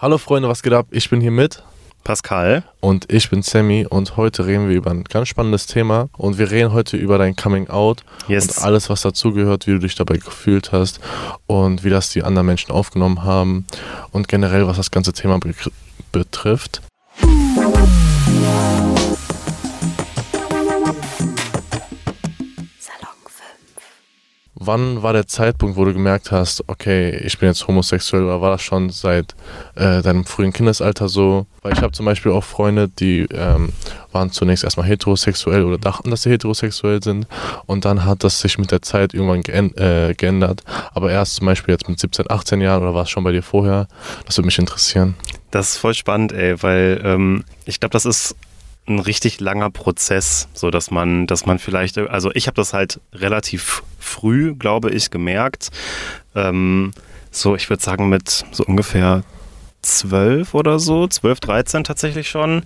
Hallo 0.00 0.18
Freunde, 0.18 0.48
was 0.48 0.62
geht 0.62 0.72
ab? 0.72 0.86
Ich 0.90 1.10
bin 1.10 1.20
hier 1.20 1.30
mit 1.30 1.62
Pascal. 2.04 2.62
und 2.80 3.12
ich 3.12 3.28
bin 3.30 3.42
Sammy 3.42 3.84
und 3.88 4.16
heute 4.16 4.46
reden 4.46 4.68
wir 4.68 4.76
über 4.76 4.90
ein 4.90 5.04
ganz 5.04 5.28
spannendes 5.28 5.66
Thema 5.66 6.08
und 6.16 6.38
wir 6.38 6.50
reden 6.50 6.72
heute 6.72 6.96
über 6.96 7.18
dein 7.18 7.36
Coming 7.36 7.68
Out 7.68 8.04
Yes. 8.28 8.46
und 8.58 8.64
alles, 8.64 8.88
was 8.88 9.02
dazugehört, 9.02 9.66
wie 9.66 9.72
du 9.72 9.78
dich 9.80 9.94
dabei 9.94 10.16
gefühlt 10.16 10.72
hast 10.72 11.00
und 11.46 11.84
wie 11.84 11.90
das 11.90 12.10
die 12.10 12.22
anderen 12.22 12.46
Menschen 12.46 12.70
aufgenommen 12.70 13.24
haben 13.24 13.66
und 14.12 14.28
generell, 14.28 14.66
was 14.66 14.76
das 14.76 14.90
ganze 14.90 15.12
Thema 15.12 15.38
be 15.38 15.52
betrifft. 16.12 16.80
Wann 24.60 25.04
war 25.04 25.12
der 25.12 25.28
Zeitpunkt, 25.28 25.76
wo 25.76 25.84
du 25.84 25.92
gemerkt 25.92 26.32
hast, 26.32 26.64
okay, 26.66 27.16
ich 27.18 27.38
bin 27.38 27.48
jetzt 27.48 27.68
homosexuell 27.68 28.24
oder 28.24 28.40
war 28.40 28.50
das 28.50 28.62
schon 28.62 28.90
seit 28.90 29.36
äh, 29.76 30.02
deinem 30.02 30.24
frühen 30.24 30.52
Kindesalter 30.52 31.08
so? 31.08 31.46
Weil 31.62 31.74
ich 31.74 31.80
habe 31.80 31.92
zum 31.92 32.06
Beispiel 32.06 32.32
auch 32.32 32.42
Freunde, 32.42 32.88
die 32.88 33.20
ähm, 33.30 33.72
waren 34.10 34.32
zunächst 34.32 34.64
erstmal 34.64 34.86
heterosexuell 34.86 35.64
oder 35.64 35.78
dachten, 35.78 36.10
dass 36.10 36.22
sie 36.22 36.30
heterosexuell 36.30 37.00
sind 37.00 37.28
und 37.66 37.84
dann 37.84 38.04
hat 38.04 38.24
das 38.24 38.40
sich 38.40 38.58
mit 38.58 38.72
der 38.72 38.82
Zeit 38.82 39.14
irgendwann 39.14 39.42
geän 39.42 39.76
äh, 39.76 40.14
geändert. 40.16 40.64
Aber 40.92 41.12
erst 41.12 41.36
zum 41.36 41.46
Beispiel 41.46 41.74
jetzt 41.74 41.88
mit 41.88 42.00
17, 42.00 42.28
18 42.28 42.60
Jahren 42.60 42.82
oder 42.82 42.94
war 42.94 43.04
es 43.04 43.10
schon 43.10 43.22
bei 43.22 43.30
dir 43.32 43.44
vorher? 43.44 43.86
Das 44.26 44.38
würde 44.38 44.46
mich 44.46 44.58
interessieren. 44.58 45.14
Das 45.52 45.70
ist 45.70 45.76
voll 45.78 45.94
spannend, 45.94 46.32
ey, 46.32 46.60
weil 46.62 47.00
ähm, 47.04 47.44
ich 47.64 47.78
glaube, 47.78 47.92
das 47.92 48.04
ist 48.04 48.34
ein 48.88 48.98
richtig 48.98 49.40
langer 49.40 49.70
Prozess, 49.70 50.48
so 50.54 50.70
dass 50.70 50.90
man, 50.90 51.26
dass 51.26 51.46
man 51.46 51.58
vielleicht, 51.58 51.98
also 51.98 52.30
ich 52.34 52.46
habe 52.46 52.56
das 52.56 52.72
halt 52.72 53.00
relativ 53.12 53.82
früh, 53.98 54.54
glaube 54.54 54.90
ich, 54.90 55.10
gemerkt. 55.10 55.68
Ähm, 56.34 56.92
so, 57.30 57.56
ich 57.56 57.68
würde 57.68 57.82
sagen, 57.82 58.08
mit 58.08 58.44
so 58.50 58.64
ungefähr 58.64 59.22
zwölf 59.82 60.54
oder 60.54 60.78
so, 60.78 61.06
zwölf, 61.06 61.40
dreizehn 61.40 61.84
tatsächlich 61.84 62.28
schon, 62.28 62.62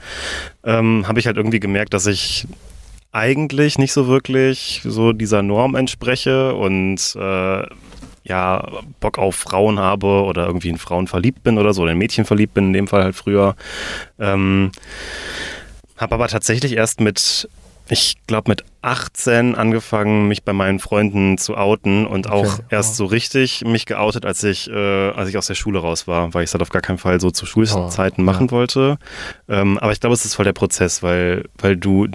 ähm, 0.64 1.06
habe 1.06 1.20
ich 1.20 1.26
halt 1.26 1.36
irgendwie 1.36 1.60
gemerkt, 1.60 1.94
dass 1.94 2.06
ich 2.06 2.46
eigentlich 3.12 3.78
nicht 3.78 3.92
so 3.92 4.08
wirklich 4.08 4.80
so 4.84 5.12
dieser 5.12 5.42
Norm 5.42 5.74
entspreche 5.74 6.54
und 6.54 7.14
äh, 7.16 7.62
ja, 8.24 8.68
Bock 9.00 9.18
auf 9.18 9.34
Frauen 9.34 9.78
habe 9.78 10.06
oder 10.06 10.46
irgendwie 10.46 10.68
in 10.70 10.78
Frauen 10.78 11.08
verliebt 11.08 11.42
bin 11.42 11.58
oder 11.58 11.74
so, 11.74 11.82
oder 11.82 11.92
in 11.92 11.98
Mädchen 11.98 12.24
verliebt 12.24 12.54
bin, 12.54 12.68
in 12.68 12.72
dem 12.72 12.88
Fall 12.88 13.02
halt 13.02 13.16
früher. 13.16 13.56
Ähm, 14.18 14.70
habe 16.02 16.14
aber 16.16 16.28
tatsächlich 16.28 16.72
erst 16.76 17.00
mit, 17.00 17.48
ich 17.88 18.16
glaube 18.26 18.50
mit 18.50 18.64
18 18.82 19.54
angefangen, 19.54 20.28
mich 20.28 20.42
bei 20.42 20.52
meinen 20.52 20.78
Freunden 20.80 21.38
zu 21.38 21.56
outen 21.56 22.06
und 22.06 22.28
auch 22.28 22.54
Okay, 22.58 22.62
erst 22.70 22.90
wow. 22.90 22.96
so 22.96 23.04
richtig 23.06 23.64
mich 23.64 23.86
geoutet, 23.86 24.26
als 24.26 24.42
ich, 24.44 24.68
äh, 24.68 25.10
als 25.10 25.28
ich 25.30 25.38
aus 25.38 25.46
der 25.46 25.54
Schule 25.54 25.78
raus 25.78 26.06
war, 26.06 26.34
weil 26.34 26.42
ich 26.44 26.50
es 26.50 26.54
halt 26.54 26.62
auf 26.62 26.68
gar 26.70 26.82
keinen 26.82 26.98
Fall 26.98 27.20
so 27.20 27.30
zu 27.30 27.46
Schulzeiten 27.46 28.22
Oh, 28.22 28.24
machen 28.24 28.50
wollte. 28.50 28.98
Ähm, 29.48 29.78
aber 29.78 29.92
ich 29.92 30.00
glaube, 30.00 30.14
es 30.14 30.24
ist 30.24 30.34
voll 30.34 30.44
der 30.44 30.52
Prozess, 30.52 31.02
weil, 31.02 31.44
weil 31.58 31.76
du, 31.76 32.08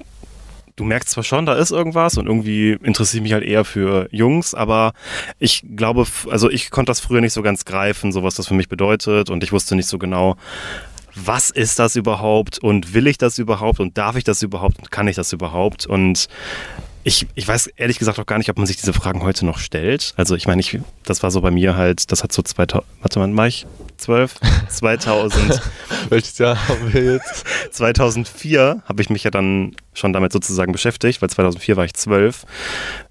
du 0.75 0.83
merkst 0.83 1.09
zwar 1.09 1.23
schon, 1.23 1.45
da 1.45 1.53
ist 1.55 1.71
irgendwas 1.71 2.17
und 2.17 2.27
irgendwie 2.27 2.77
interessiere 2.83 3.19
ich 3.19 3.23
mich 3.23 3.33
halt 3.33 3.43
eher 3.43 3.65
für 3.65 4.07
Jungs, 4.11 4.53
aber 4.53 4.93
ich 5.39 5.63
glaube, 5.75 6.05
also 6.29 6.49
ich 6.51 6.69
konnte 6.69 6.89
das 6.91 6.99
früher 6.99 7.21
nicht 7.21 7.33
so 7.33 7.41
ganz 7.41 7.65
greifen, 7.65 8.11
so 8.11 8.21
was 8.23 8.35
das 8.35 8.47
für 8.47 8.53
mich 8.53 8.69
bedeutet 8.69 9.29
und 9.29 9.43
ich 9.43 9.51
wusste 9.51 9.75
nicht 9.75 9.87
so 9.87 9.97
genau, 9.97 10.35
was 11.25 11.49
ist 11.49 11.79
das 11.79 11.95
überhaupt 11.95 12.59
und 12.59 12.93
will 12.93 13.07
ich 13.07 13.17
das 13.17 13.37
überhaupt 13.37 13.79
und 13.79 13.97
darf 13.97 14.15
ich 14.15 14.23
das 14.23 14.43
überhaupt 14.43 14.79
und 14.79 14.91
kann 14.91 15.07
ich 15.07 15.15
das 15.15 15.33
überhaupt 15.33 15.85
und 15.85 16.27
ich, 17.03 17.25
ich 17.35 17.47
weiß 17.47 17.67
ehrlich 17.67 17.99
gesagt 17.99 18.19
auch 18.19 18.25
gar 18.25 18.37
nicht, 18.37 18.49
ob 18.49 18.57
man 18.57 18.67
sich 18.67 18.75
diese 18.75 18.91
Fragen 18.91 19.23
heute 19.23 19.45
noch 19.45 19.59
stellt. 19.59 20.13
Also 20.17 20.35
ich 20.35 20.45
meine, 20.45 20.59
ich, 20.59 20.77
das 21.05 21.23
war 21.23 21.31
so 21.31 21.39
bei 21.39 21.51
mir 21.51 21.77
halt, 21.77 22.11
das 22.11 22.21
hat 22.21 22.33
so 22.33 22.41
2000, 22.41 22.85
warte 22.99 23.19
mal, 23.19 23.37
war 23.37 23.47
ich 23.47 23.65
12? 23.95 24.35
2000, 24.67 25.61
Welches 26.09 26.37
Jahr 26.37 26.67
haben 26.67 26.93
wir 26.93 27.13
jetzt? 27.13 27.45
2004 27.71 28.83
habe 28.85 29.01
ich 29.01 29.09
mich 29.09 29.23
ja 29.23 29.31
dann 29.31 29.75
schon 29.93 30.11
damit 30.11 30.33
sozusagen 30.33 30.73
beschäftigt, 30.73 31.21
weil 31.21 31.29
2004 31.29 31.77
war 31.77 31.85
ich 31.85 31.93
12. 31.93 32.45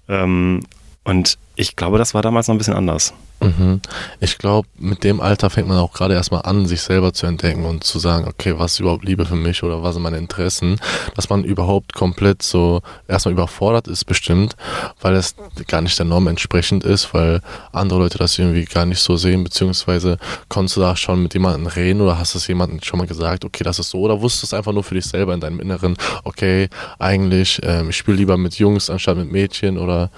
Ähm, 0.09 0.61
und 1.03 1.39
ich 1.59 1.75
glaube, 1.75 1.97
das 1.97 2.13
war 2.13 2.21
damals 2.21 2.47
noch 2.47 2.55
ein 2.55 2.59
bisschen 2.59 2.75
anders. 2.75 3.13
Mhm. 3.39 3.81
Ich 4.19 4.37
glaube, 4.37 4.67
mit 4.77 5.03
dem 5.03 5.19
Alter 5.19 5.49
fängt 5.49 5.67
man 5.67 5.77
auch 5.77 5.93
gerade 5.93 6.13
erstmal 6.13 6.43
an, 6.43 6.67
sich 6.67 6.81
selber 6.81 7.13
zu 7.13 7.25
entdecken 7.25 7.65
und 7.65 7.83
zu 7.83 7.97
sagen, 7.97 8.27
okay, 8.27 8.53
was 8.57 8.73
ist 8.73 8.79
überhaupt 8.79 9.03
Liebe 9.03 9.25
für 9.25 9.35
mich 9.35 9.63
oder 9.63 9.81
was 9.81 9.95
sind 9.95 10.03
meine 10.03 10.17
Interessen, 10.17 10.79
dass 11.15 11.29
man 11.29 11.43
überhaupt 11.43 11.93
komplett 11.93 12.43
so 12.43 12.81
erstmal 13.07 13.33
überfordert 13.33 13.87
ist 13.87 14.05
bestimmt, 14.05 14.55
weil 15.01 15.15
es 15.15 15.35
gar 15.67 15.81
nicht 15.81 15.97
der 15.97 16.05
Norm 16.05 16.27
entsprechend 16.27 16.83
ist, 16.83 17.13
weil 17.13 17.41
andere 17.71 17.99
Leute 17.99 18.19
das 18.19 18.37
irgendwie 18.37 18.65
gar 18.65 18.85
nicht 18.85 19.01
so 19.01 19.17
sehen, 19.17 19.43
beziehungsweise 19.43 20.17
konntest 20.49 20.77
du 20.77 20.81
da 20.81 20.95
schon 20.95 21.23
mit 21.23 21.33
jemandem 21.33 21.67
reden 21.67 22.01
oder 22.01 22.19
hast 22.19 22.35
es 22.35 22.47
jemandem 22.47 22.81
schon 22.83 22.99
mal 22.99 23.07
gesagt, 23.07 23.45
okay, 23.45 23.63
das 23.63 23.79
ist 23.79 23.89
so, 23.89 23.99
oder 23.99 24.21
wusstest 24.21 24.43
du 24.43 24.45
es 24.47 24.53
einfach 24.53 24.73
nur 24.73 24.83
für 24.83 24.95
dich 24.95 25.05
selber 25.05 25.33
in 25.33 25.39
deinem 25.39 25.59
Inneren, 25.59 25.97
okay, 26.23 26.69
eigentlich, 26.99 27.59
ähm, 27.63 27.89
ich 27.89 27.97
spiele 27.97 28.17
lieber 28.17 28.37
mit 28.37 28.59
Jungs 28.59 28.91
anstatt 28.91 29.17
mit 29.17 29.31
Mädchen 29.31 29.77
oder 29.77 30.11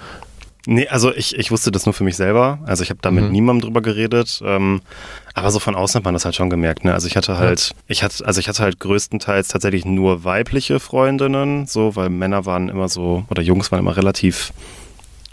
Nee, 0.66 0.88
also 0.88 1.12
ich, 1.14 1.36
ich 1.38 1.50
wusste 1.50 1.70
das 1.70 1.86
nur 1.86 1.92
für 1.94 2.04
mich 2.04 2.16
selber. 2.16 2.58
Also 2.66 2.82
ich 2.82 2.90
habe 2.90 3.00
da 3.02 3.10
mit 3.10 3.24
Mhm. 3.24 3.32
niemandem 3.32 3.62
drüber 3.66 3.80
geredet. 3.80 4.40
Ähm, 4.44 4.82
aber 5.34 5.50
so 5.50 5.58
von 5.58 5.74
außen 5.74 5.98
hat 5.98 6.04
man 6.04 6.14
das 6.14 6.24
halt 6.24 6.34
schon 6.34 6.50
gemerkt. 6.50 6.84
Ne? 6.84 6.92
Also 6.92 7.06
ich 7.06 7.16
hatte 7.16 7.38
halt, 7.38 7.72
ich 7.86 8.02
hatte, 8.02 8.26
also 8.26 8.40
ich 8.40 8.48
hatte 8.48 8.62
halt 8.62 8.78
größtenteils 8.80 9.48
tatsächlich 9.48 9.84
nur 9.84 10.24
weibliche 10.24 10.78
Freundinnen, 10.80 11.66
so, 11.66 11.96
weil 11.96 12.10
Männer 12.10 12.44
waren 12.46 12.68
immer 12.68 12.88
so, 12.88 13.24
oder 13.30 13.42
Jungs 13.42 13.70
waren 13.72 13.80
immer 13.80 13.96
relativ 13.96 14.52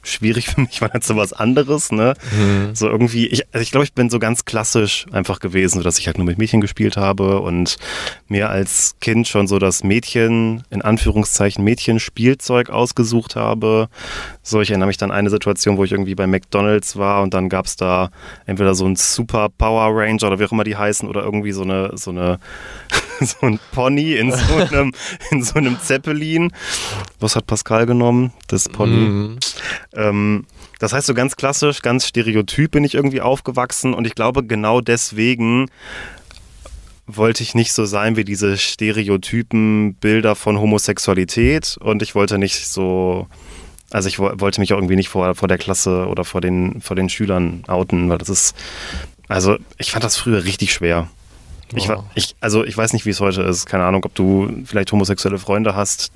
schwierig 0.09 0.47
für 0.49 0.61
mich, 0.61 0.81
war 0.81 0.91
halt 0.91 1.03
so 1.03 1.15
was 1.15 1.33
anderes, 1.33 1.91
ne? 1.91 2.13
So 2.73 2.87
irgendwie, 2.87 3.27
ich, 3.27 3.45
also 3.53 3.61
ich 3.61 3.71
glaube, 3.71 3.83
ich 3.85 3.93
bin 3.93 4.09
so 4.09 4.19
ganz 4.19 4.45
klassisch 4.45 5.05
einfach 5.11 5.39
gewesen, 5.39 5.79
so 5.79 5.83
dass 5.83 5.99
ich 5.99 6.07
halt 6.07 6.17
nur 6.17 6.25
mit 6.25 6.37
Mädchen 6.37 6.61
gespielt 6.61 6.97
habe 6.97 7.41
und 7.41 7.77
mir 8.27 8.49
als 8.49 8.95
Kind 9.01 9.27
schon 9.27 9.47
so 9.47 9.59
das 9.59 9.83
Mädchen, 9.83 10.63
in 10.69 10.81
Anführungszeichen 10.81 11.63
Mädchenspielzeug 11.63 12.69
ausgesucht 12.69 13.35
habe. 13.35 13.89
So, 14.41 14.61
ich 14.61 14.69
erinnere 14.69 14.87
mich 14.87 14.97
dann 14.97 15.11
an 15.11 15.17
eine 15.17 15.29
Situation, 15.29 15.77
wo 15.77 15.83
ich 15.83 15.91
irgendwie 15.91 16.15
bei 16.15 16.27
McDonalds 16.27 16.95
war 16.95 17.21
und 17.23 17.33
dann 17.33 17.49
gab's 17.49 17.75
da 17.75 18.09
entweder 18.45 18.75
so 18.75 18.85
ein 18.85 18.95
Super 18.95 19.49
Power 19.49 19.89
Ranger 19.93 20.27
oder 20.27 20.39
wie 20.39 20.45
auch 20.45 20.51
immer 20.51 20.63
die 20.63 20.75
heißen 20.75 21.07
oder 21.07 21.23
irgendwie 21.23 21.51
so 21.51 21.63
eine, 21.63 21.91
so 21.95 22.11
eine, 22.11 22.39
so 23.25 23.37
ein 23.45 23.59
Pony 23.71 24.13
in 24.13 24.31
so 24.31 24.55
einem, 24.55 24.91
in 25.31 25.43
so 25.43 25.55
einem 25.55 25.79
Zeppelin. 25.79 26.51
Was 27.19 27.35
hat 27.35 27.47
Pascal 27.47 27.85
genommen? 27.85 28.33
Das 28.47 28.69
Pony. 28.69 28.95
Mhm. 28.95 29.39
Ähm, 29.93 30.45
das 30.79 30.93
heißt, 30.93 31.07
so 31.07 31.13
ganz 31.13 31.35
klassisch, 31.35 31.81
ganz 31.81 32.05
stereotyp 32.07 32.71
bin 32.71 32.83
ich 32.83 32.93
irgendwie 32.93 33.21
aufgewachsen 33.21 33.93
und 33.93 34.05
ich 34.05 34.13
glaube, 34.15 34.43
genau 34.45 34.79
deswegen 34.81 35.67
wollte 37.07 37.41
ich 37.41 37.55
nicht 37.55 37.71
so 37.73 37.85
sein 37.85 38.17
wie 38.17 38.25
diese 38.25 38.57
stereotypen 38.57 39.95
Bilder 39.95 40.35
von 40.35 40.59
Homosexualität 40.59 41.77
und 41.79 42.01
ich 42.03 42.15
wollte 42.15 42.37
nicht 42.37 42.67
so, 42.67 43.27
also 43.91 44.09
ich 44.09 44.19
wo- 44.19 44.33
wollte 44.35 44.59
mich 44.59 44.73
auch 44.73 44.77
irgendwie 44.77 44.97
nicht 44.97 45.09
vor, 45.09 45.33
vor 45.33 45.47
der 45.47 45.57
Klasse 45.57 46.07
oder 46.07 46.25
vor 46.25 46.41
den, 46.41 46.81
vor 46.81 46.95
den 46.95 47.07
Schülern 47.09 47.63
outen, 47.67 48.09
weil 48.09 48.17
das 48.17 48.29
ist, 48.29 48.55
also 49.29 49.55
ich 49.77 49.91
fand 49.91 50.03
das 50.03 50.17
früher 50.17 50.43
richtig 50.43 50.73
schwer. 50.73 51.07
Ich, 51.75 51.89
ich, 52.15 52.35
also 52.39 52.63
ich 52.63 52.77
weiß 52.77 52.93
nicht, 52.93 53.05
wie 53.05 53.09
es 53.09 53.19
heute 53.19 53.41
ist. 53.41 53.65
Keine 53.65 53.83
Ahnung, 53.85 54.03
ob 54.05 54.15
du 54.15 54.49
vielleicht 54.65 54.91
homosexuelle 54.91 55.37
Freunde 55.37 55.75
hast, 55.75 56.11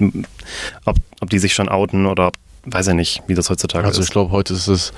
ob, 0.86 0.96
ob 1.20 1.30
die 1.30 1.40
sich 1.40 1.54
schon 1.54 1.68
outen 1.70 2.06
oder 2.06 2.28
ob, 2.28 2.36
weiß 2.66 2.88
ich 2.90 2.94
nicht, 2.94 3.24
wie 3.28 3.36
das 3.36 3.50
heutzutage 3.50 3.86
Also 3.86 4.00
ist. 4.00 4.08
ich 4.08 4.12
glaube, 4.12 4.32
heute 4.32 4.54
ist 4.54 4.68
es 4.68 4.94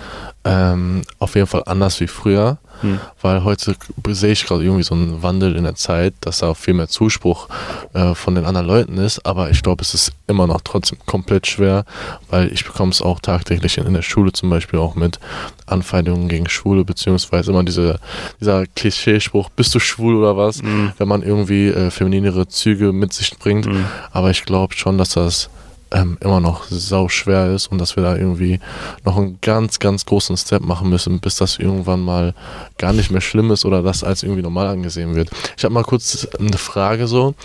ähm, 0.46 1.02
auf 1.20 1.36
jeden 1.36 1.48
Fall 1.48 1.64
anders 1.66 2.00
wie 2.00 2.08
früher, 2.08 2.60
Hm. 2.84 3.00
weil 3.22 3.44
heute 3.44 3.76
sehe 4.10 4.34
ich 4.34 4.46
gerade 4.46 4.64
irgendwie 4.64 4.84
so 4.84 4.94
einen 4.94 5.24
Wandel 5.24 5.56
in 5.56 5.64
der 5.64 5.76
Zeit, 5.76 6.14
dass 6.22 6.40
da 6.40 6.54
viel 6.54 6.74
mehr 6.76 6.88
Zuspruch 6.88 7.48
äh, 7.94 8.14
von 8.14 8.36
den 8.36 8.46
anderen 8.46 8.68
Leuten 8.68 8.98
ist, 8.98 9.26
aber 9.26 9.50
ich 9.50 9.64
glaube, 9.64 9.82
es 9.82 9.94
ist 9.94 10.12
immer 10.28 10.46
noch 10.48 10.62
trotzdem 10.62 10.98
komplett 11.06 11.48
schwer, 11.48 11.86
weil 12.30 12.52
ich 12.54 12.66
bekomme 12.66 12.92
es 12.92 13.02
auch 13.02 13.20
tagtäglich 13.20 13.78
in, 13.78 13.86
in 13.88 13.94
der 13.94 14.02
Schule 14.02 14.32
zum 14.34 14.50
Beispiel 14.50 14.80
auch 14.80 14.96
mit 14.96 15.20
Anfeindungen 15.66 16.28
gegen 16.28 16.50
Schwule, 16.50 16.84
beziehungsweise 16.86 17.52
immer 17.52 17.64
diese, 17.64 18.00
dieser 18.40 18.66
Klischeespruch, 18.68 19.50
bist 19.50 19.74
du 19.74 19.80
schwul 19.80 20.16
oder 20.18 20.36
was, 20.38 20.62
Mhm. 20.62 20.92
wenn 20.98 21.08
man 21.08 21.24
irgendwie 21.24 21.68
äh, 21.70 21.90
femininere 21.90 22.48
Züge 22.48 22.92
mit 22.92 23.14
sich 23.14 23.38
bringt, 23.40 23.66
Mhm. 23.66 23.86
aber 24.12 24.30
ich 24.30 24.44
glaube 24.46 24.76
schon, 24.76 24.98
dass 24.98 25.10
das 25.12 25.50
ähm, 25.94 26.18
immer 26.22 26.40
noch 26.40 26.66
sau 26.70 27.08
schwer 27.08 27.52
ist 27.54 27.68
und 27.68 27.78
dass 27.80 27.96
wir 27.96 28.04
da 28.04 28.16
irgendwie 28.16 28.60
noch 29.06 29.16
einen 29.18 29.38
ganz, 29.42 29.80
ganz 29.80 30.06
großen 30.06 30.36
Step 30.38 30.62
machen 30.64 30.90
müssen, 30.90 31.20
bis 31.20 31.36
das 31.36 31.58
irgendwann 31.58 32.02
mal 32.02 32.34
gar 32.78 32.94
nicht 32.94 33.12
mehr 33.12 33.22
schlimm 33.22 33.52
ist 33.52 33.64
oder 33.66 33.82
das 33.84 34.04
als 34.04 34.24
irgendwie 34.24 34.42
normal 34.42 34.68
angesehen 34.68 35.16
wird. 35.16 35.30
Ich 35.58 35.64
habe 35.64 35.74
mal 35.74 35.84
kurz 35.84 36.28
eine 36.40 36.58
Frage 36.58 37.08
so. 37.08 37.36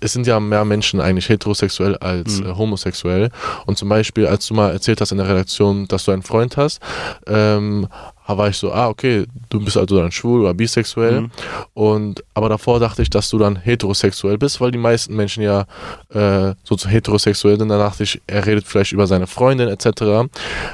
Es 0.00 0.12
sind 0.12 0.26
ja 0.26 0.40
mehr 0.40 0.64
Menschen 0.64 1.00
eigentlich 1.00 1.28
heterosexuell 1.28 1.96
als 1.98 2.40
Mhm. 2.40 2.46
äh, 2.46 2.54
homosexuell. 2.54 3.30
Und 3.66 3.78
zum 3.78 3.88
Beispiel, 3.88 4.26
als 4.26 4.46
du 4.46 4.54
mal 4.54 4.72
erzählt 4.72 5.00
hast 5.00 5.12
in 5.12 5.18
der 5.18 5.28
Redaktion, 5.28 5.86
dass 5.88 6.04
du 6.04 6.12
einen 6.12 6.22
Freund 6.22 6.56
hast, 6.56 6.80
ähm, 7.26 7.86
war 8.26 8.48
ich 8.48 8.56
so, 8.56 8.72
ah, 8.72 8.88
okay, 8.88 9.26
du 9.50 9.60
bist 9.60 9.76
also 9.76 9.98
dann 9.98 10.10
schwul 10.10 10.40
oder 10.40 10.54
bisexuell. 10.54 11.22
Mhm. 11.22 11.30
Und 11.74 12.24
aber 12.32 12.48
davor 12.48 12.80
dachte 12.80 13.02
ich, 13.02 13.10
dass 13.10 13.28
du 13.28 13.38
dann 13.38 13.56
heterosexuell 13.56 14.38
bist, 14.38 14.60
weil 14.60 14.70
die 14.70 14.78
meisten 14.78 15.14
Menschen 15.14 15.42
ja 15.42 15.66
äh, 16.10 16.54
so 16.64 16.76
heterosexuell 16.76 17.58
sind. 17.58 17.68
Dann 17.68 17.78
dachte 17.78 18.02
ich, 18.02 18.20
er 18.26 18.46
redet 18.46 18.66
vielleicht 18.66 18.92
über 18.92 19.06
seine 19.06 19.26
Freundin 19.26 19.68
etc. 19.68 20.30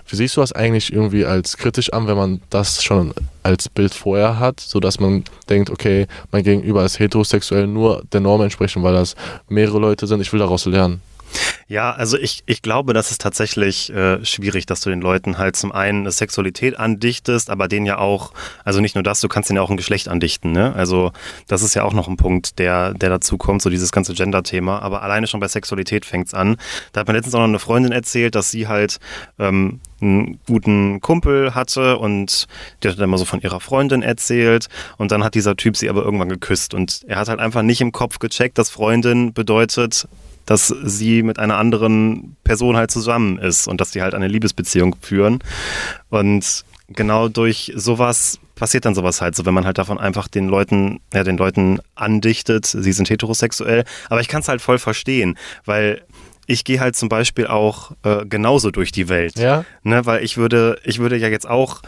Wie 0.07 0.17
siehst 0.17 0.37
du 0.37 0.41
das 0.41 0.53
eigentlich 0.53 0.93
irgendwie 0.93 1.25
als 1.25 1.57
kritisch 1.57 1.93
an, 1.93 2.07
wenn 2.07 2.17
man 2.17 2.41
das 2.51 2.83
schon 2.83 3.13
als 3.43 3.69
Bild 3.69 3.95
vorher 3.95 4.39
hat, 4.39 4.61
sodass 4.61 5.01
man 5.01 5.25
denkt, 5.49 5.71
okay, 5.71 6.07
mein 6.31 6.45
Gegenüber 6.45 6.85
ist 6.85 6.99
heterosexuell 6.99 7.67
nur 7.67 8.03
der 8.13 8.21
Norm 8.21 8.43
entsprechend, 8.43 8.85
weil 8.85 8.95
das 8.95 9.17
mehrere 9.49 9.79
Leute 9.79 10.07
sind, 10.07 10.21
ich 10.21 10.33
will 10.33 10.41
daraus 10.41 10.67
lernen. 10.67 11.01
Ja, 11.69 11.93
also 11.93 12.19
ich, 12.19 12.43
ich 12.47 12.63
glaube, 12.63 12.95
das 12.95 13.13
ist 13.13 13.21
tatsächlich 13.21 13.93
äh, 13.93 14.25
schwierig, 14.25 14.67
dass 14.67 14.81
du 14.81 14.91
den 14.91 15.01
Leuten 15.01 15.39
halt 15.39 15.55
zum 15.55 15.71
einen 15.71 16.01
eine 16.01 16.11
Sexualität 16.11 16.77
andichtest, 16.77 17.49
aber 17.49 17.69
denen 17.69 17.87
ja 17.87 17.99
auch, 17.99 18.33
also 18.65 18.81
nicht 18.81 18.97
nur 18.97 19.05
das, 19.05 19.21
du 19.21 19.29
kannst 19.29 19.51
denen 19.51 19.59
ja 19.59 19.63
auch 19.63 19.71
ein 19.71 19.77
Geschlecht 19.77 20.09
andichten, 20.09 20.51
ne? 20.51 20.75
Also 20.75 21.13
das 21.47 21.63
ist 21.63 21.75
ja 21.75 21.85
auch 21.85 21.93
noch 21.93 22.09
ein 22.09 22.17
Punkt, 22.17 22.59
der, 22.59 22.93
der 22.95 23.11
dazu 23.11 23.39
kommt, 23.39 23.63
so 23.63 23.71
dieses 23.71 23.93
ganze 23.93 24.15
Gender-Thema. 24.15 24.81
Aber 24.81 25.03
alleine 25.03 25.29
schon 25.29 25.39
bei 25.39 25.47
Sexualität 25.47 26.05
fängt's 26.05 26.35
an. 26.35 26.57
Da 26.93 27.01
hat 27.01 27.09
mir 27.09 27.15
letztens 27.15 27.37
auch 27.37 27.41
noch 27.41 27.45
eine 27.45 27.61
Freundin 27.61 27.93
erzählt, 27.93 28.35
dass 28.35 28.51
sie 28.51 28.67
halt 28.67 28.99
ähm, 29.39 29.79
einen 30.01 30.41
guten 30.47 31.01
Kumpel 31.01 31.55
hatte 31.55 31.99
und 31.99 32.49
die 32.83 32.89
hat 32.89 32.97
dann 32.97 33.05
immer 33.05 33.19
so 33.19 33.25
von 33.25 33.41
ihrer 33.41 33.61
Freundin 33.61 34.03
erzählt 34.03 34.69
und 34.97 35.13
dann 35.13 35.23
hat 35.23 35.35
dieser 35.35 35.57
Typ 35.57 35.77
sie 35.77 35.89
aber 35.89 36.03
irgendwann 36.03 36.29
geküsst 36.29 36.75
und 36.75 37.03
er 37.07 37.19
hat 37.19 37.29
halt 37.29 37.39
einfach 37.39 37.63
nicht 37.63 37.81
im 37.81 37.93
Kopf 37.93 38.19
gecheckt, 38.19 38.59
dass 38.59 38.71
Freundin 38.71 39.33
bedeutet 39.33 40.09
dass 40.51 40.67
sie 40.67 41.23
mit 41.23 41.39
einer 41.39 41.59
anderen 41.59 42.37
Person 42.43 42.77
halt 42.77 42.91
zusammen 42.91 43.39
ist 43.39 43.69
und 43.69 43.81
dass 43.81 43.93
die 43.93 44.03
halt 44.03 44.15
eine 44.15 44.27
Liebesbeziehung 44.27 44.97
führen. 45.01 45.39
Und 46.09 46.65
genau 46.89 47.29
durch 47.29 47.71
sowas 47.77 48.41
passiert 48.57 48.85
dann 48.85 48.97
sowas 48.97 49.21
halt 49.21 49.37
so, 49.37 49.47
wenn 49.47 49.55
man 49.55 49.65
halt 49.65 49.79
davon 49.79 49.99
einfach 49.99 50.27
den 50.27 50.49
Leuten, 50.49 50.99
ja, 51.15 51.23
den 51.23 51.37
Leuten 51.37 51.79
andichtet, 51.95 52.67
sie 52.67 52.91
sind 52.91 53.09
heterosexuell. 53.09 53.85
Aber 54.09 54.23
ich 54.23 54.27
kann 54.27 54.41
es 54.41 54.49
halt 54.49 54.61
voll 54.61 54.81
verstehen, 54.81 55.39
weil 55.67 56.03
ich 56.49 56.65
gehe 56.65 56.81
halt 56.81 56.97
zum 56.97 57.09
Beispiel 57.09 57.47
auch 57.47 57.93
äh, 58.03 58.27
genauso 58.27 58.73
durch 58.73 58.91
die 58.91 59.09
Welt. 59.09 59.39
Ja. 59.39 59.65
Ne, 59.85 60.05
weil 60.05 60.25
ich 60.25 60.37
würde, 60.37 60.81
ich 60.83 60.99
würde 60.99 61.17
ja 61.17 61.29
jetzt 61.29 61.49
auch 61.49 61.81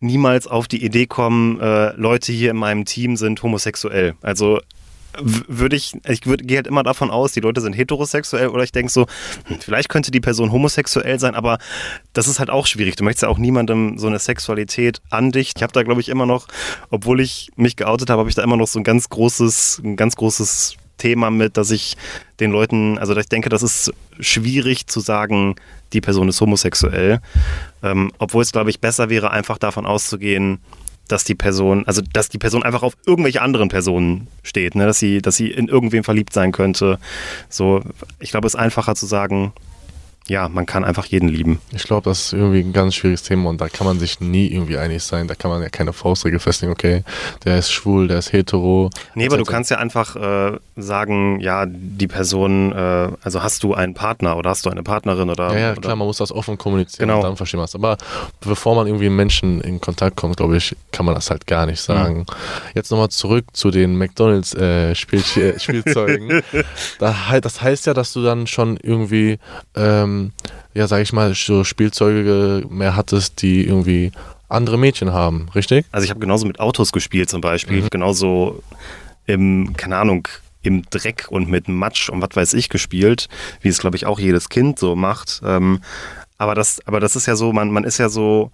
niemals 0.00 0.46
auf 0.46 0.66
die 0.66 0.82
Idee 0.82 1.06
kommen, 1.06 1.60
äh, 1.60 1.92
Leute 1.96 2.32
hier 2.32 2.52
in 2.52 2.56
meinem 2.56 2.86
Team 2.86 3.18
sind 3.18 3.42
homosexuell. 3.42 4.14
Also 4.22 4.62
würde 5.20 5.76
ich, 5.76 5.94
ich 6.08 6.26
würde, 6.26 6.44
gehe 6.44 6.58
halt 6.58 6.66
immer 6.66 6.82
davon 6.82 7.10
aus, 7.10 7.32
die 7.32 7.40
Leute 7.40 7.60
sind 7.60 7.74
heterosexuell 7.74 8.48
oder 8.48 8.64
ich 8.64 8.72
denke 8.72 8.92
so, 8.92 9.06
hm, 9.46 9.58
vielleicht 9.60 9.88
könnte 9.88 10.10
die 10.10 10.20
Person 10.20 10.52
homosexuell 10.52 11.18
sein, 11.18 11.34
aber 11.34 11.58
das 12.12 12.28
ist 12.28 12.38
halt 12.38 12.50
auch 12.50 12.66
schwierig. 12.66 12.96
Du 12.96 13.04
möchtest 13.04 13.22
ja 13.22 13.28
auch 13.28 13.38
niemandem 13.38 13.98
so 13.98 14.06
eine 14.06 14.18
Sexualität 14.18 15.00
andichten. 15.10 15.58
Ich 15.58 15.62
habe 15.62 15.72
da, 15.72 15.82
glaube 15.82 16.00
ich, 16.00 16.08
immer 16.08 16.26
noch, 16.26 16.48
obwohl 16.90 17.20
ich 17.20 17.50
mich 17.56 17.76
geoutet 17.76 18.10
habe, 18.10 18.20
habe 18.20 18.28
ich 18.28 18.36
da 18.36 18.42
immer 18.42 18.56
noch 18.56 18.68
so 18.68 18.78
ein 18.78 18.84
ganz 18.84 19.08
großes, 19.08 19.82
ein 19.84 19.96
ganz 19.96 20.16
großes 20.16 20.76
Thema 20.98 21.30
mit, 21.30 21.56
dass 21.56 21.70
ich 21.70 21.96
den 22.40 22.50
Leuten, 22.50 22.98
also 22.98 23.16
ich 23.16 23.28
denke, 23.28 23.48
das 23.48 23.62
ist 23.62 23.92
schwierig 24.18 24.86
zu 24.86 25.00
sagen, 25.00 25.56
die 25.92 26.00
Person 26.00 26.28
ist 26.28 26.40
homosexuell. 26.40 27.20
Ähm, 27.82 28.12
obwohl 28.18 28.42
es, 28.42 28.52
glaube 28.52 28.70
ich, 28.70 28.80
besser 28.80 29.10
wäre, 29.10 29.30
einfach 29.30 29.58
davon 29.58 29.86
auszugehen, 29.86 30.58
dass 31.08 31.24
die 31.24 31.34
Person, 31.34 31.86
also 31.86 32.02
dass 32.12 32.28
die 32.28 32.38
Person 32.38 32.62
einfach 32.62 32.82
auf 32.82 32.96
irgendwelche 33.06 33.42
anderen 33.42 33.68
Personen 33.68 34.28
steht, 34.42 34.74
ne? 34.74 34.86
dass 34.86 34.98
sie, 34.98 35.22
dass 35.22 35.36
sie 35.36 35.50
in 35.50 35.68
irgendwem 35.68 36.04
verliebt 36.04 36.32
sein 36.32 36.52
könnte. 36.52 36.98
So, 37.48 37.82
ich 38.20 38.30
glaube, 38.30 38.46
es 38.46 38.54
ist 38.54 38.60
einfacher 38.60 38.94
zu 38.94 39.06
sagen, 39.06 39.52
ja, 40.28 40.48
man 40.48 40.66
kann 40.66 40.84
einfach 40.84 41.06
jeden 41.06 41.28
lieben. 41.28 41.60
Ich 41.70 41.84
glaube, 41.84 42.10
das 42.10 42.26
ist 42.26 42.32
irgendwie 42.32 42.58
ein 42.58 42.72
ganz 42.72 42.96
schwieriges 42.96 43.22
Thema 43.22 43.48
und 43.48 43.60
da 43.60 43.68
kann 43.68 43.86
man 43.86 44.00
sich 44.00 44.18
nie 44.20 44.48
irgendwie 44.48 44.76
einig 44.76 45.04
sein. 45.04 45.28
Da 45.28 45.36
kann 45.36 45.52
man 45.52 45.62
ja 45.62 45.68
keine 45.68 45.92
Faustregel 45.92 46.40
festlegen, 46.40 46.72
okay, 46.72 47.04
der 47.44 47.58
ist 47.58 47.70
schwul, 47.70 48.08
der 48.08 48.18
ist 48.18 48.32
hetero. 48.32 48.90
Nee, 49.14 49.26
aber 49.26 49.36
du 49.36 49.44
kannst 49.44 49.70
ja 49.70 49.78
einfach 49.78 50.16
äh, 50.16 50.58
sagen, 50.74 51.38
ja, 51.40 51.64
die 51.66 52.08
Person, 52.08 52.72
äh, 52.72 53.12
also 53.22 53.44
hast 53.44 53.62
du 53.62 53.74
einen 53.74 53.94
Partner 53.94 54.36
oder 54.36 54.50
hast 54.50 54.66
du 54.66 54.70
eine 54.70 54.82
Partnerin 54.82 55.30
oder. 55.30 55.52
Ja, 55.52 55.58
ja 55.58 55.70
oder 55.72 55.80
klar, 55.80 55.94
man 55.94 56.08
muss 56.08 56.16
das 56.16 56.32
offen 56.32 56.58
kommunizieren 56.58 57.06
genau. 57.08 57.20
und 57.20 57.24
dann 57.24 57.36
verstehen 57.36 57.60
wir 57.60 57.64
es. 57.64 57.76
Aber 57.76 57.96
bevor 58.40 58.74
man 58.74 58.88
irgendwie 58.88 59.08
mit 59.08 59.16
Menschen 59.16 59.60
in 59.60 59.80
Kontakt 59.80 60.16
kommt, 60.16 60.38
glaube 60.38 60.56
ich, 60.56 60.74
kann 60.90 61.06
man 61.06 61.14
das 61.14 61.30
halt 61.30 61.46
gar 61.46 61.66
nicht 61.66 61.80
sagen. 61.80 62.18
Mhm. 62.18 62.26
Jetzt 62.74 62.90
nochmal 62.90 63.10
zurück 63.10 63.44
zu 63.52 63.70
den 63.70 63.96
McDonalds-Spielzeugen. 63.96 66.30
Äh, 66.30 66.42
da, 66.98 67.14
das 67.40 67.62
heißt 67.62 67.86
ja, 67.86 67.94
dass 67.94 68.12
du 68.12 68.24
dann 68.24 68.48
schon 68.48 68.76
irgendwie. 68.82 69.38
Ähm, 69.76 70.15
ja, 70.74 70.86
sag 70.86 71.02
ich 71.02 71.12
mal, 71.12 71.34
so 71.34 71.64
Spielzeuge 71.64 72.66
mehr 72.68 72.96
hattest, 72.96 73.42
die 73.42 73.66
irgendwie 73.66 74.12
andere 74.48 74.78
Mädchen 74.78 75.12
haben, 75.12 75.48
richtig? 75.54 75.86
Also 75.90 76.04
ich 76.04 76.10
habe 76.10 76.20
genauso 76.20 76.46
mit 76.46 76.60
Autos 76.60 76.92
gespielt 76.92 77.28
zum 77.28 77.40
Beispiel, 77.40 77.82
mhm. 77.82 77.90
genauso 77.90 78.62
im, 79.26 79.74
keine 79.76 79.96
Ahnung, 79.96 80.28
im 80.62 80.82
Dreck 80.90 81.26
und 81.30 81.48
mit 81.48 81.68
Matsch 81.68 82.10
und 82.10 82.22
was 82.22 82.34
weiß 82.34 82.54
ich 82.54 82.68
gespielt, 82.68 83.28
wie 83.60 83.68
es, 83.68 83.78
glaube 83.78 83.96
ich, 83.96 84.06
auch 84.06 84.18
jedes 84.18 84.48
Kind 84.48 84.78
so 84.78 84.96
macht. 84.96 85.40
Ähm, 85.44 85.80
aber, 86.38 86.54
das, 86.54 86.80
aber 86.86 87.00
das 87.00 87.16
ist 87.16 87.26
ja 87.26 87.36
so, 87.36 87.52
man, 87.52 87.70
man 87.70 87.84
ist 87.84 87.98
ja 87.98 88.08
so, 88.08 88.50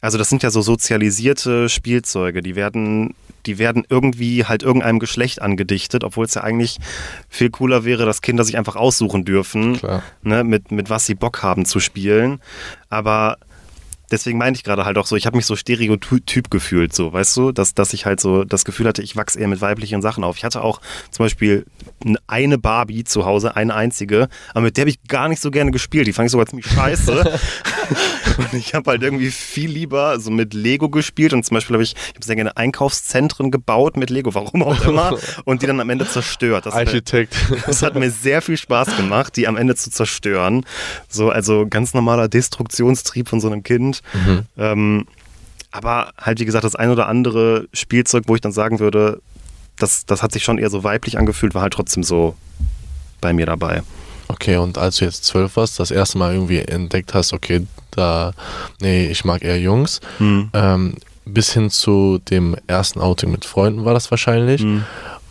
also 0.00 0.18
das 0.18 0.28
sind 0.28 0.42
ja 0.42 0.50
so 0.50 0.62
sozialisierte 0.62 1.68
Spielzeuge, 1.68 2.42
die 2.42 2.56
werden 2.56 3.14
die 3.46 3.58
werden 3.58 3.84
irgendwie 3.88 4.44
halt 4.44 4.62
irgendeinem 4.62 4.98
Geschlecht 4.98 5.40
angedichtet, 5.40 6.04
obwohl 6.04 6.26
es 6.26 6.34
ja 6.34 6.42
eigentlich 6.42 6.78
viel 7.28 7.50
cooler 7.50 7.84
wäre, 7.84 8.04
dass 8.04 8.20
Kinder 8.20 8.44
sich 8.44 8.58
einfach 8.58 8.76
aussuchen 8.76 9.24
dürfen, 9.24 9.78
ne, 10.22 10.44
mit, 10.44 10.70
mit 10.70 10.90
was 10.90 11.06
sie 11.06 11.14
Bock 11.14 11.42
haben 11.42 11.64
zu 11.64 11.80
spielen. 11.80 12.40
Aber 12.90 13.38
deswegen 14.10 14.38
meinte 14.38 14.58
ich 14.58 14.64
gerade 14.64 14.84
halt 14.84 14.98
auch 14.98 15.06
so, 15.06 15.16
ich 15.16 15.24
habe 15.24 15.36
mich 15.36 15.46
so 15.46 15.56
stereotyp 15.56 16.50
gefühlt, 16.50 16.94
so, 16.94 17.12
weißt 17.12 17.36
du, 17.36 17.52
dass, 17.52 17.74
dass 17.74 17.92
ich 17.92 18.06
halt 18.06 18.20
so 18.20 18.44
das 18.44 18.64
Gefühl 18.64 18.86
hatte, 18.86 19.02
ich 19.02 19.16
wachse 19.16 19.38
eher 19.38 19.48
mit 19.48 19.60
weiblichen 19.60 20.02
Sachen 20.02 20.24
auf. 20.24 20.36
Ich 20.36 20.44
hatte 20.44 20.62
auch 20.62 20.80
zum 21.10 21.24
Beispiel 21.24 21.64
eine 22.26 22.58
Barbie 22.58 23.04
zu 23.04 23.24
Hause, 23.24 23.56
eine 23.56 23.74
einzige, 23.74 24.28
aber 24.50 24.62
mit 24.62 24.76
der 24.76 24.82
habe 24.82 24.90
ich 24.90 25.02
gar 25.04 25.28
nicht 25.28 25.40
so 25.40 25.50
gerne 25.50 25.70
gespielt. 25.70 26.06
Die 26.06 26.12
fand 26.12 26.26
ich 26.26 26.32
sogar 26.32 26.46
ziemlich 26.46 26.66
scheiße. 26.66 27.38
und 28.38 28.52
ich 28.54 28.74
habe 28.74 28.90
halt 28.90 29.02
irgendwie 29.02 29.30
viel 29.30 29.70
lieber 29.70 30.18
so 30.20 30.30
mit 30.30 30.54
Lego 30.54 30.88
gespielt 30.88 31.32
und 31.32 31.44
zum 31.44 31.56
Beispiel 31.56 31.74
habe 31.74 31.82
ich, 31.82 31.94
ich 31.94 32.14
hab 32.14 32.24
sehr 32.24 32.36
gerne 32.36 32.56
Einkaufszentren 32.56 33.50
gebaut 33.50 33.96
mit 33.96 34.10
Lego, 34.10 34.34
warum 34.34 34.62
auch 34.62 34.84
immer, 34.84 35.16
und 35.44 35.62
die 35.62 35.66
dann 35.66 35.80
am 35.80 35.90
Ende 35.90 36.08
zerstört. 36.08 36.66
Das 36.66 36.74
Architekt. 36.74 37.34
Hat, 37.34 37.58
das 37.66 37.82
hat 37.82 37.94
mir 37.94 38.10
sehr 38.10 38.42
viel 38.42 38.56
Spaß 38.56 38.96
gemacht, 38.96 39.36
die 39.36 39.46
am 39.46 39.56
Ende 39.56 39.74
zu 39.74 39.90
zerstören. 39.90 40.64
So, 41.08 41.30
also 41.30 41.66
ganz 41.68 41.94
normaler 41.94 42.28
Destruktionstrieb 42.28 43.28
von 43.28 43.40
so 43.40 43.48
einem 43.48 43.62
Kind. 43.62 44.02
Mhm. 44.14 44.42
Ähm, 44.56 45.06
aber 45.70 46.12
halt, 46.16 46.40
wie 46.40 46.44
gesagt, 46.44 46.64
das 46.64 46.76
ein 46.76 46.90
oder 46.90 47.08
andere 47.08 47.68
Spielzeug, 47.72 48.24
wo 48.26 48.34
ich 48.34 48.40
dann 48.40 48.52
sagen 48.52 48.78
würde, 48.78 49.20
das, 49.76 50.06
das 50.06 50.22
hat 50.22 50.32
sich 50.32 50.42
schon 50.42 50.58
eher 50.58 50.70
so 50.70 50.82
weiblich 50.82 51.18
angefühlt, 51.18 51.54
war 51.54 51.62
halt 51.62 51.74
trotzdem 51.74 52.02
so 52.02 52.34
bei 53.20 53.32
mir 53.32 53.46
dabei. 53.46 53.82
Okay, 54.28 54.56
und 54.56 54.78
als 54.78 54.96
du 54.96 55.06
jetzt 55.06 55.24
zwölf 55.24 55.56
warst, 55.56 55.80
das 55.80 55.90
erste 55.90 56.18
Mal 56.18 56.34
irgendwie 56.34 56.58
entdeckt 56.58 57.14
hast, 57.14 57.32
okay, 57.32 57.66
da, 57.90 58.32
nee, 58.80 59.06
ich 59.06 59.24
mag 59.24 59.42
eher 59.42 59.58
Jungs, 59.58 60.00
mhm. 60.18 60.50
ähm, 60.52 60.94
bis 61.24 61.52
hin 61.52 61.70
zu 61.70 62.18
dem 62.30 62.56
ersten 62.66 63.00
Outing 63.00 63.30
mit 63.30 63.44
Freunden 63.44 63.84
war 63.84 63.94
das 63.94 64.10
wahrscheinlich. 64.10 64.62
Mhm. 64.62 64.84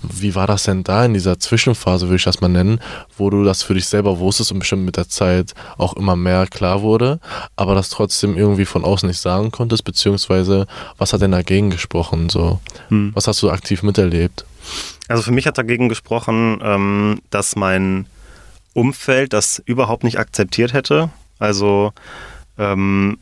Wie 0.04 0.36
war 0.36 0.46
das 0.46 0.64
denn 0.64 0.84
da 0.84 1.06
in 1.06 1.16
dieser 1.16 1.40
Zwischenphase, 1.40 2.06
würde 2.08 2.18
ich 2.18 2.24
das 2.24 2.40
mal 2.40 2.50
nennen, 2.50 2.80
wo 3.18 3.32
du 3.32 3.44
das 3.44 3.64
für 3.64 3.74
dich 3.74 3.88
selber 3.88 4.20
wusstest 4.20 4.52
und 4.52 4.60
bestimmt 4.60 4.86
mit 4.86 4.96
der 4.96 5.10
Zeit 5.10 5.54
auch 5.78 5.96
immer 5.96 6.16
mehr 6.16 6.46
klar 6.46 6.82
wurde, 6.84 7.20
aber 7.56 7.74
das 7.74 7.90
trotzdem 7.90 8.38
irgendwie 8.38 8.66
von 8.66 8.84
außen 8.84 9.08
nicht 9.08 9.20
sagen 9.20 9.50
konntest, 9.52 9.84
beziehungsweise 9.84 10.68
was 11.00 11.14
hat 11.14 11.22
denn 11.22 11.32
dagegen 11.32 11.72
gesprochen? 11.72 12.30
So? 12.30 12.60
Hm. 12.90 13.12
Was 13.16 13.28
hast 13.28 13.42
du 13.42 13.50
aktiv 13.50 13.82
miterlebt? 13.82 14.46
Also 15.08 15.24
für 15.24 15.32
mich 15.32 15.48
hat 15.48 15.58
dagegen 15.58 15.90
gesprochen, 15.90 16.60
ähm, 16.62 17.20
dass 17.32 17.56
mein 17.56 18.06
Umfeld 18.78 19.34
das 19.34 19.60
überhaupt 19.66 20.04
nicht 20.04 20.20
akzeptiert 20.20 20.72
hätte. 20.72 21.10
Also 21.40 21.94
ähm, 22.60 23.18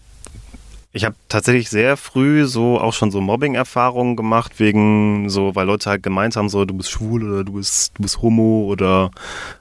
ich 0.91 1.05
habe 1.05 1.15
tatsächlich 1.29 1.69
sehr 1.69 1.95
früh 1.95 2.45
so 2.45 2.77
auch 2.77 2.91
schon 2.91 3.09
so 3.09 3.21
Mobbing-Erfahrungen 3.21 4.17
gemacht, 4.17 4.59
wegen 4.59 5.29
so, 5.29 5.55
weil 5.55 5.65
Leute 5.65 5.89
halt 5.89 6.03
gemeint 6.03 6.35
haben, 6.35 6.49
so 6.49 6.65
du 6.65 6.73
bist 6.73 6.91
schwul 6.91 7.23
oder 7.23 7.45
du 7.45 7.53
bist, 7.53 7.93
du 7.97 8.01
bist 8.01 8.21
homo 8.21 8.65
oder 8.65 9.11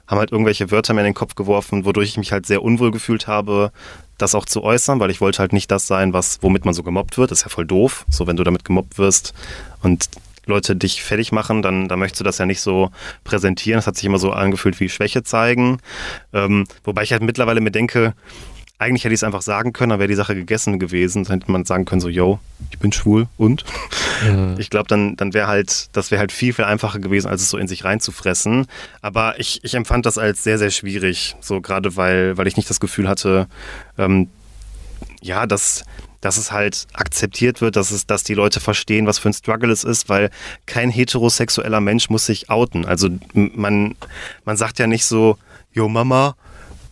haben 0.05 0.19
halt 0.19 0.33
irgendwelche 0.33 0.69
Wörter 0.69 0.93
mir 0.93 0.99
in 1.01 1.05
den 1.05 1.13
Kopf 1.13 1.35
geworfen, 1.35 1.85
wodurch 1.85 2.09
ich 2.09 2.17
mich 2.17 2.33
halt 2.33 2.45
sehr 2.45 2.61
unwohl 2.61 2.91
gefühlt 2.91 3.27
habe, 3.27 3.71
das 4.17 4.35
auch 4.35 4.45
zu 4.45 4.63
äußern, 4.63 4.99
weil 4.99 5.11
ich 5.11 5.21
wollte 5.21 5.39
halt 5.39 5.53
nicht 5.53 5.71
das 5.71 5.87
sein, 5.87 6.11
was, 6.11 6.39
womit 6.41 6.65
man 6.65 6.73
so 6.73 6.83
gemobbt 6.83 7.17
wird. 7.17 7.31
Das 7.31 7.39
ist 7.39 7.45
ja 7.45 7.49
voll 7.49 7.65
doof. 7.65 8.05
So, 8.09 8.27
wenn 8.27 8.35
du 8.35 8.43
damit 8.43 8.65
gemobbt 8.65 8.97
wirst 8.97 9.33
und 9.81 10.09
Leute 10.45 10.75
dich 10.75 11.03
fertig 11.03 11.31
machen, 11.31 11.61
dann, 11.61 11.87
dann 11.87 11.99
möchtest 11.99 12.19
du 12.21 12.23
das 12.23 12.37
ja 12.37 12.45
nicht 12.45 12.61
so 12.61 12.91
präsentieren. 13.23 13.77
Das 13.77 13.87
hat 13.87 13.95
sich 13.95 14.05
immer 14.05 14.19
so 14.19 14.31
angefühlt 14.31 14.79
wie 14.79 14.89
Schwäche 14.89 15.23
zeigen. 15.23 15.79
Ähm, 16.33 16.65
wobei 16.83 17.03
ich 17.03 17.11
halt 17.11 17.23
mittlerweile 17.23 17.61
mir 17.61 17.71
denke, 17.71 18.13
eigentlich 18.77 19.05
hätte 19.05 19.13
ich 19.13 19.19
es 19.19 19.23
einfach 19.23 19.41
sagen 19.41 19.71
können, 19.71 19.91
dann 19.91 19.99
wäre 19.99 20.09
die 20.09 20.15
Sache 20.15 20.35
gegessen 20.35 20.79
gewesen. 20.79 21.23
Dann 21.23 21.39
hätte 21.39 21.51
man 21.51 21.63
sagen 21.63 21.85
können, 21.85 22.01
so, 22.01 22.09
yo, 22.09 22.39
ich 22.71 22.79
bin 22.79 22.91
schwul 22.91 23.27
und? 23.37 23.63
Ja. 24.25 24.55
Ich 24.57 24.69
glaube, 24.69 24.87
dann, 24.87 25.15
dann 25.15 25.33
wäre 25.33 25.47
halt, 25.47 25.89
das 25.95 26.11
wäre 26.11 26.19
halt 26.19 26.31
viel, 26.31 26.53
viel 26.53 26.65
einfacher 26.65 26.99
gewesen, 26.99 27.27
als 27.27 27.41
es 27.41 27.49
so 27.49 27.57
in 27.57 27.67
sich 27.67 27.83
reinzufressen. 27.83 28.67
Aber 29.01 29.39
ich, 29.39 29.63
ich 29.63 29.75
empfand 29.75 30.05
das 30.05 30.17
als 30.17 30.43
sehr, 30.43 30.57
sehr 30.57 30.71
schwierig. 30.71 31.35
So 31.41 31.61
gerade 31.61 31.95
weil, 31.95 32.37
weil 32.37 32.47
ich 32.47 32.57
nicht 32.57 32.69
das 32.69 32.79
Gefühl 32.79 33.07
hatte, 33.07 33.47
ähm, 33.97 34.29
ja, 35.21 35.45
dass 35.45 35.83
dass 36.25 36.37
es 36.37 36.51
halt 36.51 36.87
akzeptiert 36.93 37.61
wird, 37.61 37.75
dass 37.75 37.91
es, 37.91 38.07
dass 38.07 38.23
die 38.23 38.33
Leute 38.33 38.59
verstehen, 38.59 39.05
was 39.05 39.19
für 39.19 39.29
ein 39.29 39.33
Struggle 39.33 39.71
es 39.71 39.83
ist, 39.83 40.09
weil 40.09 40.31
kein 40.65 40.89
heterosexueller 40.89 41.81
Mensch 41.81 42.09
muss 42.09 42.25
sich 42.25 42.49
outen. 42.49 42.83
Also 42.83 43.09
man, 43.33 43.95
man 44.43 44.57
sagt 44.57 44.79
ja 44.79 44.87
nicht 44.87 45.05
so, 45.05 45.37
yo 45.71 45.87
Mama, 45.87 46.35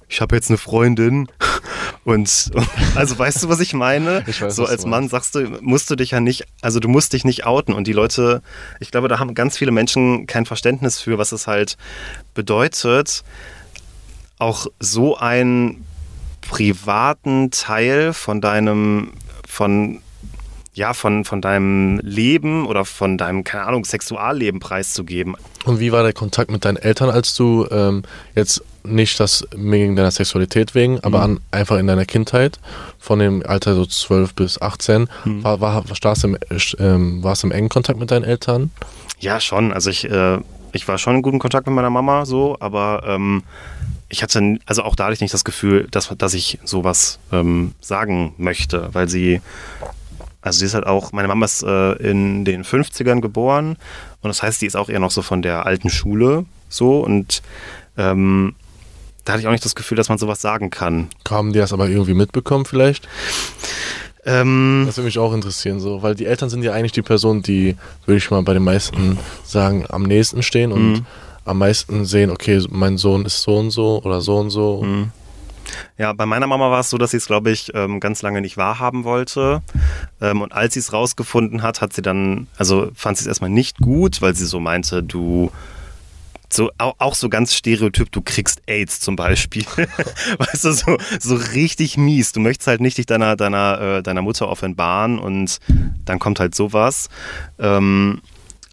ich 0.07 0.21
habe 0.21 0.35
jetzt 0.35 0.51
eine 0.51 0.59
Freundin 0.59 1.29
und, 2.03 2.51
also 2.95 3.17
weißt 3.17 3.41
du, 3.41 3.49
was 3.49 3.59
ich 3.59 3.73
meine? 3.73 4.23
Ich 4.27 4.39
weiß, 4.39 4.55
so 4.55 4.67
als 4.67 4.85
Mann 4.85 5.09
sagst 5.09 5.33
du, 5.33 5.57
musst 5.61 5.89
du 5.89 5.95
dich 5.95 6.11
ja 6.11 6.19
nicht, 6.19 6.45
also 6.61 6.79
du 6.79 6.87
musst 6.87 7.13
dich 7.13 7.25
nicht 7.25 7.43
outen 7.43 7.73
und 7.73 7.87
die 7.87 7.93
Leute, 7.93 8.43
ich 8.79 8.91
glaube, 8.91 9.07
da 9.07 9.17
haben 9.17 9.33
ganz 9.33 9.57
viele 9.57 9.71
Menschen 9.71 10.27
kein 10.27 10.45
Verständnis 10.45 10.99
für, 10.99 11.17
was 11.17 11.31
es 11.31 11.47
halt 11.47 11.75
bedeutet, 12.35 13.23
auch 14.37 14.67
so 14.79 15.17
einen 15.17 15.85
privaten 16.49 17.51
Teil 17.51 18.13
von 18.13 18.41
deinem, 18.41 19.11
von 19.47 19.99
ja, 20.75 20.93
von, 20.95 21.23
von 21.23 21.39
deinem 21.39 21.99
Leben 21.99 22.65
oder 22.65 22.83
von 22.83 23.19
deinem, 23.19 23.43
keine 23.43 23.65
Ahnung, 23.65 23.85
Sexualleben 23.85 24.59
preiszugeben. 24.59 25.35
Und 25.65 25.79
wie 25.79 25.91
war 25.91 26.01
der 26.01 26.13
Kontakt 26.13 26.49
mit 26.49 26.65
deinen 26.65 26.77
Eltern, 26.77 27.11
als 27.11 27.35
du 27.35 27.67
ähm, 27.69 28.01
jetzt 28.33 28.63
nicht 28.83 29.19
das 29.19 29.47
wegen 29.55 29.95
deiner 29.95 30.09
Sexualität 30.09 30.73
wegen, 30.73 30.99
aber 31.01 31.19
Mhm. 31.19 31.23
an, 31.23 31.39
einfach 31.51 31.77
in 31.77 31.85
deiner 31.85 32.05
Kindheit, 32.05 32.59
von 32.97 33.19
dem 33.19 33.43
Alter 33.45 33.75
so 33.75 33.85
12 33.85 34.33
bis 34.33 34.59
18, 34.59 35.07
Mhm. 35.25 35.43
war, 35.43 35.61
war, 35.61 35.83
warst, 35.87 36.23
du 36.23 36.27
im, 36.29 36.37
ähm, 36.79 37.23
warst 37.23 37.43
du 37.43 37.47
im 37.47 37.51
engen 37.53 37.69
Kontakt 37.69 37.99
mit 37.99 38.09
deinen 38.09 38.23
Eltern? 38.23 38.71
Ja, 39.19 39.39
schon. 39.39 39.73
Also 39.73 39.91
ich, 39.91 40.09
äh, 40.09 40.39
ich 40.71 40.87
war 40.87 40.97
schon 40.97 41.17
in 41.17 41.21
gutem 41.21 41.37
Kontakt 41.39 41.67
mit 41.67 41.75
meiner 41.75 41.91
Mama 41.91 42.25
so, 42.25 42.57
aber 42.59 43.03
ähm, 43.05 43.43
ich 44.13 44.21
hatte, 44.23 44.57
also 44.67 44.83
auch 44.83 44.95
dadurch 44.95 45.21
nicht 45.21 45.33
das 45.33 45.43
Gefühl, 45.43 45.87
dass, 45.91 46.13
dass 46.17 46.33
ich 46.35 46.59
sowas 46.63 47.19
ähm, 47.31 47.73
sagen 47.81 48.33
möchte, 48.37 48.89
weil 48.93 49.09
sie, 49.09 49.41
also 50.41 50.59
sie 50.59 50.65
ist 50.65 50.75
halt 50.75 50.85
auch, 50.85 51.11
meine 51.11 51.27
Mama 51.27 51.45
ist 51.45 51.63
äh, 51.63 51.93
in 51.93 52.45
den 52.45 52.63
50ern 52.63 53.21
geboren 53.21 53.77
und 54.21 54.27
das 54.29 54.43
heißt, 54.43 54.61
die 54.61 54.67
ist 54.67 54.75
auch 54.75 54.89
eher 54.89 54.99
noch 54.99 55.11
so 55.11 55.21
von 55.23 55.41
der 55.41 55.65
alten 55.65 55.89
Schule 55.89 56.45
so 56.69 56.99
und 56.99 57.41
ähm, 57.97 58.55
da 59.25 59.33
hatte 59.33 59.41
ich 59.41 59.47
auch 59.47 59.51
nicht 59.51 59.65
das 59.65 59.73
Gefühl, 59.75 59.95
dass 59.97 60.09
man 60.09 60.17
sowas 60.19 60.41
sagen 60.41 60.69
kann. 60.69 61.07
Haben 61.29 61.53
die 61.53 61.59
das 61.59 61.73
aber 61.73 61.87
irgendwie 61.89 62.13
mitbekommen 62.13 62.65
vielleicht? 62.65 63.07
Ähm, 64.25 64.83
Das 64.85 64.97
würde 64.97 65.05
mich 65.05 65.17
auch 65.19 65.33
interessieren, 65.33 65.79
so, 65.79 66.01
weil 66.03 66.13
die 66.15 66.25
Eltern 66.25 66.49
sind 66.49 66.63
ja 66.63 66.71
eigentlich 66.73 66.91
die 66.93 67.01
Personen, 67.01 67.41
die, 67.41 67.75
würde 68.05 68.17
ich 68.17 68.29
mal 68.31 68.43
bei 68.43 68.53
den 68.53 68.63
meisten 68.63 69.17
sagen, 69.43 69.85
am 69.89 70.03
nächsten 70.03 70.43
stehen 70.43 70.71
und 70.71 70.93
Mhm. 70.93 71.05
Am 71.45 71.59
meisten 71.59 72.05
sehen, 72.05 72.29
okay, 72.29 72.63
mein 72.69 72.97
Sohn 72.97 73.25
ist 73.25 73.41
so 73.41 73.57
und 73.57 73.71
so 73.71 74.01
oder 74.03 74.21
so 74.21 74.37
und 74.37 74.49
so. 74.49 74.83
Mhm. 74.83 75.11
Ja, 75.97 76.13
bei 76.13 76.25
meiner 76.25 76.47
Mama 76.47 76.69
war 76.71 76.81
es 76.81 76.89
so, 76.89 76.97
dass 76.97 77.11
sie 77.11 77.17
es, 77.17 77.25
glaube 77.25 77.51
ich, 77.51 77.71
ähm, 77.73 77.99
ganz 77.99 78.21
lange 78.21 78.41
nicht 78.41 78.57
wahrhaben 78.57 79.03
wollte. 79.03 79.61
Ähm, 80.21 80.41
und 80.41 80.53
als 80.53 80.73
sie 80.73 80.79
es 80.79 80.93
rausgefunden 80.93 81.61
hat, 81.61 81.81
hat 81.81 81.93
sie 81.93 82.01
dann, 82.01 82.47
also 82.57 82.91
fand 82.95 83.17
sie 83.17 83.23
es 83.23 83.27
erstmal 83.27 83.49
nicht 83.49 83.77
gut, 83.77 84.21
weil 84.21 84.35
sie 84.35 84.45
so 84.45 84.59
meinte, 84.59 85.03
du, 85.03 85.51
so, 86.53 86.71
auch, 86.77 87.15
so 87.15 87.29
ganz 87.29 87.55
stereotyp, 87.55 88.11
du 88.11 88.21
kriegst 88.21 88.61
AIDS 88.67 88.99
zum 88.99 89.15
Beispiel. 89.15 89.65
weißt 90.37 90.65
du, 90.65 90.71
so, 90.71 90.97
so 91.19 91.35
richtig 91.35 91.97
mies. 91.97 92.31
Du 92.31 92.39
möchtest 92.39 92.67
halt 92.67 92.81
nicht 92.81 92.97
dich 92.97 93.05
deiner, 93.05 93.35
deiner, 93.35 93.81
äh, 93.81 94.03
deiner 94.03 94.21
Mutter 94.21 94.49
offenbaren 94.49 95.19
und 95.19 95.59
dann 96.05 96.19
kommt 96.19 96.39
halt 96.39 96.53
sowas. 96.53 97.09
Ähm, 97.57 98.21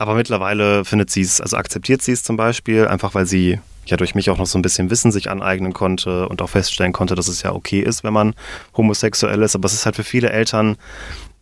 aber 0.00 0.14
mittlerweile 0.14 0.87
findet 0.87 1.11
sie 1.11 1.21
es, 1.21 1.42
also 1.42 1.59
akzeptiert 1.59 2.00
sie 2.00 2.12
es 2.12 2.23
zum 2.23 2.38
Beispiel, 2.38 2.88
einfach 2.88 3.14
weil 3.14 3.26
sie 3.26 3.61
ja 3.85 3.99
durch 3.99 4.14
mich 4.14 4.30
auch 4.30 4.38
noch 4.38 4.47
so 4.47 4.59
ein 4.59 4.62
bisschen 4.62 4.88
Wissen 4.88 5.12
sich 5.12 5.28
aneignen 5.28 5.75
konnte 5.75 6.26
und 6.26 6.40
auch 6.40 6.49
feststellen 6.49 6.95
konnte, 6.95 7.14
dass 7.14 7.28
es 7.28 7.42
ja 7.42 7.52
okay 7.52 7.80
ist, 7.80 8.02
wenn 8.02 8.14
man 8.14 8.35
homosexuell 8.75 9.42
ist. 9.42 9.54
Aber 9.54 9.66
es 9.66 9.75
ist 9.75 9.85
halt 9.85 9.97
für 9.97 10.04
viele 10.04 10.30
Eltern 10.30 10.78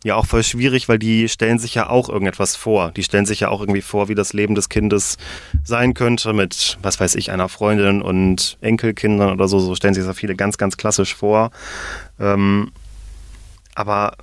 ja 0.03 0.15
auch 0.15 0.25
voll 0.25 0.43
schwierig, 0.43 0.89
weil 0.89 0.99
die 0.99 1.29
stellen 1.29 1.57
sich 1.57 1.73
ja 1.73 1.89
auch 1.89 2.09
irgendetwas 2.09 2.57
vor. 2.57 2.91
Die 2.91 3.03
stellen 3.03 3.25
sich 3.25 3.39
ja 3.39 3.47
auch 3.47 3.61
irgendwie 3.61 3.81
vor, 3.81 4.09
wie 4.09 4.15
das 4.15 4.33
Leben 4.33 4.55
des 4.55 4.67
Kindes 4.67 5.17
sein 5.63 5.93
könnte 5.93 6.33
mit, 6.33 6.77
was 6.81 6.99
weiß 6.99 7.15
ich, 7.15 7.31
einer 7.31 7.47
Freundin 7.47 8.01
und 8.01 8.57
Enkelkindern 8.59 9.31
oder 9.31 9.47
so. 9.47 9.59
So 9.59 9.73
stellen 9.73 9.93
sich 9.93 10.03
das 10.03 10.09
ja 10.09 10.19
viele 10.19 10.35
ganz, 10.35 10.57
ganz 10.57 10.75
klassisch 10.75 11.15
vor. 11.15 11.51
Ähm, 12.19 12.71
aber 13.73 14.17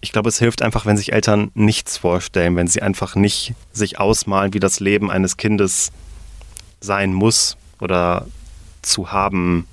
ich 0.00 0.12
glaube, 0.12 0.28
es 0.28 0.38
hilft 0.38 0.62
einfach, 0.62 0.86
wenn 0.86 0.96
sich 0.96 1.12
Eltern 1.12 1.50
nichts 1.54 1.98
vorstellen, 1.98 2.56
wenn 2.56 2.66
sie 2.66 2.82
einfach 2.82 3.14
nicht 3.14 3.54
sich 3.72 3.98
ausmalen, 3.98 4.54
wie 4.54 4.60
das 4.60 4.80
Leben 4.80 5.10
eines 5.10 5.36
Kindes 5.36 5.92
sein 6.80 7.12
muss 7.12 7.56
oder 7.80 8.26
zu 8.82 9.12
haben. 9.12 9.66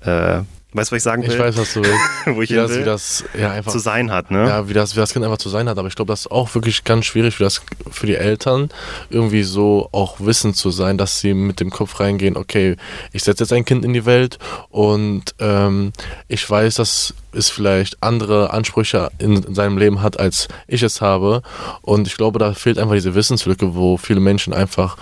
Äh, 0.00 0.42
weißt 0.74 0.90
du, 0.90 0.94
was 0.94 0.98
ich 0.98 1.02
sagen 1.02 1.22
will? 1.22 1.30
Ich 1.30 1.38
weiß, 1.38 1.56
was 1.56 1.72
du 1.72 1.82
willst. 1.82 2.00
wo 2.26 2.42
ich 2.42 2.50
Wie 2.50 2.54
das, 2.54 2.70
will? 2.70 2.80
wie 2.80 2.84
das 2.84 3.24
ja, 3.38 3.52
einfach 3.52 3.72
zu 3.72 3.78
sein 3.78 4.10
hat, 4.10 4.30
ne? 4.30 4.46
Ja, 4.46 4.68
wie 4.68 4.74
das, 4.74 4.94
wie 4.94 5.00
das 5.00 5.12
Kind 5.12 5.24
einfach 5.24 5.38
zu 5.38 5.48
sein 5.48 5.68
hat. 5.68 5.78
Aber 5.78 5.88
ich 5.88 5.94
glaube, 5.94 6.12
das 6.12 6.20
ist 6.20 6.30
auch 6.30 6.54
wirklich 6.54 6.84
ganz 6.84 7.06
schwierig 7.06 7.36
für, 7.36 7.44
das, 7.44 7.62
für 7.90 8.06
die 8.06 8.16
Eltern, 8.16 8.68
irgendwie 9.08 9.44
so 9.44 9.88
auch 9.92 10.20
wissend 10.20 10.56
zu 10.56 10.70
sein, 10.70 10.98
dass 10.98 11.20
sie 11.20 11.32
mit 11.32 11.60
dem 11.60 11.70
Kopf 11.70 12.00
reingehen, 12.00 12.36
okay, 12.36 12.76
ich 13.12 13.22
setze 13.22 13.44
jetzt 13.44 13.52
ein 13.52 13.64
Kind 13.64 13.84
in 13.84 13.92
die 13.92 14.04
Welt 14.04 14.38
und 14.70 15.34
ähm, 15.38 15.92
ich 16.28 16.48
weiß, 16.48 16.74
dass 16.74 17.14
es 17.32 17.50
vielleicht 17.50 18.02
andere 18.02 18.52
Ansprüche 18.52 19.10
in 19.18 19.54
seinem 19.54 19.78
Leben 19.78 20.02
hat, 20.02 20.18
als 20.18 20.48
ich 20.66 20.82
es 20.82 21.00
habe. 21.00 21.42
Und 21.82 22.06
ich 22.06 22.16
glaube, 22.16 22.38
da 22.38 22.54
fehlt 22.54 22.78
einfach 22.78 22.94
diese 22.94 23.14
Wissenslücke, 23.14 23.74
wo 23.74 23.96
viele 23.96 24.20
Menschen 24.20 24.52
einfach 24.52 24.96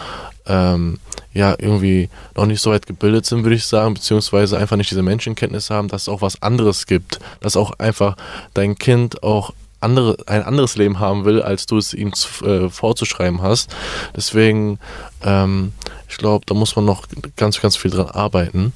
ähm, 0.46 0.98
ja 1.32 1.54
irgendwie 1.58 2.08
noch 2.36 2.46
nicht 2.46 2.60
so 2.60 2.70
weit 2.70 2.86
gebildet 2.86 3.26
sind, 3.26 3.44
würde 3.44 3.56
ich 3.56 3.66
sagen, 3.66 3.94
beziehungsweise 3.94 4.58
einfach 4.58 4.76
nicht 4.76 4.90
diese 4.90 5.02
Menschenkenntnis 5.02 5.70
haben, 5.70 5.88
dass 5.88 6.02
es 6.02 6.08
auch 6.08 6.22
was 6.22 6.42
anderes 6.42 6.86
gibt, 6.86 7.20
dass 7.40 7.56
auch 7.56 7.72
einfach 7.78 8.16
dein 8.54 8.76
Kind 8.76 9.22
auch 9.22 9.52
andere, 9.82 10.16
ein 10.26 10.42
anderes 10.42 10.76
Leben 10.76 11.00
haben 11.00 11.24
will, 11.24 11.42
als 11.42 11.66
du 11.66 11.76
es 11.76 11.92
ihm 11.92 12.12
zu, 12.12 12.44
äh, 12.44 12.70
vorzuschreiben 12.70 13.42
hast. 13.42 13.74
Deswegen, 14.16 14.78
ähm, 15.22 15.72
ich 16.08 16.18
glaube, 16.18 16.44
da 16.46 16.54
muss 16.54 16.76
man 16.76 16.84
noch 16.84 17.06
ganz, 17.36 17.60
ganz 17.60 17.76
viel 17.76 17.90
dran 17.90 18.06
arbeiten. 18.06 18.72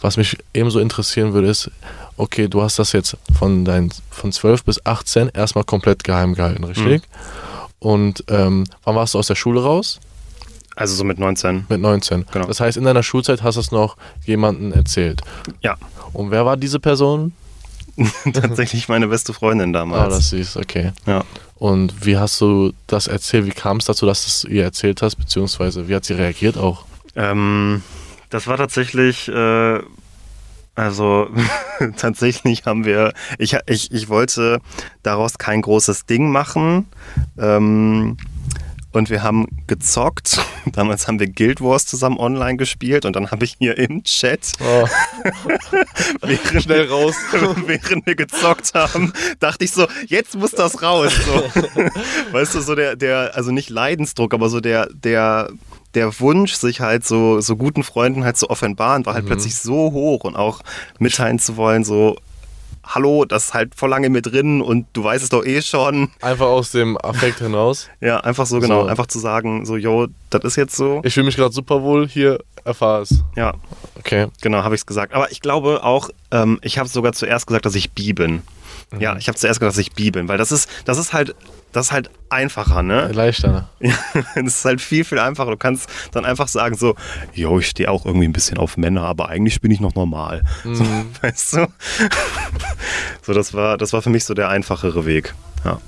Was 0.00 0.16
mich 0.16 0.38
ebenso 0.54 0.80
interessieren 0.80 1.34
würde, 1.34 1.48
ist, 1.48 1.70
okay, 2.16 2.48
du 2.48 2.62
hast 2.62 2.78
das 2.78 2.92
jetzt 2.92 3.16
von, 3.38 3.64
dein, 3.64 3.90
von 4.10 4.32
12 4.32 4.64
bis 4.64 4.86
18 4.86 5.28
erstmal 5.28 5.64
komplett 5.64 6.04
geheim 6.04 6.34
gehalten, 6.34 6.64
richtig? 6.64 7.02
Und 7.78 8.24
ähm, 8.28 8.64
wann 8.84 8.94
warst 8.94 9.14
du 9.14 9.18
aus 9.18 9.26
der 9.26 9.34
Schule 9.34 9.62
raus? 9.62 10.00
Also 10.76 10.94
so 10.94 11.02
mit 11.04 11.18
19. 11.18 11.66
Mit 11.68 11.80
19. 11.80 12.26
Genau. 12.32 12.46
Das 12.46 12.60
heißt, 12.60 12.76
in 12.76 12.84
deiner 12.84 13.02
Schulzeit 13.02 13.42
hast 13.42 13.56
du 13.56 13.60
es 13.60 13.72
noch 13.72 13.96
jemandem 14.24 14.72
erzählt. 14.72 15.22
Ja, 15.62 15.76
Und 16.12 16.30
wer 16.30 16.44
war 16.46 16.56
diese 16.56 16.78
Person? 16.80 17.32
tatsächlich 18.32 18.88
meine 18.88 19.08
beste 19.08 19.32
Freundin 19.32 19.70
Ah, 19.74 19.78
damals. 19.80 20.14
das 20.14 20.32
ist 20.34 20.56
okay. 20.56 20.92
ja. 21.06 21.24
Und 21.58 22.04
wie 22.04 22.18
hast 22.18 22.38
du 22.42 22.74
das 22.86 23.06
erzählt? 23.06 23.46
Wie 23.46 23.50
kam 23.50 23.78
es 23.78 23.86
dazu, 23.86 24.04
dass 24.04 24.24
du 24.24 24.28
es 24.28 24.44
ihr 24.54 24.62
erzählt 24.64 25.00
hast? 25.00 25.16
Beziehungsweise 25.16 25.88
wie 25.88 25.94
hat 25.94 26.04
sie 26.04 26.12
reagiert 26.12 26.58
auch? 26.58 26.84
Ähm, 27.14 27.82
das 28.28 28.46
war 28.46 28.58
tatsächlich, 28.58 29.28
äh, 29.28 29.80
also 30.74 31.28
tatsächlich 31.96 32.66
haben 32.66 32.84
wir, 32.84 33.14
ich, 33.38 33.56
ich, 33.66 33.90
ich 33.90 34.08
wollte 34.10 34.60
daraus 35.02 35.38
kein 35.38 35.62
großes 35.62 36.04
Ding 36.04 36.30
machen. 36.30 36.84
Ähm, 37.38 38.18
und 38.96 39.10
wir 39.10 39.22
haben 39.22 39.46
gezockt. 39.66 40.40
Damals 40.72 41.06
haben 41.06 41.20
wir 41.20 41.28
Guild 41.28 41.60
Wars 41.60 41.86
zusammen 41.86 42.18
online 42.18 42.56
gespielt 42.56 43.04
und 43.04 43.14
dann 43.14 43.30
habe 43.30 43.44
ich 43.44 43.56
hier 43.58 43.76
im 43.78 44.02
Chat, 44.04 44.52
Oh, 44.60 44.86
während, 46.22 46.62
schnell 46.62 46.86
raus. 46.88 47.14
während 47.66 48.06
wir 48.06 48.14
gezockt 48.14 48.74
haben, 48.74 49.12
dachte 49.40 49.64
ich 49.64 49.72
so, 49.72 49.86
jetzt 50.06 50.36
muss 50.36 50.52
das 50.52 50.82
raus. 50.82 51.12
So. 51.24 51.62
Weißt 52.32 52.54
du, 52.54 52.60
so 52.60 52.74
der, 52.74 52.96
der, 52.96 53.32
also 53.34 53.52
nicht 53.52 53.70
Leidensdruck, 53.70 54.34
aber 54.34 54.48
so 54.48 54.60
der, 54.60 54.88
der, 54.92 55.50
der 55.94 56.18
Wunsch, 56.20 56.54
sich 56.54 56.80
halt 56.80 57.06
so, 57.06 57.40
so 57.40 57.56
guten 57.56 57.82
Freunden 57.82 58.24
halt 58.24 58.36
zu 58.36 58.50
offenbaren, 58.50 59.06
war 59.06 59.14
halt 59.14 59.24
Mhm. 59.24 59.28
plötzlich 59.28 59.56
so 59.56 59.92
hoch 59.92 60.24
und 60.24 60.36
auch 60.36 60.60
mitteilen 60.98 61.38
zu 61.38 61.56
wollen, 61.56 61.84
so, 61.84 62.16
hallo, 62.86 63.24
das 63.24 63.46
ist 63.46 63.54
halt 63.54 63.74
voll 63.74 63.90
lange 63.90 64.08
mit 64.10 64.26
drin 64.26 64.60
und 64.62 64.86
du 64.92 65.04
weißt 65.04 65.22
es 65.22 65.30
doch 65.30 65.44
eh 65.44 65.60
schon. 65.62 66.10
Einfach 66.20 66.46
aus 66.46 66.70
dem 66.70 66.96
Affekt 66.98 67.38
hinaus. 67.40 67.88
Ja, 68.00 68.18
einfach 68.20 68.46
so, 68.46 68.60
genau, 68.60 68.82
So. 68.82 68.88
einfach 68.88 69.06
zu 69.06 69.18
sagen, 69.18 69.66
so, 69.66 69.76
yo, 69.76 70.06
das 70.30 70.44
ist 70.44 70.56
jetzt 70.56 70.76
so. 70.76 71.00
Ich 71.04 71.14
fühle 71.14 71.26
mich 71.26 71.36
gerade 71.36 71.52
super 71.52 71.82
wohl. 71.82 72.06
Hier, 72.08 72.38
erfahr 72.64 73.02
es. 73.02 73.22
Ja, 73.36 73.54
Okay. 73.98 74.26
genau, 74.40 74.62
habe 74.62 74.74
ich 74.74 74.82
es 74.82 74.86
gesagt. 74.86 75.12
Aber 75.14 75.30
ich 75.32 75.40
glaube 75.40 75.82
auch, 75.82 76.10
ähm, 76.30 76.58
ich 76.62 76.78
habe 76.78 76.88
sogar 76.88 77.12
zuerst 77.12 77.46
gesagt, 77.46 77.66
dass 77.66 77.74
ich 77.74 77.92
bi 77.92 78.12
bin. 78.12 78.42
Ja, 78.98 79.16
ich 79.16 79.26
habe 79.28 79.36
zuerst 79.36 79.58
gesagt, 79.60 79.74
dass 79.76 79.78
ich 79.78 79.92
bi 79.92 80.10
bin, 80.12 80.28
weil 80.28 80.38
das 80.38 80.52
ist, 80.52 80.68
das 80.84 80.96
ist 80.96 81.12
halt, 81.12 81.34
das 81.72 81.86
ist 81.86 81.92
halt 81.92 82.08
einfacher, 82.30 82.82
ne? 82.84 83.08
Leichter. 83.12 83.68
Ja, 83.80 83.94
das 84.36 84.44
ist 84.58 84.64
halt 84.64 84.80
viel, 84.80 85.04
viel 85.04 85.18
einfacher. 85.18 85.50
Du 85.50 85.56
kannst 85.56 85.88
dann 86.12 86.24
einfach 86.24 86.46
sagen 86.48 86.76
so, 86.76 86.94
yo, 87.34 87.58
ich 87.58 87.66
stehe 87.68 87.90
auch 87.90 88.06
irgendwie 88.06 88.28
ein 88.28 88.32
bisschen 88.32 88.58
auf 88.58 88.76
Männer, 88.76 89.02
aber 89.02 89.28
eigentlich 89.28 89.60
bin 89.60 89.72
ich 89.72 89.80
noch 89.80 89.94
normal. 89.96 90.42
So, 90.62 90.84
Mhm. 90.84 91.06
weißt 91.20 91.54
du? 91.54 91.66
So, 93.22 93.32
das 93.32 93.54
war, 93.54 93.76
das 93.76 93.92
war 93.92 94.02
für 94.02 94.10
mich 94.10 94.24
so 94.24 94.34
der 94.34 94.48
einfachere 94.50 95.04
Weg. 95.04 95.34
Ja. 95.64 95.80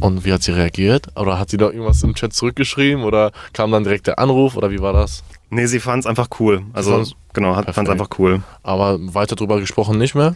Und 0.00 0.24
wie 0.24 0.32
hat 0.32 0.42
sie 0.42 0.52
reagiert? 0.52 1.08
Oder 1.16 1.38
hat 1.38 1.50
sie 1.50 1.56
da 1.58 1.66
irgendwas 1.66 2.02
im 2.02 2.14
Chat 2.14 2.32
zurückgeschrieben? 2.32 3.04
Oder 3.04 3.32
kam 3.52 3.70
dann 3.72 3.84
direkt 3.84 4.06
der 4.06 4.18
Anruf? 4.18 4.56
Oder 4.56 4.70
wie 4.70 4.80
war 4.80 4.92
das? 4.92 5.22
Nee, 5.48 5.66
sie 5.66 5.80
fand 5.80 6.00
es 6.00 6.06
einfach 6.06 6.28
cool. 6.40 6.62
Also, 6.72 7.04
genau, 7.32 7.56
hat 7.56 7.72
fand 7.74 7.88
es 7.88 7.92
einfach 7.92 8.10
cool. 8.18 8.42
Aber 8.62 8.98
weiter 9.14 9.36
drüber 9.36 9.60
gesprochen 9.60 9.96
nicht 9.98 10.14
mehr? 10.14 10.34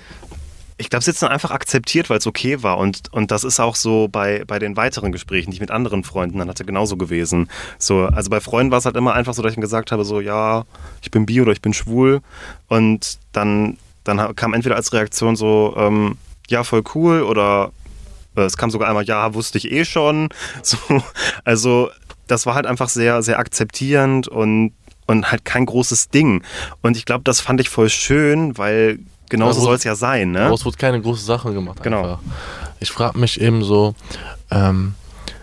Ich 0.80 0.88
glaube, 0.88 1.04
sie 1.04 1.10
hat 1.10 1.14
es 1.14 1.20
dann 1.20 1.30
einfach 1.30 1.50
akzeptiert, 1.50 2.08
weil 2.08 2.18
es 2.18 2.26
okay 2.26 2.62
war. 2.62 2.78
Und, 2.78 3.12
und 3.12 3.30
das 3.30 3.44
ist 3.44 3.60
auch 3.60 3.76
so 3.76 4.08
bei, 4.08 4.44
bei 4.46 4.58
den 4.58 4.76
weiteren 4.78 5.12
Gesprächen, 5.12 5.50
die 5.50 5.56
ich 5.56 5.60
mit 5.60 5.70
anderen 5.70 6.04
Freunden 6.04 6.38
dann 6.38 6.48
hatte, 6.48 6.64
genauso 6.64 6.96
gewesen. 6.96 7.50
So, 7.78 8.06
also 8.06 8.30
bei 8.30 8.40
Freunden 8.40 8.72
war 8.72 8.78
es 8.78 8.86
halt 8.86 8.96
immer 8.96 9.12
einfach 9.12 9.34
so, 9.34 9.42
dass 9.42 9.52
ich 9.52 9.58
mir 9.58 9.62
gesagt 9.62 9.92
habe, 9.92 10.04
so, 10.04 10.20
ja, 10.20 10.64
ich 11.02 11.10
bin 11.10 11.26
bi 11.26 11.42
oder 11.42 11.52
ich 11.52 11.60
bin 11.60 11.74
schwul. 11.74 12.22
Und 12.68 13.18
dann, 13.32 13.76
dann 14.04 14.34
kam 14.36 14.54
entweder 14.54 14.76
als 14.76 14.94
Reaktion 14.94 15.36
so, 15.36 15.74
ähm, 15.76 16.16
ja, 16.48 16.64
voll 16.64 16.82
cool 16.94 17.22
oder 17.22 17.72
äh, 18.34 18.42
es 18.42 18.56
kam 18.56 18.70
sogar 18.70 18.88
einmal, 18.88 19.04
ja, 19.04 19.34
wusste 19.34 19.58
ich 19.58 19.70
eh 19.70 19.84
schon. 19.84 20.30
So, 20.62 20.78
also 21.44 21.90
das 22.26 22.46
war 22.46 22.54
halt 22.54 22.66
einfach 22.66 22.88
sehr, 22.88 23.22
sehr 23.22 23.38
akzeptierend 23.38 24.28
und, 24.28 24.72
und 25.06 25.30
halt 25.30 25.44
kein 25.44 25.66
großes 25.66 26.08
Ding. 26.08 26.42
Und 26.80 26.96
ich 26.96 27.04
glaube, 27.04 27.24
das 27.24 27.40
fand 27.40 27.60
ich 27.60 27.68
voll 27.68 27.90
schön, 27.90 28.56
weil 28.56 28.98
genauso 29.30 29.60
soll 29.62 29.76
es 29.76 29.84
ja 29.84 29.94
sein. 29.94 30.32
Ne? 30.32 30.40
Daraus 30.40 30.64
wurde 30.64 30.76
keine 30.76 31.00
große 31.00 31.24
Sache 31.24 31.52
gemacht. 31.52 31.82
Genau. 31.82 32.02
Einfach. 32.02 32.18
Ich 32.80 32.90
frage 32.90 33.18
mich 33.18 33.40
eben 33.40 33.64
so, 33.64 33.94
ähm, 34.50 34.94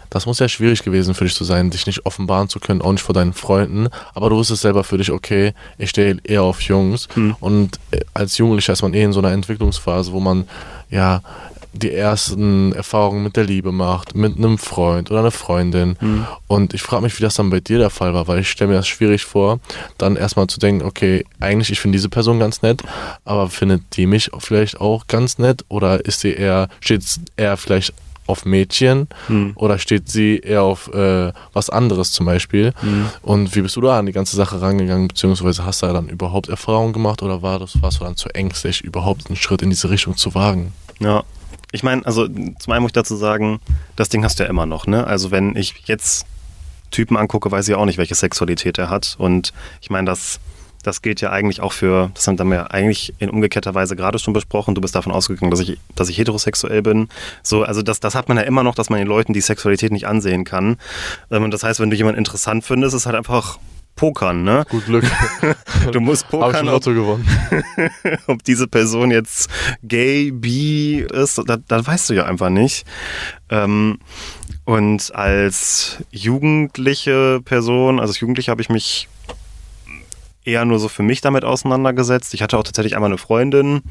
das 0.10 0.26
muss 0.26 0.40
ja 0.40 0.48
schwierig 0.48 0.84
gewesen 0.84 1.14
für 1.14 1.26
dich 1.26 1.36
zu 1.36 1.44
sein, 1.44 1.70
dich 1.70 1.86
nicht 1.86 2.06
offenbaren 2.06 2.50
zu 2.50 2.60
können, 2.60 2.82
auch 2.82 2.92
nicht 2.92 3.04
vor 3.04 3.14
deinen 3.14 3.34
Freunden. 3.34 3.90
Aber 4.14 4.30
du 4.30 4.38
wusstest 4.38 4.62
selber 4.62 4.84
für 4.84 4.98
dich, 4.98 5.12
okay, 5.12 5.54
ich 5.78 5.90
stehe 5.90 6.18
eher 6.24 6.44
auf 6.44 6.62
Jungs. 6.62 7.08
Hm. 7.14 7.36
Und 7.40 7.80
äh, 7.92 8.02
als 8.14 8.38
Jugendlicher 8.38 8.74
ist 8.74 8.82
man 8.82 8.94
eh 8.94 9.04
in 9.04 9.14
so 9.14 9.20
einer 9.20 9.32
Entwicklungsphase, 9.32 10.12
wo 10.14 10.20
man 10.20 10.48
ja 10.90 11.22
die 11.78 11.92
ersten 11.92 12.74
Erfahrungen 12.74 13.24
mit 13.24 13.36
der 13.36 13.46
Liebe 13.46 13.72
macht, 13.72 14.16
mit 14.16 14.38
einem 14.38 14.58
Freund 14.58 15.12
oder 15.12 15.22
einer 15.22 15.32
Freundin. 15.32 15.96
Hm. 16.00 16.26
Und 16.48 16.74
ich 16.74 16.82
frage 16.82 17.04
mich, 17.04 17.18
wie 17.18 17.24
das 17.24 17.36
dann 17.36 17.50
bei 17.50 17.60
dir 17.60 17.78
der 17.78 17.90
Fall 17.90 18.14
war, 18.14 18.28
weil 18.28 18.40
ich 18.40 18.50
stelle 18.50 18.70
mir 18.72 18.78
das 18.78 18.88
schwierig 18.88 19.26
vor, 19.26 19.60
dann 19.98 20.16
erstmal 20.16 20.48
zu 20.48 20.60
denken, 20.60 20.86
okay, 20.86 21.26
eigentlich 21.40 21.72
ich 21.72 21.80
finde 21.80 21.98
diese 21.98 22.10
Person 22.10 22.40
ganz 22.40 22.62
nett, 22.62 22.82
aber 23.26 23.50
findet 23.50 23.82
die 23.96 24.06
mich 24.06 24.32
vielleicht 24.40 24.80
auch 24.80 25.08
ganz 25.08 25.38
nett 25.38 25.66
oder 25.70 26.04
ist 26.06 26.22
sie 26.22 26.34
eher, 26.34 26.70
steht 26.80 27.04
eher 27.36 27.58
vielleicht 27.58 27.94
auf 28.28 28.46
Mädchen 28.46 29.08
Hm. 29.28 29.54
oder 29.56 29.80
steht 29.80 30.10
sie 30.10 30.40
eher 30.40 30.64
auf 30.64 30.94
äh, 30.94 31.32
was 31.54 31.70
anderes 31.70 32.12
zum 32.12 32.26
Beispiel? 32.26 32.74
Hm. 32.82 33.08
Und 33.22 33.56
wie 33.56 33.62
bist 33.62 33.76
du 33.76 33.82
da 33.82 33.98
an 33.98 34.06
die 34.06 34.12
ganze 34.12 34.36
Sache 34.36 34.62
rangegangen, 34.62 35.08
beziehungsweise 35.08 35.66
hast 35.66 35.82
du 35.82 35.88
da 35.88 35.94
dann 35.94 36.10
überhaupt 36.10 36.50
Erfahrungen 36.50 36.94
gemacht 36.94 37.24
oder 37.24 37.42
war 37.42 37.60
das, 37.60 37.82
warst 37.82 38.00
du 38.00 38.04
dann 38.04 38.18
zu 38.18 38.30
ängstlich, 38.30 38.82
überhaupt 38.82 39.28
einen 39.28 39.38
Schritt 39.38 39.62
in 39.62 39.70
diese 39.70 39.90
Richtung 39.90 40.18
zu 40.18 40.36
wagen? 40.36 40.74
Ja. 41.00 41.24
Ich 41.72 41.84
meine, 41.84 42.06
also 42.06 42.28
zum 42.28 42.74
einen 42.74 42.82
muss 42.82 42.90
ich 42.90 42.94
dazu 42.94 43.16
sagen, 43.16 43.60
das 43.96 44.10
Ding 44.10 44.24
hast 44.24 44.40
du 44.40 44.44
ja 44.44 44.50
immer 44.50 44.66
noch, 44.66 44.88
ne? 44.88 45.06
Also 45.06 45.32
wenn 45.32 45.56
ich 45.56 45.74
jetzt 45.86 46.26
Typen 46.92 47.18
angucke, 47.18 47.52
weiß 47.52 47.68
ich 47.68 47.76
auch 47.76 47.86
nicht, 47.86 47.98
welche 47.98 48.16
Sexualität 48.16 48.78
er 48.78 48.90
hat. 48.90 49.16
Und 49.20 49.52
ich 49.82 49.90
meine, 49.90 50.06
das, 50.06 50.40
das 50.84 51.02
gilt 51.02 51.20
ja 51.20 51.32
eigentlich 51.32 51.60
auch 51.60 51.74
für, 51.74 52.12
das 52.14 52.28
haben 52.28 52.50
wir 52.50 52.72
eigentlich 52.72 53.14
in 53.20 53.30
umgekehrter 53.30 53.76
Weise 53.76 53.98
gerade 53.98 54.20
schon 54.20 54.34
besprochen. 54.34 54.76
Du 54.76 54.82
bist 54.82 54.96
davon 54.96 55.12
ausgegangen, 55.12 55.52
dass 55.52 55.60
ich, 55.60 55.78
dass 55.96 56.08
ich 56.08 56.18
heterosexuell 56.18 56.82
bin. 56.82 57.10
So, 57.44 57.64
also 57.64 57.82
das, 57.82 58.00
das 58.00 58.16
hat 58.16 58.30
man 58.30 58.38
ja 58.38 58.44
immer 58.44 58.64
noch, 58.64 58.76
dass 58.76 58.90
man 58.90 59.00
den 59.00 59.08
Leuten 59.08 59.34
die 59.34 59.42
Sexualität 59.42 59.92
nicht 59.92 60.08
ansehen 60.08 60.46
kann. 60.46 60.78
Ähm, 61.30 61.44
Und 61.44 61.52
das 61.52 61.64
heißt, 61.64 61.82
wenn 61.82 61.90
du 61.90 61.98
jemanden 61.98 62.20
interessant 62.20 62.64
findest, 62.64 62.96
ist 62.96 63.06
halt 63.06 63.18
einfach 63.18 63.60
Pokern, 63.98 64.44
ne? 64.44 64.64
Gut 64.70 64.86
Glück. 64.86 65.04
Du 65.92 66.00
musst 66.02 66.26
Habe 66.26 66.36
ich 66.38 66.42
pokern, 66.42 66.68
ein 66.68 66.74
Lotto 66.74 66.94
gewonnen. 66.94 67.28
ob 68.28 68.44
diese 68.44 68.68
Person 68.68 69.12
jetzt 69.12 69.50
gay, 69.84 70.32
bi 70.32 71.06
ist, 71.14 71.38
das, 71.46 71.60
das 71.68 71.88
weißt 71.88 72.10
du 72.10 72.14
ja 72.14 72.26
einfach 72.26 72.50
nicht. 72.50 72.86
Ähm, 73.50 74.00
und 74.66 75.14
als 75.16 76.04
jugendliche 76.12 77.42
Person, 77.44 78.00
also 78.00 78.12
als 78.12 78.20
Jugendliche 78.20 78.52
habe 78.52 78.62
ich 78.62 78.70
mich 78.70 79.08
eher 80.44 80.66
nur 80.66 80.80
so 80.80 80.88
für 80.88 81.04
mich 81.04 81.22
damit 81.22 81.46
auseinandergesetzt. 81.46 82.34
Ich 82.34 82.42
hatte 82.42 82.58
auch 82.58 82.64
tatsächlich 82.64 82.96
einmal 82.96 83.10
eine 83.10 83.18
Freundin 83.18 83.82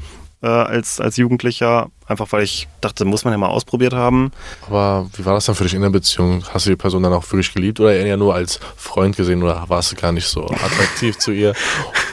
äh, 0.41 0.47
als, 0.47 0.99
als 0.99 1.17
Jugendlicher, 1.17 1.89
einfach 2.07 2.31
weil 2.31 2.43
ich 2.43 2.67
dachte, 2.81 3.05
muss 3.05 3.23
man 3.25 3.33
ja 3.33 3.37
mal 3.37 3.47
ausprobiert 3.47 3.93
haben. 3.93 4.31
Aber 4.65 5.07
wie 5.15 5.25
war 5.25 5.33
das 5.33 5.45
dann 5.45 5.55
für 5.55 5.63
dich 5.63 5.73
in 5.73 5.81
der 5.81 5.89
Beziehung? 5.89 6.43
Hast 6.53 6.65
du 6.65 6.69
die 6.69 6.75
Person 6.75 7.03
dann 7.03 7.13
auch 7.13 7.23
wirklich 7.31 7.53
geliebt 7.53 7.79
oder 7.79 7.93
eher 7.93 8.17
nur 8.17 8.33
als 8.33 8.59
Freund 8.75 9.15
gesehen 9.17 9.43
oder 9.43 9.63
warst 9.67 9.91
du 9.91 9.95
gar 9.95 10.11
nicht 10.11 10.27
so 10.27 10.45
attraktiv 10.45 11.17
zu 11.17 11.31
ihr? 11.31 11.53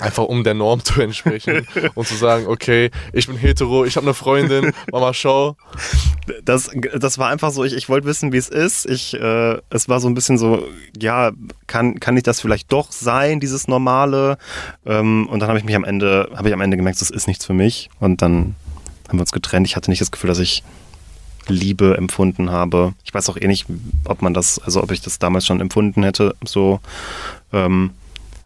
Einfach 0.00 0.24
um 0.24 0.44
der 0.44 0.54
Norm 0.54 0.82
zu 0.84 1.00
entsprechen 1.00 1.66
und 1.94 2.06
zu 2.06 2.16
sagen, 2.16 2.46
okay, 2.46 2.90
ich 3.12 3.26
bin 3.26 3.36
hetero, 3.36 3.84
ich 3.84 3.96
habe 3.96 4.06
eine 4.06 4.14
Freundin, 4.14 4.72
Mama, 4.90 5.14
schau. 5.14 5.56
Das, 6.42 6.70
das 6.96 7.18
war 7.18 7.28
einfach 7.28 7.50
so, 7.50 7.64
ich, 7.64 7.74
ich 7.74 7.88
wollte 7.88 8.06
wissen, 8.06 8.32
wie 8.32 8.38
es 8.38 8.48
ist. 8.48 8.86
Ich, 8.86 9.14
äh, 9.14 9.58
es 9.70 9.88
war 9.88 10.00
so 10.00 10.08
ein 10.08 10.14
bisschen 10.14 10.38
so, 10.38 10.66
ja, 10.98 11.30
kann, 11.66 12.00
kann 12.00 12.16
ich 12.16 12.22
das 12.22 12.40
vielleicht 12.40 12.72
doch 12.72 12.90
sein, 12.92 13.40
dieses 13.40 13.68
Normale? 13.68 14.38
Ähm, 14.86 15.28
und 15.28 15.40
dann 15.40 15.48
habe 15.48 15.58
ich 15.58 15.64
mich 15.64 15.76
am 15.76 15.84
Ende, 15.84 16.30
habe 16.34 16.48
ich 16.48 16.54
am 16.54 16.60
Ende 16.60 16.76
gemerkt, 16.76 17.00
das 17.00 17.10
ist 17.10 17.26
nichts 17.28 17.44
für 17.44 17.52
mich. 17.52 17.90
Und 18.00 18.22
dann 18.22 18.56
haben 19.14 19.18
wir 19.18 19.22
uns 19.22 19.32
getrennt. 19.32 19.66
Ich 19.66 19.76
hatte 19.76 19.90
nicht 19.90 20.00
das 20.00 20.10
Gefühl, 20.10 20.28
dass 20.28 20.38
ich 20.38 20.62
Liebe 21.46 21.96
empfunden 21.96 22.50
habe. 22.50 22.94
Ich 23.04 23.14
weiß 23.14 23.28
auch 23.28 23.36
eh 23.36 23.46
nicht, 23.46 23.66
ob 24.04 24.22
man 24.22 24.34
das, 24.34 24.58
also 24.58 24.82
ob 24.82 24.90
ich 24.90 25.00
das 25.00 25.18
damals 25.18 25.46
schon 25.46 25.60
empfunden 25.60 26.02
hätte, 26.02 26.34
so. 26.44 26.80
Ähm, 27.52 27.90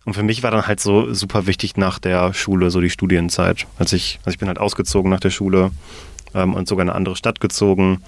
und 0.05 0.15
für 0.15 0.23
mich 0.23 0.43
war 0.43 0.51
dann 0.51 0.67
halt 0.67 0.81
so 0.81 1.13
super 1.13 1.47
wichtig 1.47 1.77
nach 1.77 1.99
der 1.99 2.33
Schule, 2.33 2.71
so 2.71 2.81
die 2.81 2.91
Studienzeit. 2.91 3.67
Als 3.79 3.93
ich, 3.93 4.19
also 4.25 4.35
ich 4.35 4.39
bin 4.39 4.49
halt 4.49 4.59
ausgezogen 4.59 5.11
nach 5.11 5.21
der 5.21 5.31
Schule 5.31 5.71
ähm, 6.35 6.55
und 6.55 6.67
sogar 6.67 6.83
in 6.83 6.89
eine 6.89 6.97
andere 6.97 7.17
Stadt 7.17 7.41
gezogen. 7.41 8.03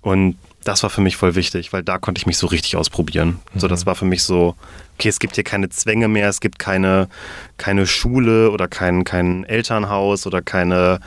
Und 0.00 0.36
das 0.64 0.82
war 0.82 0.90
für 0.90 1.00
mich 1.00 1.16
voll 1.16 1.34
wichtig, 1.34 1.72
weil 1.72 1.82
da 1.82 1.98
konnte 1.98 2.18
ich 2.18 2.26
mich 2.26 2.38
so 2.38 2.46
richtig 2.46 2.76
ausprobieren. 2.76 3.40
So, 3.54 3.68
das 3.68 3.86
war 3.86 3.94
für 3.94 4.04
mich 4.04 4.22
so, 4.22 4.56
okay, 4.94 5.08
es 5.08 5.18
gibt 5.18 5.34
hier 5.34 5.44
keine 5.44 5.68
Zwänge 5.68 6.08
mehr, 6.08 6.28
es 6.28 6.40
gibt 6.40 6.58
keine, 6.58 7.08
keine 7.56 7.86
Schule 7.86 8.50
oder 8.50 8.66
kein, 8.66 9.04
kein 9.04 9.44
Elternhaus 9.44 10.26
oder 10.26 10.42
keine, 10.42 11.00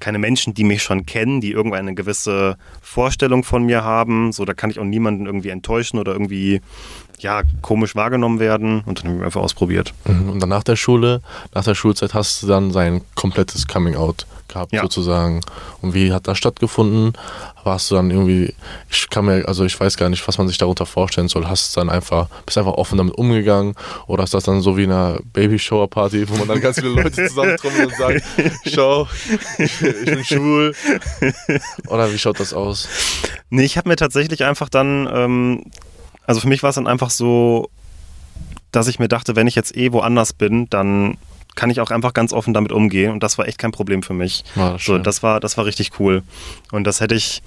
keine 0.00 0.18
Menschen, 0.18 0.54
die 0.54 0.64
mich 0.64 0.82
schon 0.82 1.06
kennen, 1.06 1.40
die 1.40 1.52
irgendwann 1.52 1.80
eine 1.80 1.94
gewisse 1.94 2.56
Vorstellung 2.82 3.44
von 3.44 3.64
mir 3.64 3.84
haben. 3.84 4.32
So, 4.32 4.44
da 4.44 4.54
kann 4.54 4.70
ich 4.70 4.78
auch 4.78 4.84
niemanden 4.84 5.26
irgendwie 5.26 5.50
enttäuschen 5.50 5.98
oder 5.98 6.12
irgendwie, 6.12 6.60
ja, 7.18 7.42
komisch 7.62 7.94
wahrgenommen 7.96 8.38
werden. 8.40 8.82
Und 8.86 9.00
dann 9.00 9.08
habe 9.10 9.18
ich 9.20 9.24
einfach 9.24 9.40
ausprobiert. 9.40 9.94
Mhm. 10.06 10.30
Und 10.30 10.40
dann 10.40 10.48
nach 10.48 10.64
der 10.64 10.76
Schule, 10.76 11.20
nach 11.54 11.64
der 11.64 11.74
Schulzeit 11.74 12.14
hast 12.14 12.42
du 12.42 12.46
dann 12.46 12.70
sein 12.72 13.00
komplettes 13.14 13.66
Coming 13.66 13.94
Out 13.96 14.26
gehabt 14.48 14.72
Ja. 14.72 14.82
sozusagen. 14.82 15.40
Und 15.80 15.94
wie 15.94 16.12
hat 16.12 16.28
das 16.28 16.36
stattgefunden? 16.38 17.14
Warst 17.64 17.90
du 17.90 17.94
dann 17.94 18.10
irgendwie, 18.10 18.52
ich 18.90 19.08
kann 19.08 19.24
mir, 19.24 19.48
also 19.48 19.64
ich 19.64 19.78
weiß 19.80 19.96
gar 19.96 20.10
nicht, 20.10 20.26
was 20.28 20.36
man 20.36 20.48
sich 20.48 20.58
darunter 20.58 20.84
vorstellen 20.84 21.28
soll. 21.28 21.46
Hast 21.48 21.74
du 21.74 21.80
dann 21.80 21.88
einfach, 21.88 22.28
bist 22.44 22.58
einfach 22.58 22.74
offen 22.74 22.98
damit 22.98 23.14
umgegangen 23.14 23.74
oder 24.06 24.22
ist 24.24 24.34
das 24.34 24.44
dann 24.44 24.60
so 24.60 24.76
wie 24.76 24.84
in 24.84 24.92
einer 24.92 25.18
Babyshower-Party, 25.32 26.28
wo 26.28 26.36
man 26.36 26.46
dann 26.48 26.60
ganz 26.60 26.78
viele 26.78 26.90
Leute 27.02 27.26
zusammentrommeln 27.26 27.86
und 27.86 27.96
sagt, 27.96 28.22
schau, 28.66 29.08
ich, 29.58 29.78
bin- 29.78 29.94
ich 29.98 30.04
bin 30.04 30.24
schwul. 30.24 30.74
Oder 31.88 32.12
wie 32.12 32.18
schaut 32.18 32.38
das 32.38 32.52
aus? 32.52 32.86
Nee, 33.50 33.64
ich 33.64 33.76
habe 33.78 33.88
mir 33.88 33.96
tatsächlich 33.96 34.44
einfach 34.44 34.68
dann, 34.68 35.08
ähm, 35.12 35.64
also 36.26 36.40
für 36.40 36.48
mich 36.48 36.62
war 36.62 36.70
es 36.70 36.76
dann 36.76 36.86
einfach 36.86 37.10
so, 37.10 37.70
dass 38.72 38.88
ich 38.88 38.98
mir 38.98 39.08
dachte, 39.08 39.36
wenn 39.36 39.46
ich 39.46 39.54
jetzt 39.54 39.76
eh 39.76 39.92
woanders 39.92 40.32
bin, 40.32 40.68
dann 40.70 41.16
kann 41.54 41.70
ich 41.70 41.80
auch 41.80 41.90
einfach 41.90 42.12
ganz 42.14 42.32
offen 42.32 42.52
damit 42.52 42.72
umgehen 42.72 43.12
und 43.12 43.22
das 43.22 43.38
war 43.38 43.46
echt 43.46 43.58
kein 43.58 43.70
Problem 43.70 44.02
für 44.02 44.14
mich. 44.14 44.44
War 44.56 44.72
das 44.72 44.84
So, 44.84 44.94
schön. 44.94 45.02
das 45.04 45.22
war, 45.22 45.38
das 45.38 45.56
war 45.56 45.66
richtig 45.66 45.92
cool. 46.00 46.22
Und 46.72 46.84
das 46.84 47.00
hätte 47.00 47.14
ich, 47.14 47.42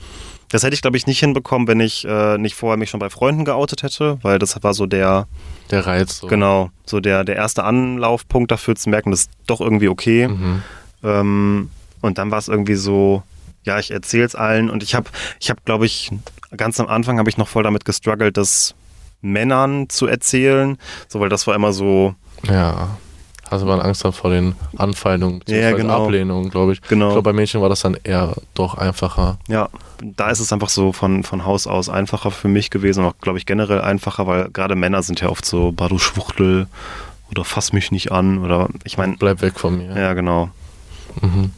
das 0.49 0.63
hätte 0.63 0.73
ich, 0.75 0.81
glaube 0.81 0.95
ich, 0.95 1.07
nicht 1.07 1.19
hinbekommen, 1.19 1.67
wenn 1.67 1.81
ich 1.81 2.05
äh, 2.07 2.37
nicht 2.37 2.55
vorher 2.55 2.77
mich 2.77 2.89
schon 2.89 3.01
bei 3.01 3.09
Freunden 3.09 3.43
geoutet 3.43 3.83
hätte, 3.83 4.17
weil 4.21 4.39
das 4.39 4.61
war 4.63 4.73
so 4.73 4.85
der, 4.85 5.27
Der 5.71 5.85
Reiz. 5.85 6.19
So. 6.19 6.27
genau, 6.27 6.69
so 6.85 7.01
der, 7.01 7.25
der 7.25 7.35
erste 7.35 7.65
Anlaufpunkt 7.65 8.49
dafür 8.49 8.75
zu 8.77 8.89
merken, 8.89 9.11
das 9.11 9.21
ist 9.21 9.31
doch 9.45 9.59
irgendwie 9.59 9.89
okay. 9.89 10.29
Mhm. 10.29 10.63
Ähm, 11.03 11.69
und 11.99 12.17
dann 12.17 12.31
war 12.31 12.37
es 12.37 12.47
irgendwie 12.47 12.75
so, 12.75 13.23
ja, 13.67 13.77
ich 13.79 13.91
erzähle 13.91 14.25
es 14.25 14.33
allen 14.35 14.69
und 14.69 14.81
ich 14.81 14.95
habe, 14.95 15.09
ich 15.39 15.49
habe, 15.49 15.59
glaube 15.65 15.85
ich, 15.85 16.11
ganz 16.55 16.79
am 16.79 16.87
Anfang 16.87 17.19
habe 17.19 17.29
ich 17.29 17.37
noch 17.37 17.47
voll 17.47 17.63
damit 17.63 17.85
gestruggelt, 17.85 18.37
das 18.37 18.73
Männern 19.21 19.89
zu 19.89 20.07
erzählen, 20.07 20.77
so 21.07 21.19
weil 21.19 21.29
das 21.29 21.45
war 21.47 21.55
immer 21.55 21.73
so, 21.73 22.15
Ja. 22.43 22.97
Hast 23.49 23.61
du 23.61 23.65
mal 23.65 23.81
Angst 23.81 24.05
vor 24.05 24.29
den 24.29 24.55
Anfeindungen, 24.75 25.41
Ja, 25.47 25.71
genau. 25.71 26.03
Ablehnungen, 26.03 26.49
glaube 26.49 26.73
ich. 26.73 26.81
Genau. 26.81 27.07
Ich 27.07 27.13
glaube, 27.13 27.29
bei 27.29 27.33
Mädchen 27.33 27.61
war 27.61 27.69
das 27.69 27.79
dann 27.79 27.95
eher 28.03 28.33
doch 28.53 28.75
einfacher. 28.75 29.37
ja, 29.47 29.69
da 30.03 30.29
ist 30.29 30.41
es 30.41 30.51
einfach 30.51 30.67
so 30.67 30.91
von, 30.91 31.23
von 31.23 31.45
Haus 31.45 31.65
aus 31.65 31.87
einfacher 31.87 32.29
für 32.31 32.49
mich 32.49 32.71
gewesen 32.71 33.05
und 33.05 33.11
auch, 33.11 33.17
glaube 33.21 33.37
ich, 33.37 33.45
generell 33.45 33.79
einfacher, 33.79 34.27
weil 34.27 34.49
gerade 34.49 34.75
Männer 34.75 35.01
sind 35.01 35.21
ja 35.21 35.29
oft 35.29 35.45
so, 35.45 35.71
bah 35.71 35.87
du 35.87 35.97
Schwuchtel 35.97 36.67
oder 37.31 37.45
fass 37.45 37.71
mich 37.71 37.89
nicht 37.89 38.11
an 38.11 38.39
oder 38.43 38.67
ich 38.83 38.97
meine, 38.97 39.15
Bleib 39.15 39.41
weg 39.41 39.57
von 39.57 39.77
mir. 39.77 39.97
ja, 39.97 40.13
genau. 40.13 40.49
Mhm. 41.21 41.51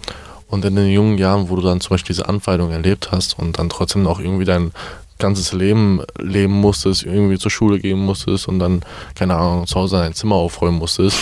Und 0.50 0.66
in 0.66 0.76
den 0.76 0.88
jungen 0.88 1.18
Jahren, 1.18 1.50
wo 1.50 1.56
du 1.56 1.62
dann 1.62 1.80
zum 1.80 1.92
Beispiel 1.92 2.16
diese 2.16 2.28
Anfeindung 2.28 2.72
erlebt 2.72 3.12
hast 3.12 3.38
und 3.38 3.60
dann 3.60 3.70
trotzdem 3.70 4.08
auch 4.08 4.20
irgendwie 4.20 4.46
dein 4.46 4.72
ganzes 5.20 5.54
Leben 5.54 6.02
leben 6.18 6.54
musstest, 6.54 7.04
irgendwie 7.04 7.38
zur 7.38 7.52
Schule 7.52 7.80
gehen 7.80 8.00
musstest 8.00 8.48
und 8.48 8.60
dann, 8.60 8.82
keine 9.16 9.36
Ahnung, 9.36 9.68
zu 9.68 9.76
Hause 9.76 9.98
dein 9.98 10.14
Zimmer 10.14 10.36
aufräumen 10.36 10.80
musstest, 10.80 11.18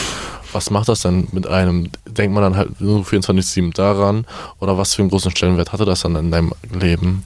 was 0.53 0.69
macht 0.69 0.87
das 0.87 1.01
denn 1.01 1.27
mit 1.31 1.47
einem? 1.47 1.89
Denkt 2.05 2.33
man 2.33 2.43
dann 2.43 2.55
halt 2.55 2.79
nur 2.79 3.03
24-7 3.03 3.73
daran 3.73 4.25
oder 4.59 4.77
was 4.77 4.93
für 4.93 5.01
einen 5.01 5.09
großen 5.09 5.31
Stellenwert 5.31 5.73
hatte 5.73 5.85
das 5.85 6.01
dann 6.01 6.15
in 6.15 6.31
deinem 6.31 6.53
Leben? 6.71 7.23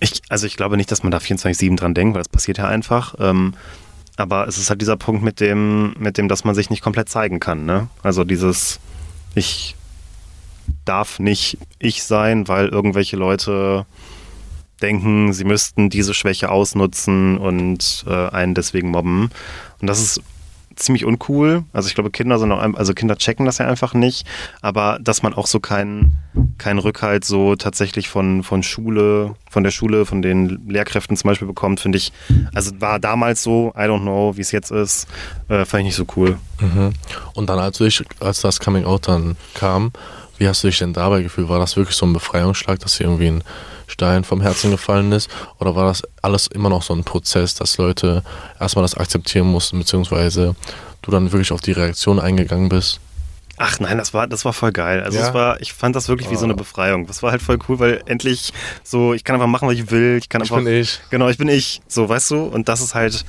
Ich, 0.00 0.22
also 0.28 0.46
ich 0.46 0.56
glaube 0.56 0.76
nicht, 0.76 0.90
dass 0.90 1.04
man 1.04 1.12
da 1.12 1.18
24-7 1.18 1.76
dran 1.76 1.94
denkt, 1.94 2.14
weil 2.14 2.22
das 2.22 2.28
passiert 2.28 2.58
ja 2.58 2.66
einfach. 2.66 3.14
Ähm, 3.20 3.54
aber 4.16 4.48
es 4.48 4.58
ist 4.58 4.68
halt 4.68 4.80
dieser 4.80 4.96
Punkt 4.96 5.22
mit 5.22 5.40
dem, 5.40 5.94
mit 5.98 6.18
dem, 6.18 6.28
dass 6.28 6.44
man 6.44 6.54
sich 6.54 6.70
nicht 6.70 6.82
komplett 6.82 7.08
zeigen 7.08 7.38
kann. 7.38 7.64
Ne? 7.64 7.88
Also 8.02 8.24
dieses, 8.24 8.80
ich 9.34 9.76
darf 10.84 11.18
nicht 11.18 11.58
ich 11.78 12.02
sein, 12.02 12.48
weil 12.48 12.68
irgendwelche 12.68 13.16
Leute 13.16 13.86
denken, 14.80 15.32
sie 15.32 15.44
müssten 15.44 15.90
diese 15.90 16.12
Schwäche 16.12 16.50
ausnutzen 16.50 17.38
und 17.38 18.04
äh, 18.06 18.28
einen 18.28 18.54
deswegen 18.54 18.90
mobben. 18.90 19.30
Und 19.80 19.86
das 19.86 20.00
ist 20.00 20.20
ziemlich 20.76 21.04
uncool. 21.04 21.64
Also 21.72 21.88
ich 21.88 21.94
glaube, 21.94 22.10
Kinder 22.10 22.38
sind 22.38 22.52
auch, 22.52 22.60
also 22.74 22.94
Kinder 22.94 23.16
checken 23.16 23.46
das 23.46 23.58
ja 23.58 23.66
einfach 23.66 23.94
nicht, 23.94 24.26
aber 24.60 24.98
dass 25.00 25.22
man 25.22 25.34
auch 25.34 25.46
so 25.46 25.60
keinen 25.60 26.18
keinen 26.58 26.78
Rückhalt 26.78 27.24
so 27.24 27.56
tatsächlich 27.56 28.08
von, 28.08 28.42
von 28.42 28.62
Schule, 28.62 29.34
von 29.50 29.64
der 29.64 29.70
Schule, 29.70 30.06
von 30.06 30.22
den 30.22 30.66
Lehrkräften 30.68 31.16
zum 31.16 31.28
Beispiel 31.28 31.48
bekommt, 31.48 31.80
finde 31.80 31.98
ich, 31.98 32.12
also 32.54 32.72
war 32.80 32.98
damals 32.98 33.42
so, 33.42 33.72
I 33.76 33.82
don't 33.82 34.00
know, 34.00 34.36
wie 34.36 34.40
es 34.40 34.52
jetzt 34.52 34.70
ist, 34.70 35.06
äh, 35.48 35.64
fand 35.64 35.80
ich 35.80 35.86
nicht 35.86 35.96
so 35.96 36.06
cool. 36.16 36.38
Mhm. 36.60 36.92
Und 37.34 37.48
dann, 37.48 37.58
als, 37.58 37.80
ich, 37.80 38.02
als 38.20 38.40
das 38.40 38.60
Coming 38.60 38.84
Out 38.84 39.08
dann 39.08 39.36
kam, 39.54 39.92
wie 40.42 40.48
hast 40.48 40.64
du 40.64 40.66
dich 40.66 40.80
denn 40.80 40.92
dabei 40.92 41.22
gefühlt? 41.22 41.48
War 41.48 41.60
das 41.60 41.76
wirklich 41.76 41.96
so 41.96 42.04
ein 42.04 42.12
Befreiungsschlag, 42.12 42.80
dass 42.80 42.96
dir 42.96 43.04
irgendwie 43.04 43.28
ein 43.28 43.44
Stein 43.86 44.24
vom 44.24 44.40
Herzen 44.40 44.72
gefallen 44.72 45.12
ist? 45.12 45.30
Oder 45.60 45.76
war 45.76 45.86
das 45.86 46.02
alles 46.20 46.48
immer 46.48 46.68
noch 46.68 46.82
so 46.82 46.92
ein 46.94 47.04
Prozess, 47.04 47.54
dass 47.54 47.78
Leute 47.78 48.24
erstmal 48.58 48.82
das 48.82 48.96
akzeptieren 48.96 49.46
mussten, 49.46 49.78
beziehungsweise 49.78 50.56
du 51.02 51.10
dann 51.12 51.30
wirklich 51.30 51.52
auf 51.52 51.60
die 51.60 51.70
Reaktion 51.70 52.18
eingegangen 52.18 52.68
bist? 52.68 52.98
Ach 53.64 53.78
nein, 53.78 53.96
das 53.96 54.12
war, 54.12 54.26
das 54.26 54.44
war 54.44 54.52
voll 54.52 54.72
geil. 54.72 55.04
Also 55.04 55.20
ja. 55.20 55.28
es 55.28 55.34
war, 55.34 55.60
ich 55.60 55.72
fand 55.72 55.94
das 55.94 56.08
wirklich 56.08 56.28
wie 56.32 56.34
so 56.34 56.42
eine 56.42 56.54
ah. 56.54 56.56
Befreiung. 56.56 57.06
Das 57.06 57.22
war 57.22 57.30
halt 57.30 57.40
voll 57.40 57.60
cool, 57.68 57.78
weil 57.78 58.02
endlich 58.06 58.52
so, 58.82 59.14
ich 59.14 59.22
kann 59.22 59.36
einfach 59.36 59.46
machen, 59.46 59.68
was 59.68 59.76
ich 59.76 59.88
will. 59.92 60.18
Ich 60.18 60.28
kann 60.28 60.42
einfach. 60.42 60.58
Ich 60.58 60.64
bin 60.64 60.74
ich. 60.74 61.00
Genau, 61.10 61.28
ich 61.28 61.38
bin 61.38 61.46
ich. 61.46 61.80
So, 61.86 62.08
weißt 62.08 62.32
du? 62.32 62.42
Und 62.42 62.68
das 62.68 62.80
ist 62.80 62.96
halt, 62.96 63.24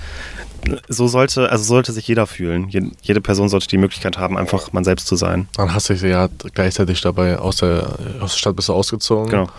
so 0.88 1.08
sollte, 1.08 1.52
also 1.52 1.63
sollte 1.63 1.91
sich 1.91 2.08
jeder 2.08 2.26
fühlen. 2.26 2.67
Jede 3.04 3.22
Person 3.22 3.48
sollte 3.48 3.67
die 3.67 3.78
Möglichkeit 3.78 4.17
haben, 4.17 4.36
einfach 4.36 4.74
man 4.74 4.84
selbst 4.84 5.06
zu 5.06 5.15
sein. 5.15 5.48
Dann 5.56 5.72
hast 5.72 5.89
du 5.89 5.93
dich 5.93 6.02
ja 6.02 6.30
gleichzeitig 6.56 7.02
dabei 7.02 7.38
aus 7.38 7.58
der, 7.58 8.00
aus 8.19 8.32
der 8.32 8.39
Stadt 8.39 8.56
bist 8.56 8.69
du 8.69 8.74
ausgezogen. 8.74 9.30
Genau. 9.30 9.50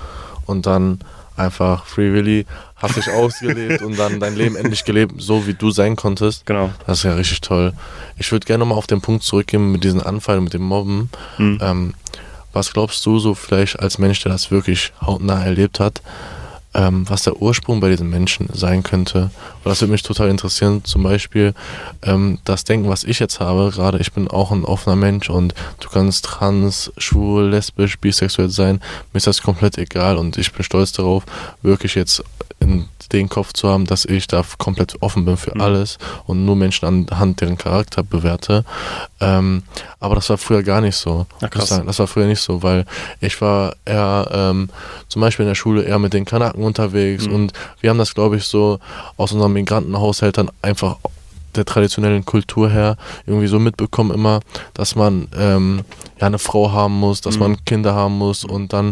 Und 0.44 0.66
dann 0.66 0.98
einfach 1.36 1.86
Free 1.86 2.12
Willy, 2.12 2.46
hast 2.84 2.96
dich 2.96 3.10
ausgelebt 3.10 3.82
und 3.82 3.98
dann 3.98 4.20
dein 4.20 4.36
Leben 4.36 4.56
endlich 4.56 4.84
gelebt, 4.84 5.14
so 5.18 5.46
wie 5.46 5.54
du 5.54 5.70
sein 5.70 5.96
konntest. 5.96 6.46
Genau. 6.46 6.70
Das 6.86 6.98
ist 6.98 7.04
ja 7.04 7.14
richtig 7.14 7.40
toll. 7.40 7.72
Ich 8.18 8.30
würde 8.30 8.46
gerne 8.46 8.60
nochmal 8.60 8.78
auf 8.78 8.86
den 8.86 9.00
Punkt 9.00 9.24
zurückgehen 9.24 9.72
mit 9.72 9.84
diesen 9.84 10.02
Anfällen, 10.02 10.44
mit 10.44 10.52
dem 10.52 10.62
Mobben. 10.62 11.10
Mhm. 11.38 11.58
Ähm, 11.60 11.94
was 12.52 12.72
glaubst 12.72 13.04
du 13.04 13.18
so 13.18 13.34
vielleicht 13.34 13.80
als 13.80 13.98
Mensch, 13.98 14.22
der 14.22 14.32
das 14.32 14.50
wirklich 14.50 14.92
hautnah 15.00 15.44
erlebt 15.44 15.80
hat? 15.80 16.00
ähm, 16.74 17.08
was 17.08 17.22
der 17.22 17.40
Ursprung 17.40 17.80
bei 17.80 17.88
diesen 17.88 18.10
Menschen 18.10 18.48
sein 18.52 18.82
könnte. 18.82 19.30
Weil 19.62 19.70
das 19.70 19.80
würde 19.80 19.92
mich 19.92 20.02
total 20.02 20.28
interessieren. 20.28 20.84
Zum 20.84 21.02
Beispiel 21.02 21.54
ähm, 22.02 22.38
das 22.44 22.64
Denken, 22.64 22.88
was 22.88 23.04
ich 23.04 23.20
jetzt 23.20 23.40
habe, 23.40 23.70
gerade 23.70 23.98
ich 23.98 24.12
bin 24.12 24.28
auch 24.28 24.50
ein 24.50 24.64
offener 24.64 24.96
Mensch 24.96 25.30
und 25.30 25.54
du 25.80 25.88
kannst 25.88 26.24
trans, 26.24 26.92
schwul, 26.98 27.48
lesbisch, 27.50 27.98
bisexuell 27.98 28.50
sein. 28.50 28.80
Mir 29.12 29.18
ist 29.18 29.26
das 29.26 29.42
komplett 29.42 29.78
egal 29.78 30.16
und 30.16 30.36
ich 30.36 30.52
bin 30.52 30.64
stolz 30.64 30.92
darauf, 30.92 31.24
wirklich 31.62 31.94
jetzt 31.94 32.24
in 32.64 32.88
den 33.12 33.28
Kopf 33.28 33.52
zu 33.52 33.68
haben, 33.68 33.84
dass 33.84 34.04
ich 34.04 34.26
da 34.26 34.42
komplett 34.58 35.00
offen 35.00 35.24
bin 35.24 35.36
für 35.36 35.54
mhm. 35.54 35.60
alles 35.60 35.98
und 36.26 36.44
nur 36.44 36.56
Menschen 36.56 36.86
anhand 36.86 37.40
deren 37.40 37.58
Charakter 37.58 38.02
bewerte. 38.02 38.64
Ähm, 39.20 39.62
aber 40.00 40.16
das 40.16 40.30
war 40.30 40.38
früher 40.38 40.62
gar 40.62 40.80
nicht 40.80 40.96
so. 40.96 41.26
Ja, 41.40 41.48
krass. 41.48 41.80
Das 41.84 41.98
war 41.98 42.06
früher 42.06 42.26
nicht 42.26 42.40
so, 42.40 42.62
weil 42.62 42.86
ich 43.20 43.40
war 43.40 43.76
eher 43.84 44.28
ähm, 44.32 44.70
zum 45.08 45.20
Beispiel 45.20 45.44
in 45.44 45.50
der 45.50 45.54
Schule 45.54 45.82
eher 45.82 45.98
mit 45.98 46.12
den 46.12 46.24
Kanaken 46.24 46.64
unterwegs 46.64 47.26
mhm. 47.26 47.34
und 47.34 47.52
wir 47.80 47.90
haben 47.90 47.98
das, 47.98 48.14
glaube 48.14 48.36
ich, 48.36 48.44
so 48.44 48.78
aus 49.16 49.32
unseren 49.32 49.52
Migrantenhaushältern 49.52 50.50
einfach 50.62 50.96
der 51.56 51.64
traditionellen 51.64 52.24
Kultur 52.24 52.70
her 52.70 52.96
irgendwie 53.26 53.46
so 53.46 53.58
mitbekommen 53.58 54.10
immer, 54.10 54.40
dass 54.74 54.96
man 54.96 55.28
ähm, 55.38 55.82
ja 56.20 56.26
eine 56.26 56.38
Frau 56.38 56.72
haben 56.72 56.94
muss, 56.94 57.20
dass 57.20 57.34
mhm. 57.36 57.40
man 57.40 57.64
Kinder 57.64 57.94
haben 57.94 58.18
muss 58.18 58.44
und 58.44 58.72
dann, 58.72 58.90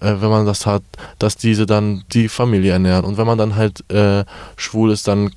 äh, 0.00 0.14
wenn 0.18 0.30
man 0.30 0.46
das 0.46 0.66
hat, 0.66 0.82
dass 1.18 1.36
diese 1.36 1.66
dann 1.66 2.04
die 2.12 2.28
Familie 2.28 2.72
ernähren 2.72 3.04
und 3.04 3.16
wenn 3.16 3.26
man 3.26 3.38
dann 3.38 3.56
halt 3.56 3.88
äh, 3.90 4.24
schwul 4.56 4.90
ist, 4.90 5.08
dann, 5.08 5.32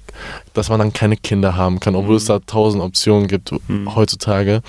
dass 0.54 0.70
man 0.70 0.80
dann 0.80 0.94
keine 0.94 1.18
Kinder 1.18 1.56
haben 1.56 1.80
kann, 1.80 1.96
obwohl 1.96 2.12
mhm. 2.12 2.18
es 2.18 2.26
da 2.26 2.40
tausend 2.40 2.84
Optionen 2.84 3.28
gibt 3.28 3.52
mhm. 3.68 3.96
heutzutage. 3.96 4.62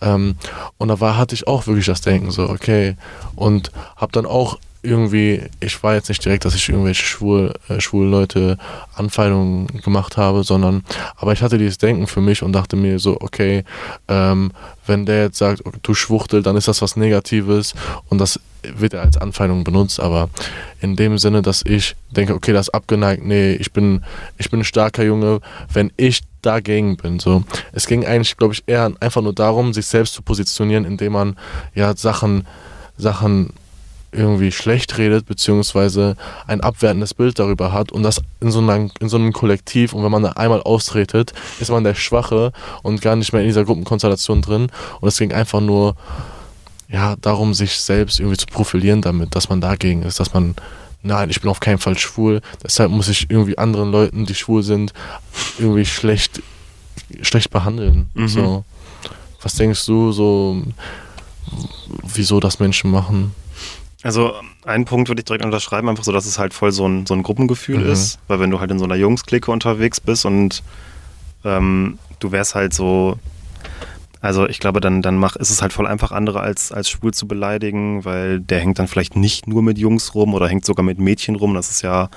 Ähm, 0.00 0.36
und 0.78 0.88
da 0.88 1.00
war, 1.00 1.16
hatte 1.16 1.34
ich 1.34 1.46
auch 1.46 1.66
wirklich 1.66 1.86
das 1.86 2.00
Denken 2.00 2.30
so, 2.30 2.48
okay, 2.48 2.96
und 3.36 3.72
habe 3.96 4.12
dann 4.12 4.26
auch 4.26 4.58
irgendwie, 4.82 5.42
ich 5.60 5.82
war 5.82 5.94
jetzt 5.94 6.08
nicht 6.08 6.24
direkt, 6.24 6.44
dass 6.44 6.54
ich 6.54 6.68
irgendwelche 6.68 7.04
schwul, 7.04 7.54
äh, 7.68 7.80
schwulen 7.80 8.10
Leute 8.10 8.58
Anfeindungen 8.94 9.68
gemacht 9.82 10.16
habe, 10.16 10.42
sondern, 10.42 10.82
aber 11.16 11.32
ich 11.32 11.42
hatte 11.42 11.58
dieses 11.58 11.78
Denken 11.78 12.06
für 12.06 12.20
mich 12.20 12.42
und 12.42 12.52
dachte 12.52 12.76
mir 12.76 12.98
so, 12.98 13.20
okay, 13.20 13.64
ähm, 14.08 14.52
wenn 14.86 15.06
der 15.06 15.22
jetzt 15.22 15.38
sagt, 15.38 15.62
du 15.82 15.94
Schwuchtel, 15.94 16.42
dann 16.42 16.56
ist 16.56 16.68
das 16.68 16.82
was 16.82 16.96
Negatives 16.96 17.74
und 18.08 18.18
das 18.18 18.40
wird 18.62 18.94
er 18.94 19.02
als 19.02 19.16
Anfeindung 19.16 19.64
benutzt, 19.64 20.00
aber 20.00 20.28
in 20.80 20.96
dem 20.96 21.18
Sinne, 21.18 21.42
dass 21.42 21.64
ich 21.64 21.94
denke, 22.10 22.34
okay, 22.34 22.52
das 22.52 22.68
ist 22.68 22.74
abgeneigt, 22.74 23.24
nee, 23.24 23.52
ich 23.52 23.72
bin, 23.72 24.04
ich 24.38 24.50
bin 24.50 24.60
ein 24.60 24.64
starker 24.64 25.04
Junge, 25.04 25.40
wenn 25.72 25.92
ich 25.96 26.22
dagegen 26.42 26.96
bin. 26.96 27.18
So. 27.20 27.44
Es 27.72 27.86
ging 27.86 28.04
eigentlich, 28.04 28.36
glaube 28.36 28.54
ich, 28.54 28.64
eher 28.66 28.92
einfach 29.00 29.22
nur 29.22 29.32
darum, 29.32 29.72
sich 29.72 29.86
selbst 29.86 30.14
zu 30.14 30.22
positionieren, 30.22 30.84
indem 30.84 31.12
man 31.12 31.36
ja 31.74 31.96
Sachen, 31.96 32.46
Sachen 32.96 33.52
irgendwie 34.12 34.52
schlecht 34.52 34.98
redet, 34.98 35.26
beziehungsweise 35.26 36.16
ein 36.46 36.60
abwertendes 36.60 37.14
Bild 37.14 37.38
darüber 37.38 37.72
hat 37.72 37.92
und 37.92 38.02
das 38.02 38.20
in 38.40 38.50
so, 38.50 38.60
einem, 38.60 38.90
in 39.00 39.08
so 39.08 39.16
einem 39.16 39.32
Kollektiv 39.32 39.94
und 39.94 40.04
wenn 40.04 40.10
man 40.10 40.22
da 40.22 40.32
einmal 40.32 40.62
austretet, 40.62 41.32
ist 41.60 41.70
man 41.70 41.84
der 41.84 41.94
Schwache 41.94 42.52
und 42.82 43.00
gar 43.00 43.16
nicht 43.16 43.32
mehr 43.32 43.42
in 43.42 43.48
dieser 43.48 43.64
Gruppenkonstellation 43.64 44.42
drin 44.42 44.68
und 45.00 45.08
es 45.08 45.16
ging 45.16 45.32
einfach 45.32 45.60
nur 45.60 45.96
ja, 46.88 47.16
darum, 47.16 47.54
sich 47.54 47.80
selbst 47.80 48.20
irgendwie 48.20 48.36
zu 48.36 48.46
profilieren 48.46 49.00
damit, 49.00 49.34
dass 49.34 49.48
man 49.48 49.62
dagegen 49.62 50.02
ist, 50.02 50.20
dass 50.20 50.34
man 50.34 50.54
nein, 51.02 51.30
ich 51.30 51.40
bin 51.40 51.50
auf 51.50 51.60
keinen 51.60 51.78
Fall 51.78 51.98
schwul, 51.98 52.42
deshalb 52.62 52.90
muss 52.90 53.08
ich 53.08 53.30
irgendwie 53.30 53.58
anderen 53.58 53.90
Leuten, 53.90 54.26
die 54.26 54.34
schwul 54.34 54.62
sind, 54.62 54.92
irgendwie 55.58 55.86
schlecht, 55.86 56.42
schlecht 57.22 57.50
behandeln. 57.50 58.10
Mhm. 58.14 58.28
So. 58.28 58.64
Was 59.42 59.54
denkst 59.54 59.84
du 59.86 60.12
so, 60.12 60.62
wieso 62.14 62.38
das 62.38 62.60
Menschen 62.60 62.90
machen? 62.90 63.34
Also 64.02 64.34
einen 64.64 64.84
Punkt 64.84 65.08
würde 65.08 65.20
ich 65.20 65.24
direkt 65.24 65.44
unterschreiben, 65.44 65.88
einfach 65.88 66.04
so, 66.04 66.12
dass 66.12 66.26
es 66.26 66.38
halt 66.38 66.54
voll 66.54 66.72
so 66.72 66.86
ein, 66.86 67.06
so 67.06 67.14
ein 67.14 67.22
Gruppengefühl 67.22 67.78
mhm. 67.78 67.90
ist, 67.90 68.18
weil 68.26 68.40
wenn 68.40 68.50
du 68.50 68.58
halt 68.58 68.70
in 68.70 68.78
so 68.78 68.84
einer 68.84 68.96
Jungsklicke 68.96 69.50
unterwegs 69.50 70.00
bist 70.00 70.26
und 70.26 70.62
ähm, 71.44 71.98
du 72.18 72.32
wärst 72.32 72.54
halt 72.54 72.74
so, 72.74 73.18
also 74.20 74.48
ich 74.48 74.60
glaube, 74.60 74.80
dann, 74.80 75.02
dann 75.02 75.16
mach, 75.16 75.36
ist 75.36 75.50
es 75.50 75.62
halt 75.62 75.72
voll 75.72 75.86
einfach, 75.86 76.12
andere 76.12 76.40
als, 76.40 76.72
als 76.72 76.88
schwul 76.88 77.14
zu 77.14 77.26
beleidigen, 77.26 78.04
weil 78.04 78.40
der 78.40 78.60
hängt 78.60 78.78
dann 78.78 78.88
vielleicht 78.88 79.16
nicht 79.16 79.46
nur 79.46 79.62
mit 79.62 79.78
Jungs 79.78 80.14
rum 80.14 80.34
oder 80.34 80.48
hängt 80.48 80.64
sogar 80.64 80.84
mit 80.84 80.98
Mädchen 80.98 81.36
rum. 81.36 81.54
Das 81.54 81.70
ist 81.70 81.82
ja 81.82 82.08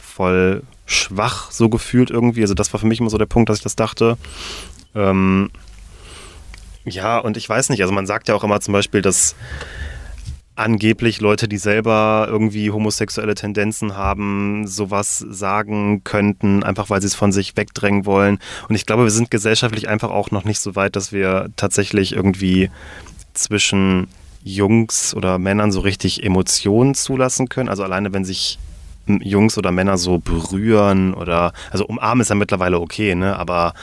voll 0.00 0.62
schwach 0.86 1.50
so 1.50 1.68
gefühlt 1.68 2.10
irgendwie. 2.10 2.42
Also 2.42 2.54
das 2.54 2.72
war 2.72 2.80
für 2.80 2.86
mich 2.86 3.00
immer 3.00 3.10
so 3.10 3.18
der 3.18 3.26
Punkt, 3.26 3.48
dass 3.48 3.58
ich 3.58 3.64
das 3.64 3.76
dachte. 3.76 4.16
Ähm, 4.94 5.50
ja, 6.84 7.18
und 7.18 7.36
ich 7.36 7.48
weiß 7.48 7.70
nicht, 7.70 7.82
also 7.82 7.92
man 7.92 8.06
sagt 8.06 8.28
ja 8.28 8.34
auch 8.34 8.44
immer 8.44 8.60
zum 8.60 8.72
Beispiel, 8.72 9.02
dass 9.02 9.34
angeblich 10.58 11.20
Leute, 11.20 11.48
die 11.48 11.56
selber 11.56 12.26
irgendwie 12.28 12.70
homosexuelle 12.70 13.34
Tendenzen 13.34 13.96
haben, 13.96 14.66
sowas 14.66 15.18
sagen 15.18 16.02
könnten, 16.04 16.62
einfach 16.64 16.90
weil 16.90 17.00
sie 17.00 17.06
es 17.06 17.14
von 17.14 17.32
sich 17.32 17.56
wegdrängen 17.56 18.06
wollen. 18.06 18.38
Und 18.68 18.74
ich 18.74 18.84
glaube, 18.84 19.04
wir 19.04 19.10
sind 19.10 19.30
gesellschaftlich 19.30 19.88
einfach 19.88 20.10
auch 20.10 20.30
noch 20.30 20.44
nicht 20.44 20.58
so 20.58 20.74
weit, 20.74 20.96
dass 20.96 21.12
wir 21.12 21.50
tatsächlich 21.56 22.12
irgendwie 22.12 22.70
zwischen 23.34 24.08
Jungs 24.42 25.14
oder 25.14 25.38
Männern 25.38 25.70
so 25.70 25.80
richtig 25.80 26.24
Emotionen 26.24 26.94
zulassen 26.94 27.48
können. 27.48 27.68
Also 27.68 27.84
alleine, 27.84 28.12
wenn 28.12 28.24
sich 28.24 28.58
Jungs 29.06 29.58
oder 29.58 29.70
Männer 29.72 29.96
so 29.96 30.18
berühren 30.18 31.14
oder, 31.14 31.52
also 31.70 31.86
umarmen 31.86 32.22
ist 32.22 32.28
ja 32.28 32.34
mittlerweile 32.34 32.80
okay, 32.80 33.14
ne? 33.14 33.38
Aber 33.38 33.74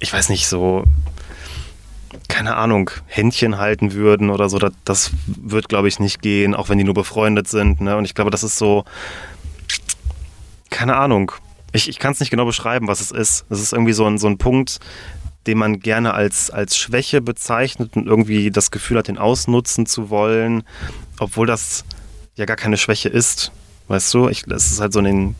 ich 0.00 0.12
weiß 0.12 0.28
nicht, 0.28 0.48
so 0.48 0.84
keine 2.28 2.56
Ahnung, 2.56 2.90
Händchen 3.06 3.58
halten 3.58 3.92
würden 3.92 4.30
oder 4.30 4.48
so, 4.48 4.58
das, 4.58 4.72
das 4.84 5.10
wird, 5.26 5.68
glaube 5.68 5.88
ich, 5.88 5.98
nicht 5.98 6.22
gehen, 6.22 6.54
auch 6.54 6.68
wenn 6.68 6.78
die 6.78 6.84
nur 6.84 6.94
befreundet 6.94 7.48
sind. 7.48 7.80
Ne? 7.80 7.96
Und 7.96 8.04
ich 8.04 8.14
glaube, 8.14 8.30
das 8.30 8.42
ist 8.42 8.58
so, 8.58 8.84
keine 10.70 10.96
Ahnung. 10.96 11.32
Ich, 11.72 11.88
ich 11.88 11.98
kann 11.98 12.12
es 12.12 12.20
nicht 12.20 12.30
genau 12.30 12.44
beschreiben, 12.44 12.88
was 12.88 13.00
es 13.00 13.10
ist. 13.10 13.46
Es 13.50 13.60
ist 13.60 13.72
irgendwie 13.72 13.92
so 13.92 14.06
ein, 14.06 14.18
so 14.18 14.26
ein 14.26 14.38
Punkt, 14.38 14.80
den 15.46 15.58
man 15.58 15.80
gerne 15.80 16.14
als, 16.14 16.50
als 16.50 16.76
Schwäche 16.76 17.20
bezeichnet 17.20 17.96
und 17.96 18.06
irgendwie 18.06 18.50
das 18.50 18.70
Gefühl 18.70 18.98
hat, 18.98 19.08
den 19.08 19.18
ausnutzen 19.18 19.86
zu 19.86 20.10
wollen, 20.10 20.62
obwohl 21.18 21.46
das 21.46 21.84
ja 22.36 22.44
gar 22.44 22.56
keine 22.56 22.76
Schwäche 22.76 23.08
ist. 23.08 23.52
Weißt 23.88 24.12
du, 24.14 24.28
das 24.46 24.70
ist 24.70 24.80
halt 24.80 24.92
so 24.92 25.00
in 25.00 25.04
den 25.04 25.34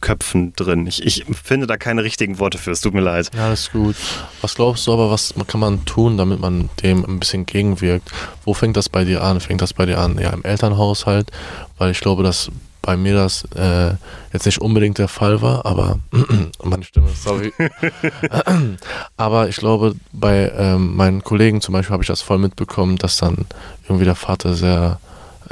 Köpfen 0.00 0.52
drin. 0.54 0.86
Ich, 0.86 1.04
ich 1.04 1.24
finde 1.42 1.66
da 1.66 1.76
keine 1.76 2.04
richtigen 2.04 2.38
Worte 2.38 2.58
für, 2.58 2.70
es 2.70 2.80
tut 2.80 2.94
mir 2.94 3.00
leid. 3.00 3.30
Ja, 3.34 3.52
ist 3.52 3.72
gut. 3.72 3.96
Was 4.40 4.54
glaubst 4.54 4.86
du 4.86 4.92
aber, 4.92 5.10
was 5.10 5.34
kann 5.46 5.60
man 5.60 5.84
tun, 5.84 6.16
damit 6.16 6.40
man 6.40 6.70
dem 6.82 7.04
ein 7.04 7.18
bisschen 7.18 7.46
gegenwirkt? 7.46 8.10
Wo 8.44 8.54
fängt 8.54 8.76
das 8.76 8.88
bei 8.88 9.04
dir 9.04 9.22
an? 9.22 9.40
Fängt 9.40 9.62
das 9.62 9.72
bei 9.72 9.86
dir 9.86 9.98
an? 9.98 10.18
Ja, 10.18 10.30
im 10.30 10.44
Elternhaushalt? 10.44 11.30
Weil 11.78 11.90
ich 11.90 12.00
glaube, 12.00 12.22
dass 12.22 12.50
bei 12.88 12.96
mir 12.96 13.14
das 13.14 13.44
äh, 13.54 13.94
jetzt 14.32 14.46
nicht 14.46 14.62
unbedingt 14.62 14.96
der 14.96 15.08
Fall 15.08 15.42
war, 15.42 15.66
aber 15.66 15.98
meine 16.64 16.84
Stimme, 16.84 17.08
sorry. 17.14 17.52
aber 19.18 19.48
ich 19.50 19.56
glaube, 19.56 19.94
bei 20.12 20.50
ähm, 20.56 20.96
meinen 20.96 21.22
Kollegen 21.22 21.60
zum 21.60 21.74
Beispiel 21.74 21.92
habe 21.92 22.02
ich 22.02 22.08
das 22.08 22.22
voll 22.22 22.38
mitbekommen, 22.38 22.96
dass 22.96 23.18
dann 23.18 23.46
irgendwie 23.84 24.06
der 24.06 24.14
Vater 24.14 24.54
sehr, 24.54 25.00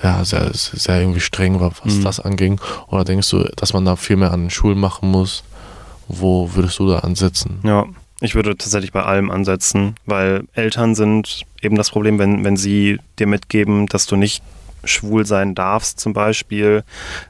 ja, 0.03 0.25
sehr, 0.25 0.51
sehr 0.53 1.01
irgendwie 1.01 1.21
streng 1.21 1.61
war, 1.61 1.73
was 1.85 1.95
mhm. 1.95 2.05
das 2.05 2.21
anging. 2.21 2.61
Oder 2.89 3.05
denkst 3.05 3.31
du, 3.31 3.45
dass 3.57 3.73
man 3.73 3.85
da 3.85 3.97
viel 3.97 4.17
mehr 4.17 4.33
an 4.33 4.51
Schulen 4.51 4.79
machen 4.79 5.11
muss? 5.11 5.45
Wo 6.09 6.55
würdest 6.55 6.79
du 6.79 6.89
da 6.89 7.01
ansetzen? 7.01 7.59
Ja, 7.65 7.87
ich 8.21 8.35
würde 8.35 8.57
tatsächlich 8.57 8.93
bei 8.93 9.03
allem 9.03 9.31
ansetzen, 9.31 9.97
weil 10.07 10.45
Eltern 10.55 10.95
sind 10.95 11.43
eben 11.61 11.77
das 11.77 11.91
Problem, 11.91 12.19
wenn, 12.19 12.45
wenn 12.45 12.57
sie 12.57 12.99
dir 13.19 13.27
mitgeben, 13.27 13.87
dass 13.87 14.07
du 14.07 14.17
nicht 14.17 14.43
schwul 14.85 15.27
sein 15.27 15.55
darfst 15.55 16.01
zum 16.01 16.13
Beispiel, 16.13 16.85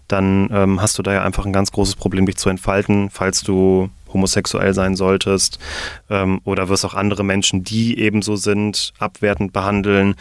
dann 0.08 0.48
ähm, 0.52 0.80
hast 0.80 0.98
du 0.98 1.02
da 1.02 1.12
ja 1.12 1.22
einfach 1.22 1.46
ein 1.46 1.52
ganz 1.52 1.72
großes 1.72 1.96
Problem, 1.96 2.26
dich 2.26 2.36
zu 2.36 2.50
entfalten, 2.50 3.10
falls 3.10 3.42
du 3.42 3.88
homosexuell 4.16 4.74
sein 4.74 4.96
solltest 4.96 5.58
ähm, 6.10 6.40
oder 6.44 6.68
wirst 6.68 6.84
auch 6.84 6.94
andere 6.94 7.22
Menschen, 7.22 7.62
die 7.62 7.98
ebenso 7.98 8.36
sind, 8.36 8.92
abwertend 8.98 9.52
behandeln. 9.52 10.14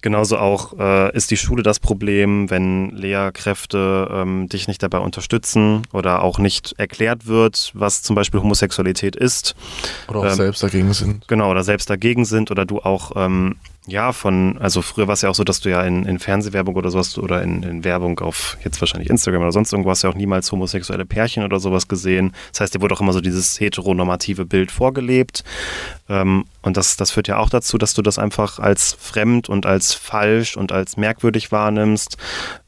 Genauso 0.00 0.38
auch 0.38 0.78
äh, 0.78 1.14
ist 1.16 1.30
die 1.30 1.36
Schule 1.36 1.62
das 1.62 1.80
Problem, 1.80 2.50
wenn 2.50 2.90
Lehrkräfte 2.90 4.08
ähm, 4.12 4.48
dich 4.48 4.68
nicht 4.68 4.82
dabei 4.82 4.98
unterstützen 4.98 5.82
oder 5.92 6.22
auch 6.22 6.38
nicht 6.38 6.74
erklärt 6.78 7.26
wird, 7.26 7.72
was 7.74 8.02
zum 8.02 8.16
Beispiel 8.16 8.40
Homosexualität 8.40 9.16
ist. 9.16 9.54
Oder 10.08 10.20
auch 10.20 10.24
ähm, 10.24 10.34
selbst 10.34 10.62
dagegen 10.62 10.92
sind. 10.92 11.28
Genau, 11.28 11.50
oder 11.50 11.64
selbst 11.64 11.90
dagegen 11.90 12.24
sind 12.24 12.50
oder 12.50 12.64
du 12.64 12.80
auch 12.80 13.12
ähm, 13.16 13.56
ja, 13.86 14.12
von, 14.12 14.58
also 14.58 14.80
früher 14.80 15.08
war 15.08 15.14
es 15.14 15.22
ja 15.22 15.28
auch 15.28 15.34
so, 15.34 15.42
dass 15.42 15.60
du 15.60 15.68
ja 15.68 15.82
in, 15.82 16.04
in 16.04 16.20
Fernsehwerbung 16.20 16.76
oder 16.76 16.90
sowas 16.90 17.18
oder 17.18 17.42
in, 17.42 17.64
in, 17.64 17.82
Werbung 17.82 18.20
auf 18.20 18.56
jetzt 18.62 18.80
wahrscheinlich 18.80 19.10
Instagram 19.10 19.42
oder 19.42 19.50
sonst 19.50 19.72
irgendwo 19.72 19.90
hast 19.90 20.02
ja 20.02 20.10
auch 20.10 20.14
niemals 20.14 20.52
homosexuelle 20.52 21.04
Pärchen 21.04 21.42
oder 21.42 21.58
sowas 21.58 21.88
gesehen. 21.88 22.32
Das 22.52 22.60
heißt, 22.60 22.74
dir 22.74 22.80
wurde 22.80 22.94
auch 22.94 23.00
immer 23.00 23.12
so 23.12 23.20
dieses 23.20 23.58
heteronormative 23.58 24.44
Bild 24.44 24.70
vorgelebt. 24.70 25.42
Ähm, 26.08 26.44
und 26.62 26.76
das, 26.76 26.96
das 26.96 27.10
führt 27.10 27.26
ja 27.26 27.38
auch 27.38 27.50
dazu, 27.50 27.76
dass 27.76 27.92
du 27.94 28.02
das 28.02 28.20
einfach 28.20 28.60
als 28.60 28.96
fremd 29.00 29.48
und 29.48 29.66
als 29.66 29.94
falsch 29.94 30.56
und 30.56 30.70
als 30.70 30.96
merkwürdig 30.96 31.50
wahrnimmst. 31.50 32.18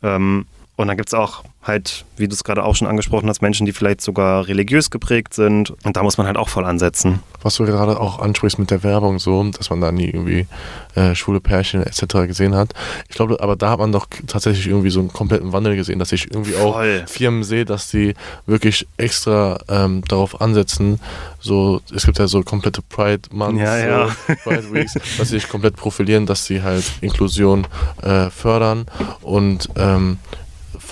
Ähm, 0.03 0.47
und 0.77 0.89
dann 0.89 0.97
gibt 0.97 1.09
es 1.09 1.15
auch 1.15 1.45
halt, 1.67 2.05
wie 2.17 2.29
du 2.29 2.35
es 2.35 2.45
gerade 2.45 2.65
auch 2.65 2.77
schon 2.77 2.87
angesprochen 2.89 3.29
hast, 3.29 3.41
Menschen, 3.41 3.65
die 3.65 3.73
vielleicht 3.73 4.01
sogar 4.01 4.47
religiös 4.49 4.91
geprägt 4.91 5.35
sind. 5.35 5.73
Und 5.85 5.97
da 5.97 6.03
muss 6.03 6.19
man 6.19 6.27
halt 6.27 6.37
auch 6.37 6.49
voll 6.49 6.65
ansetzen. 6.65 7.21
Was 7.43 7.57
du 7.57 7.65
gerade 7.65 7.99
auch 8.01 8.19
ansprichst 8.19 8.59
mit 8.59 8.71
der 8.71 8.83
Werbung, 8.83 9.19
so, 9.19 9.43
dass 9.51 9.71
man 9.71 9.81
da 9.81 9.93
nie 9.93 10.07
irgendwie 10.07 10.47
äh, 10.95 11.15
schwule 11.15 11.41
Pärchen 11.41 11.83
etc. 11.83 12.27
gesehen 12.27 12.55
hat. 12.55 12.75
Ich 13.09 13.17
glaube, 13.17 13.41
aber 13.41 13.57
da 13.57 13.71
hat 13.71 13.79
man 13.79 13.93
doch 13.93 14.07
tatsächlich 14.27 14.67
irgendwie 14.67 14.91
so 14.91 15.01
einen 15.01 15.13
kompletten 15.13 15.53
Wandel 15.53 15.77
gesehen, 15.77 15.99
dass 15.99 16.13
ich 16.13 16.31
irgendwie 16.31 16.57
auch 16.57 16.75
voll. 16.75 17.05
Firmen 17.07 17.45
sehe, 17.45 17.65
dass 17.65 17.89
die 17.89 18.15
wirklich 18.47 18.87
extra 18.97 19.59
ähm, 19.69 20.03
darauf 20.07 20.41
ansetzen. 20.41 21.01
So, 21.41 21.81
es 21.95 22.05
gibt 22.05 22.19
ja 22.19 22.27
so 22.27 22.43
komplette 22.43 22.83
Pride 22.83 23.23
Months, 23.31 23.63
ja, 23.63 23.77
ja. 23.79 24.09
So, 24.09 24.35
Pride 24.45 24.73
Weeks, 24.73 24.95
dass 24.95 25.29
sie 25.29 25.39
sich 25.39 25.49
komplett 25.49 25.77
profilieren, 25.77 26.27
dass 26.27 26.45
sie 26.45 26.63
halt 26.63 26.85
Inklusion 27.01 27.67
äh, 28.03 28.31
fördern 28.31 28.87
und 29.23 29.69
ähm, 29.77 30.19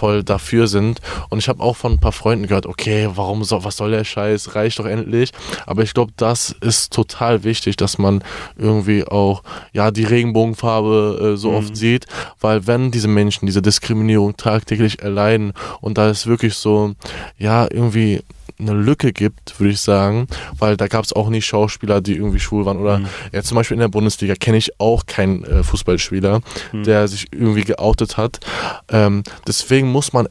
voll 0.03 0.25
dafür 0.25 0.67
sind. 0.67 1.01
Und 1.29 1.39
ich 1.39 1.49
habe 1.49 1.63
auch 1.63 1.77
von 1.77 1.93
ein 1.93 2.01
paar 2.01 2.11
Freunden 2.11 2.49
gehört, 2.49 2.67
okay, 2.67 3.09
warum 3.15 3.45
so, 3.45 3.63
was 3.63 3.77
soll 3.77 3.93
der 3.93 4.03
Scheiß, 4.03 4.57
reicht 4.57 4.81
doch 4.81 4.85
endlich. 4.85 5.31
Aber 5.65 5.85
ich 5.85 5.95
glaube, 5.95 6.13
das 6.17 6.57
ist 6.61 6.93
total 6.93 7.45
wichtig, 7.45 7.77
dass 7.77 7.99
man 7.99 8.25
irgendwie 8.57 9.05
auch 9.05 9.45
ja 9.73 9.93
die 9.93 10.03
Regenbogenfarbe 10.03 11.35
äh, 11.35 11.37
so 11.37 11.51
mhm. 11.51 11.57
oft 11.57 11.77
sieht, 11.77 12.07
weil 12.41 12.67
wenn 12.67 12.91
diese 12.91 13.07
Menschen 13.07 13.47
diese 13.47 13.63
Diskriminierung 13.63 14.37
tagtäglich 14.37 15.03
erleiden 15.03 15.53
und 15.81 15.99
da 15.99 16.11
ist 16.11 16.27
wirklich 16.27 16.55
so, 16.55 16.95
ja, 17.39 17.69
irgendwie 17.71 18.23
eine 18.63 18.81
Lücke 18.81 19.13
gibt, 19.13 19.59
würde 19.59 19.73
ich 19.73 19.81
sagen, 19.81 20.27
weil 20.59 20.77
da 20.77 20.89
gab 20.89 21.05
es 21.05 21.13
auch 21.13 21.29
nicht 21.29 21.47
Schauspieler, 21.47 22.01
die 22.01 22.17
irgendwie 22.17 22.41
schwul 22.41 22.65
waren. 22.65 22.79
Oder 22.79 22.99
mhm. 22.99 23.07
ja, 23.33 23.43
zum 23.43 23.57
Beispiel 23.57 23.75
in 23.75 23.81
der 23.81 23.89
Bundesliga 23.89 24.35
kenne 24.35 24.57
ich 24.57 24.81
auch 24.81 25.07
keinen 25.07 25.45
äh, 25.45 25.63
Fußballspieler, 25.63 26.41
mhm. 26.73 26.85
der 26.85 27.09
sich 27.09 27.27
irgendwie 27.33 27.65
geoutet 27.65 28.17
hat. 28.17 28.41
Ähm, 28.89 29.23
deswegen 29.47 29.91
muss 29.91 30.13
man 30.13 30.29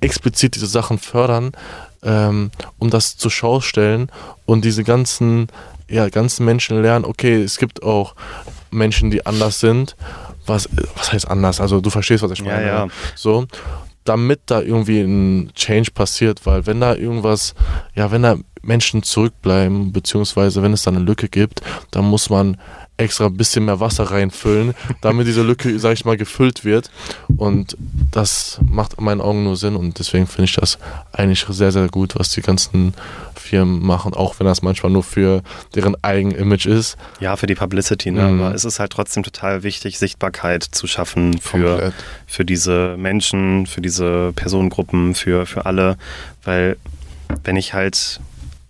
explizit 0.00 0.54
diese 0.54 0.66
Sachen 0.66 0.98
fördern, 0.98 1.52
ähm, 2.02 2.50
um 2.78 2.90
das 2.90 3.16
zur 3.16 3.30
Schau 3.30 3.60
stellen 3.60 4.10
und 4.44 4.64
diese 4.64 4.84
ganzen, 4.84 5.48
ja, 5.88 6.08
ganzen 6.08 6.44
Menschen 6.44 6.82
lernen, 6.82 7.04
okay, 7.04 7.42
es 7.42 7.58
gibt 7.58 7.82
auch 7.82 8.14
Menschen, 8.70 9.10
die 9.10 9.24
anders 9.26 9.60
sind. 9.60 9.96
Was, 10.44 10.68
was 10.96 11.12
heißt 11.12 11.28
anders? 11.28 11.60
Also 11.60 11.80
du 11.80 11.90
verstehst, 11.90 12.24
was 12.24 12.32
ich 12.32 12.42
meine. 12.42 12.66
Ja, 12.66 12.84
ja. 12.84 12.88
So 13.14 13.46
damit 14.04 14.40
da 14.46 14.60
irgendwie 14.60 15.00
ein 15.00 15.52
Change 15.54 15.90
passiert, 15.92 16.44
weil 16.46 16.66
wenn 16.66 16.80
da 16.80 16.94
irgendwas, 16.94 17.54
ja, 17.94 18.10
wenn 18.10 18.22
da 18.22 18.36
Menschen 18.62 19.02
zurückbleiben, 19.02 19.92
beziehungsweise 19.92 20.62
wenn 20.62 20.72
es 20.72 20.82
da 20.82 20.90
eine 20.90 21.00
Lücke 21.00 21.28
gibt, 21.28 21.62
dann 21.90 22.04
muss 22.04 22.30
man 22.30 22.56
extra 23.02 23.26
ein 23.26 23.36
bisschen 23.36 23.64
mehr 23.64 23.80
Wasser 23.80 24.04
reinfüllen, 24.04 24.74
damit 25.00 25.26
diese 25.26 25.42
Lücke, 25.42 25.78
sag 25.78 25.94
ich 25.94 26.04
mal, 26.04 26.16
gefüllt 26.16 26.64
wird. 26.64 26.90
Und 27.36 27.76
das 28.10 28.60
macht 28.64 28.94
in 28.94 29.04
meinen 29.04 29.20
Augen 29.20 29.44
nur 29.44 29.56
Sinn 29.56 29.76
und 29.76 29.98
deswegen 29.98 30.26
finde 30.26 30.44
ich 30.44 30.56
das 30.56 30.78
eigentlich 31.12 31.44
sehr, 31.48 31.72
sehr 31.72 31.88
gut, 31.88 32.14
was 32.16 32.30
die 32.30 32.42
ganzen 32.42 32.94
Firmen 33.34 33.84
machen, 33.84 34.14
auch 34.14 34.38
wenn 34.38 34.46
das 34.46 34.62
manchmal 34.62 34.92
nur 34.92 35.02
für 35.02 35.42
deren 35.74 35.96
Eigenimage 36.02 36.68
ist. 36.68 36.96
Ja, 37.20 37.36
für 37.36 37.46
die 37.46 37.54
Publicity, 37.54 38.10
ne? 38.10 38.22
Mhm. 38.22 38.40
aber 38.40 38.54
es 38.54 38.64
ist 38.64 38.78
halt 38.78 38.92
trotzdem 38.92 39.22
total 39.22 39.62
wichtig, 39.62 39.98
Sichtbarkeit 39.98 40.62
zu 40.62 40.86
schaffen 40.86 41.38
für, 41.38 41.92
für 42.26 42.44
diese 42.44 42.96
Menschen, 42.96 43.66
für 43.66 43.80
diese 43.80 44.32
Personengruppen, 44.34 45.14
für, 45.14 45.46
für 45.46 45.66
alle, 45.66 45.96
weil 46.44 46.76
wenn 47.44 47.56
ich 47.56 47.74
halt 47.74 48.20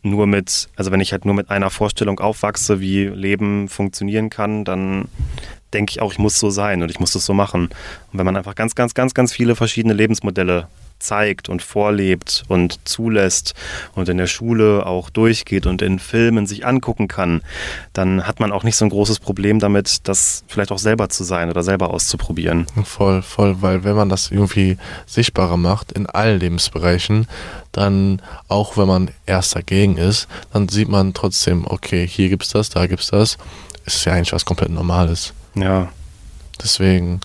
nur 0.03 0.27
mit, 0.27 0.69
also 0.77 0.91
wenn 0.91 1.01
ich 1.01 1.13
halt 1.13 1.25
nur 1.25 1.35
mit 1.35 1.51
einer 1.51 1.71
Vorstellung 1.71 2.21
aufwachse, 2.21 2.81
wie 2.81 3.07
Leben 3.07 3.69
funktionieren 3.69 4.31
kann, 4.31 4.65
dann 4.65 5.09
denke 5.73 5.91
ich 5.91 6.03
auch, 6.03 6.13
ich 6.13 6.19
muss 6.19 6.39
so 6.39 6.51
sein 6.51 6.83
und 6.83 6.91
ich 6.91 7.01
muss 7.01 7.13
das 7.13 7.25
so 7.25 7.35
machen. 7.35 7.67
Und 8.13 8.19
wenn 8.19 8.27
man 8.27 8.37
einfach 8.37 8.55
ganz, 8.55 8.75
ganz, 8.75 8.95
ganz, 8.95 9.15
ganz 9.15 9.33
viele 9.33 9.57
verschiedene 9.57 9.95
Lebensmodelle 9.95 10.69
zeigt 11.03 11.49
und 11.49 11.63
vorlebt 11.63 12.45
und 12.49 12.81
zulässt 12.89 13.55
und 13.95 14.09
in 14.09 14.17
der 14.17 14.27
Schule 14.27 14.87
auch 14.87 15.11
durchgeht 15.11 15.67
und 15.67 15.83
in 15.83 15.99
Filmen 15.99 16.47
sich 16.47 16.65
angucken 16.67 17.09
kann, 17.09 17.43
dann 17.93 18.27
hat 18.27 18.41
man 18.41 18.53
auch 18.53 18.65
nicht 18.65 18.77
so 18.77 18.85
ein 18.85 18.91
großes 18.91 19.21
Problem 19.21 19.59
damit, 19.59 20.09
das 20.09 20.45
vielleicht 20.47 20.73
auch 20.73 20.79
selber 20.79 21.09
zu 21.09 21.25
sein 21.25 21.51
oder 21.51 21.63
selber 21.63 21.91
auszuprobieren. 21.91 22.67
Voll, 22.85 23.23
voll, 23.23 23.57
weil 23.61 23.85
wenn 23.85 23.97
man 23.97 24.09
das 24.09 24.31
irgendwie 24.31 24.79
sichtbarer 25.07 25.57
macht 25.57 25.93
in 25.93 26.07
allen 26.07 26.41
Lebensbereichen, 26.41 27.27
dann 27.73 28.21
auch 28.49 28.77
wenn 28.77 28.87
man 28.87 29.11
erst 29.27 29.57
dagegen 29.57 29.97
ist, 29.97 30.29
dann 30.53 30.69
sieht 30.69 30.89
man 30.89 31.15
trotzdem, 31.15 31.67
okay, 31.67 32.07
hier 32.07 32.29
gibt's 32.29 32.51
das, 32.51 32.69
da 32.69 32.87
gibt's 32.87 33.09
das. 33.09 33.39
Ist 33.85 34.05
ja 34.05 34.13
eigentlich 34.13 34.33
was 34.33 34.45
komplett 34.45 34.71
Normales. 34.71 35.33
Ja. 35.55 35.89
Deswegen 36.63 37.21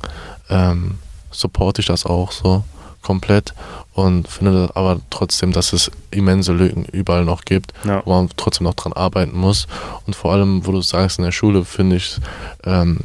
ähm, 0.49 0.97
supporte 1.31 1.81
ich 1.81 1.87
das 1.87 2.05
auch 2.05 2.31
so 2.31 2.63
komplett 3.08 3.54
und 3.93 4.28
finde 4.28 4.70
aber 4.74 5.00
trotzdem, 5.10 5.54
dass 5.54 5.72
es 5.72 5.89
immense 6.12 6.52
Lücken 6.52 6.84
überall 6.91 7.24
noch 7.24 7.46
gibt, 7.46 7.72
ja. 7.86 8.02
wo 8.06 8.13
man 8.13 8.30
trotzdem 8.36 8.65
noch 8.65 8.74
dran 8.74 8.91
arbeiten 8.91 9.36
muss. 9.38 9.67
Und 10.06 10.13
vor 10.13 10.34
allem, 10.34 10.67
wo 10.67 10.74
du 10.74 10.82
sagst, 10.82 11.17
in 11.17 11.24
der 11.24 11.32
Schule 11.32 11.63
finde 11.63 11.96
ich, 11.96 12.17
ähm, 12.65 13.00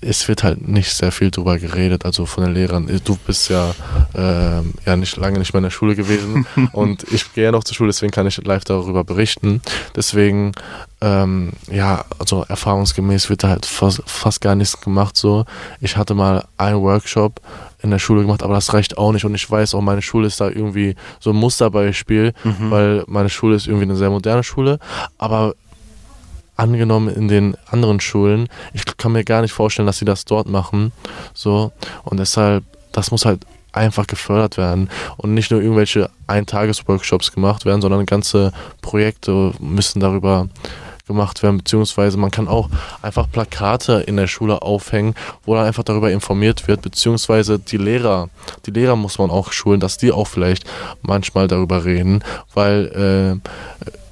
es 0.00 0.28
wird 0.28 0.44
halt 0.44 0.68
nicht 0.68 0.94
sehr 0.94 1.10
viel 1.10 1.32
drüber 1.32 1.58
geredet, 1.58 2.04
also 2.04 2.26
von 2.26 2.44
den 2.44 2.54
Lehrern. 2.54 2.88
Du 3.04 3.16
bist 3.26 3.48
ja, 3.48 3.74
äh, 4.14 4.62
ja 4.86 4.96
nicht 4.96 5.16
lange 5.16 5.40
nicht 5.40 5.52
mehr 5.52 5.58
in 5.58 5.64
der 5.64 5.70
Schule 5.70 5.96
gewesen 5.96 6.46
und 6.72 7.04
ich 7.12 7.32
gehe 7.34 7.44
ja 7.44 7.50
noch 7.50 7.64
zur 7.64 7.74
Schule, 7.74 7.88
deswegen 7.88 8.12
kann 8.12 8.26
ich 8.28 8.36
live 8.44 8.64
darüber 8.64 9.02
berichten. 9.02 9.60
Deswegen, 9.96 10.52
ähm, 11.00 11.52
ja, 11.68 12.04
also 12.18 12.44
erfahrungsgemäß 12.48 13.28
wird 13.28 13.42
da 13.42 13.48
halt 13.48 13.66
fast, 13.66 14.02
fast 14.06 14.40
gar 14.40 14.54
nichts 14.54 14.80
gemacht 14.80 15.16
so. 15.16 15.44
Ich 15.80 15.96
hatte 15.96 16.14
mal 16.14 16.44
einen 16.56 16.80
Workshop 16.80 17.40
in 17.82 17.90
der 17.90 17.98
Schule 17.98 18.22
gemacht, 18.22 18.42
aber 18.42 18.54
das 18.54 18.72
reicht 18.72 18.98
auch 18.98 19.12
nicht 19.12 19.24
und 19.24 19.34
ich 19.34 19.50
weiß 19.50 19.74
auch, 19.74 19.80
meine 19.80 20.02
Schule 20.02 20.26
ist 20.26 20.40
da 20.40 20.48
irgendwie 20.48 20.94
so 21.20 21.30
ein 21.30 21.36
Musterbeispiel, 21.36 22.32
mhm. 22.44 22.70
weil 22.70 23.04
meine 23.06 23.28
Schule 23.28 23.56
ist 23.56 23.66
irgendwie 23.66 23.84
eine 23.84 23.96
sehr 23.96 24.10
moderne 24.10 24.42
Schule, 24.42 24.78
aber 25.18 25.54
angenommen 26.56 27.08
in 27.08 27.28
den 27.28 27.56
anderen 27.70 28.00
Schulen. 28.00 28.48
Ich 28.72 28.84
kann 28.96 29.12
mir 29.12 29.24
gar 29.24 29.42
nicht 29.42 29.52
vorstellen, 29.52 29.86
dass 29.86 29.98
sie 29.98 30.04
das 30.04 30.24
dort 30.24 30.48
machen. 30.48 30.92
So. 31.34 31.72
Und 32.04 32.18
deshalb, 32.18 32.64
das 32.92 33.10
muss 33.10 33.26
halt 33.26 33.44
einfach 33.72 34.06
gefördert 34.06 34.56
werden 34.56 34.88
und 35.18 35.34
nicht 35.34 35.50
nur 35.50 35.60
irgendwelche 35.60 36.10
Eintages-Workshops 36.26 37.32
gemacht 37.32 37.66
werden, 37.66 37.82
sondern 37.82 38.06
ganze 38.06 38.52
Projekte 38.80 39.52
müssen 39.60 40.00
darüber 40.00 40.48
gemacht 41.06 41.42
werden, 41.42 41.58
beziehungsweise 41.58 42.16
man 42.18 42.30
kann 42.30 42.48
auch 42.48 42.68
einfach 43.02 43.30
Plakate 43.30 44.04
in 44.06 44.16
der 44.16 44.26
Schule 44.26 44.62
aufhängen, 44.62 45.14
wo 45.44 45.54
dann 45.54 45.66
einfach 45.66 45.84
darüber 45.84 46.10
informiert 46.10 46.66
wird, 46.68 46.82
beziehungsweise 46.82 47.58
die 47.58 47.76
Lehrer, 47.76 48.28
die 48.66 48.72
Lehrer 48.72 48.96
muss 48.96 49.18
man 49.18 49.30
auch 49.30 49.52
schulen, 49.52 49.80
dass 49.80 49.98
die 49.98 50.12
auch 50.12 50.26
vielleicht 50.26 50.64
manchmal 51.02 51.48
darüber 51.48 51.84
reden, 51.84 52.24
weil 52.54 53.40
äh, 53.42 53.48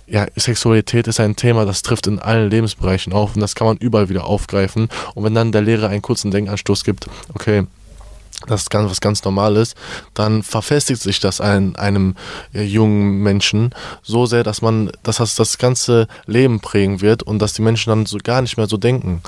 ja, 0.07 0.27
Sexualität 0.37 1.09
ist 1.09 1.21
ein 1.21 1.37
Thema, 1.37 1.65
das 1.65 1.83
trifft 1.83 2.07
in 2.07 2.19
allen 2.19 2.51
Lebensbereichen 2.51 3.13
auf 3.13 3.35
und 3.35 3.41
das 3.41 3.55
kann 3.55 3.67
man 3.67 3.77
überall 3.79 4.09
wieder 4.09 4.27
aufgreifen. 4.27 4.89
Und 5.15 5.25
wenn 5.25 5.35
dann 5.35 5.51
der 5.51 5.63
Lehrer 5.63 5.89
einen 5.89 6.03
kurzen 6.03 6.31
Denkanstoß 6.31 6.85
gibt, 6.85 7.09
okay, 7.35 7.65
das 8.47 8.63
ist 8.63 8.71
ganz, 8.71 8.91
was 8.91 9.01
ganz 9.01 9.25
normal 9.25 9.57
ist, 9.57 9.77
dann 10.15 10.43
verfestigt 10.43 11.01
sich 11.01 11.21
das 11.21 11.41
in 11.41 11.77
einem 11.77 12.17
äh, 12.53 12.63
jungen 12.63 13.23
Menschen 13.23 13.75
so 14.03 14.27
sehr, 14.27 14.43
dass 14.43 14.63
man, 14.63 14.91
dass 15.03 15.17
das 15.17 15.35
das 15.35 15.59
ganze 15.59 16.07
Leben 16.27 16.61
prägen 16.61 17.01
wird 17.01 17.23
und 17.23 17.39
dass 17.39 17.55
die 17.55 17.63
Menschen 17.63 17.91
dann 17.91 18.07
so 18.07 18.19
gar 18.23 18.43
nicht 18.43 18.57
mehr 18.57 18.67
so 18.67 18.77
denken. 18.77 19.23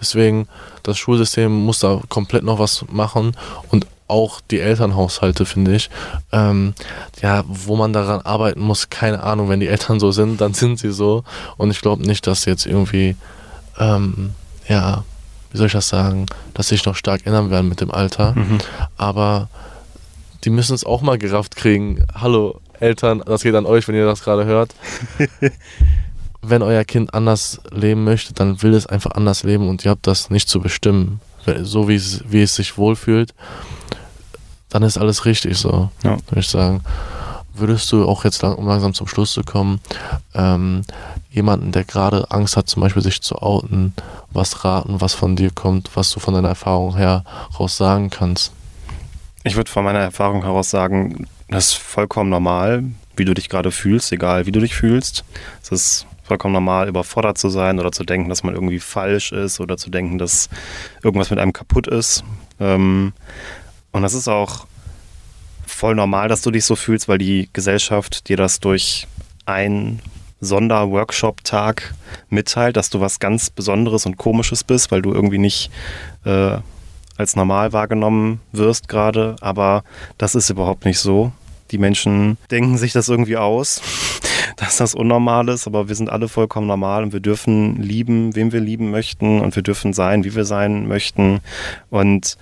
Deswegen, 0.00 0.46
das 0.82 0.98
Schulsystem 0.98 1.52
muss 1.52 1.80
da 1.80 2.00
komplett 2.08 2.44
noch 2.44 2.58
was 2.58 2.84
machen 2.90 3.36
und 3.70 3.86
auch 4.06 4.40
die 4.50 4.60
Elternhaushalte, 4.60 5.44
finde 5.44 5.76
ich. 5.76 5.90
Ähm, 6.32 6.74
ja, 7.20 7.44
wo 7.46 7.76
man 7.76 7.92
daran 7.92 8.22
arbeiten 8.22 8.60
muss, 8.60 8.88
keine 8.88 9.22
Ahnung. 9.22 9.48
Wenn 9.50 9.60
die 9.60 9.68
Eltern 9.68 10.00
so 10.00 10.12
sind, 10.12 10.40
dann 10.40 10.54
sind 10.54 10.78
sie 10.78 10.92
so. 10.92 11.24
Und 11.58 11.70
ich 11.70 11.82
glaube 11.82 12.06
nicht, 12.06 12.26
dass 12.26 12.46
jetzt 12.46 12.64
irgendwie, 12.64 13.16
ähm, 13.78 14.32
ja, 14.66 15.04
wie 15.50 15.56
soll 15.56 15.66
ich 15.66 15.72
das 15.72 15.88
sagen, 15.88 16.26
dass 16.54 16.68
sich 16.68 16.84
noch 16.84 16.94
stark 16.94 17.26
ändern 17.26 17.50
werden 17.50 17.68
mit 17.68 17.80
dem 17.80 17.90
Alter. 17.90 18.34
Mhm. 18.34 18.58
Aber 18.96 19.48
die 20.44 20.50
müssen 20.50 20.74
es 20.74 20.84
auch 20.84 21.02
mal 21.02 21.18
gerafft 21.18 21.56
kriegen. 21.56 22.04
Hallo 22.14 22.60
Eltern, 22.80 23.22
das 23.26 23.42
geht 23.42 23.54
an 23.54 23.66
euch, 23.66 23.88
wenn 23.88 23.94
ihr 23.94 24.06
das 24.06 24.22
gerade 24.22 24.44
hört. 24.44 24.74
wenn 26.42 26.62
euer 26.62 26.84
Kind 26.84 27.14
anders 27.14 27.60
leben 27.70 28.04
möchte, 28.04 28.32
dann 28.32 28.62
will 28.62 28.74
es 28.74 28.86
einfach 28.86 29.12
anders 29.12 29.42
leben 29.42 29.68
und 29.68 29.84
ihr 29.84 29.90
habt 29.90 30.06
das 30.06 30.30
nicht 30.30 30.48
zu 30.48 30.60
bestimmen. 30.60 31.20
So 31.62 31.88
wie 31.88 31.94
es, 31.94 32.22
wie 32.28 32.42
es 32.42 32.54
sich 32.54 32.76
wohlfühlt, 32.76 33.34
dann 34.68 34.82
ist 34.82 34.98
alles 34.98 35.24
richtig 35.24 35.56
so, 35.56 35.90
ja. 36.02 36.18
würde 36.28 36.40
ich 36.40 36.48
sagen. 36.48 36.82
Würdest 37.58 37.90
du 37.92 38.06
auch 38.06 38.24
jetzt, 38.24 38.42
um 38.42 38.66
langsam 38.66 38.94
zum 38.94 39.06
Schluss 39.06 39.32
zu 39.32 39.42
kommen, 39.42 39.80
ähm, 40.34 40.82
jemanden, 41.30 41.72
der 41.72 41.84
gerade 41.84 42.30
Angst 42.30 42.56
hat, 42.56 42.68
zum 42.68 42.82
Beispiel 42.82 43.02
sich 43.02 43.20
zu 43.20 43.36
outen, 43.36 43.94
was 44.30 44.64
raten, 44.64 45.00
was 45.00 45.14
von 45.14 45.36
dir 45.36 45.50
kommt, 45.50 45.90
was 45.94 46.10
du 46.10 46.20
von 46.20 46.34
deiner 46.34 46.48
Erfahrung 46.48 46.96
her 46.96 47.24
raus 47.58 47.76
sagen 47.76 48.10
kannst? 48.10 48.52
Ich 49.44 49.56
würde 49.56 49.70
von 49.70 49.84
meiner 49.84 50.00
Erfahrung 50.00 50.42
heraus 50.42 50.70
sagen, 50.70 51.26
das 51.48 51.68
ist 51.68 51.74
vollkommen 51.74 52.30
normal, 52.30 52.84
wie 53.16 53.24
du 53.24 53.34
dich 53.34 53.48
gerade 53.48 53.70
fühlst, 53.70 54.12
egal 54.12 54.46
wie 54.46 54.52
du 54.52 54.60
dich 54.60 54.74
fühlst. 54.74 55.24
Es 55.62 55.72
ist 55.72 56.06
vollkommen 56.22 56.54
normal, 56.54 56.88
überfordert 56.88 57.38
zu 57.38 57.48
sein 57.48 57.80
oder 57.80 57.90
zu 57.90 58.04
denken, 58.04 58.28
dass 58.28 58.42
man 58.42 58.54
irgendwie 58.54 58.78
falsch 58.78 59.32
ist 59.32 59.58
oder 59.60 59.76
zu 59.76 59.90
denken, 59.90 60.18
dass 60.18 60.48
irgendwas 61.02 61.30
mit 61.30 61.38
einem 61.38 61.52
kaputt 61.52 61.88
ist. 61.88 62.22
Ähm, 62.60 63.12
und 63.90 64.02
das 64.02 64.14
ist 64.14 64.28
auch 64.28 64.66
voll 65.78 65.94
normal, 65.94 66.26
dass 66.26 66.42
du 66.42 66.50
dich 66.50 66.64
so 66.64 66.74
fühlst, 66.74 67.06
weil 67.06 67.18
die 67.18 67.48
Gesellschaft 67.52 68.28
dir 68.28 68.36
das 68.36 68.58
durch 68.58 69.06
einen 69.46 70.00
Sonderworkshop-Tag 70.40 71.94
mitteilt, 72.28 72.76
dass 72.76 72.90
du 72.90 73.00
was 73.00 73.20
ganz 73.20 73.50
Besonderes 73.50 74.04
und 74.04 74.16
Komisches 74.16 74.64
bist, 74.64 74.90
weil 74.90 75.02
du 75.02 75.12
irgendwie 75.12 75.38
nicht 75.38 75.70
äh, 76.24 76.56
als 77.16 77.36
normal 77.36 77.72
wahrgenommen 77.72 78.40
wirst 78.50 78.88
gerade. 78.88 79.36
Aber 79.40 79.84
das 80.18 80.34
ist 80.34 80.50
überhaupt 80.50 80.84
nicht 80.84 80.98
so. 80.98 81.30
Die 81.70 81.78
Menschen 81.78 82.38
denken 82.50 82.76
sich 82.76 82.92
das 82.92 83.08
irgendwie 83.08 83.36
aus, 83.36 83.80
dass 84.56 84.78
das 84.78 84.96
unnormal 84.96 85.48
ist, 85.48 85.68
aber 85.68 85.88
wir 85.88 85.94
sind 85.94 86.10
alle 86.10 86.26
vollkommen 86.26 86.66
normal 86.66 87.04
und 87.04 87.12
wir 87.12 87.20
dürfen 87.20 87.80
lieben, 87.80 88.34
wem 88.34 88.50
wir 88.50 88.60
lieben 88.60 88.90
möchten 88.90 89.40
und 89.40 89.54
wir 89.54 89.62
dürfen 89.62 89.92
sein, 89.92 90.24
wie 90.24 90.34
wir 90.34 90.44
sein 90.44 90.88
möchten. 90.88 91.38
Und 91.88 92.36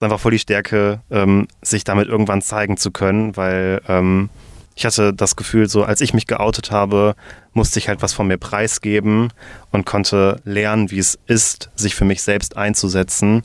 einfach 0.00 0.20
voll 0.20 0.32
die 0.32 0.38
Stärke, 0.38 1.00
ähm, 1.10 1.46
sich 1.62 1.84
damit 1.84 2.08
irgendwann 2.08 2.42
zeigen 2.42 2.76
zu 2.76 2.90
können, 2.90 3.36
weil 3.36 3.82
ähm, 3.88 4.30
ich 4.74 4.86
hatte 4.86 5.12
das 5.12 5.36
Gefühl, 5.36 5.68
so 5.68 5.84
als 5.84 6.00
ich 6.00 6.14
mich 6.14 6.26
geoutet 6.26 6.70
habe, 6.70 7.14
musste 7.52 7.78
ich 7.78 7.88
halt 7.88 8.00
was 8.00 8.14
von 8.14 8.26
mir 8.26 8.38
preisgeben 8.38 9.30
und 9.72 9.84
konnte 9.84 10.40
lernen, 10.44 10.90
wie 10.90 10.98
es 10.98 11.18
ist, 11.26 11.70
sich 11.76 11.94
für 11.94 12.06
mich 12.06 12.22
selbst 12.22 12.56
einzusetzen. 12.56 13.42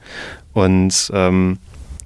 Und 0.53 1.11
ähm, 1.13 1.57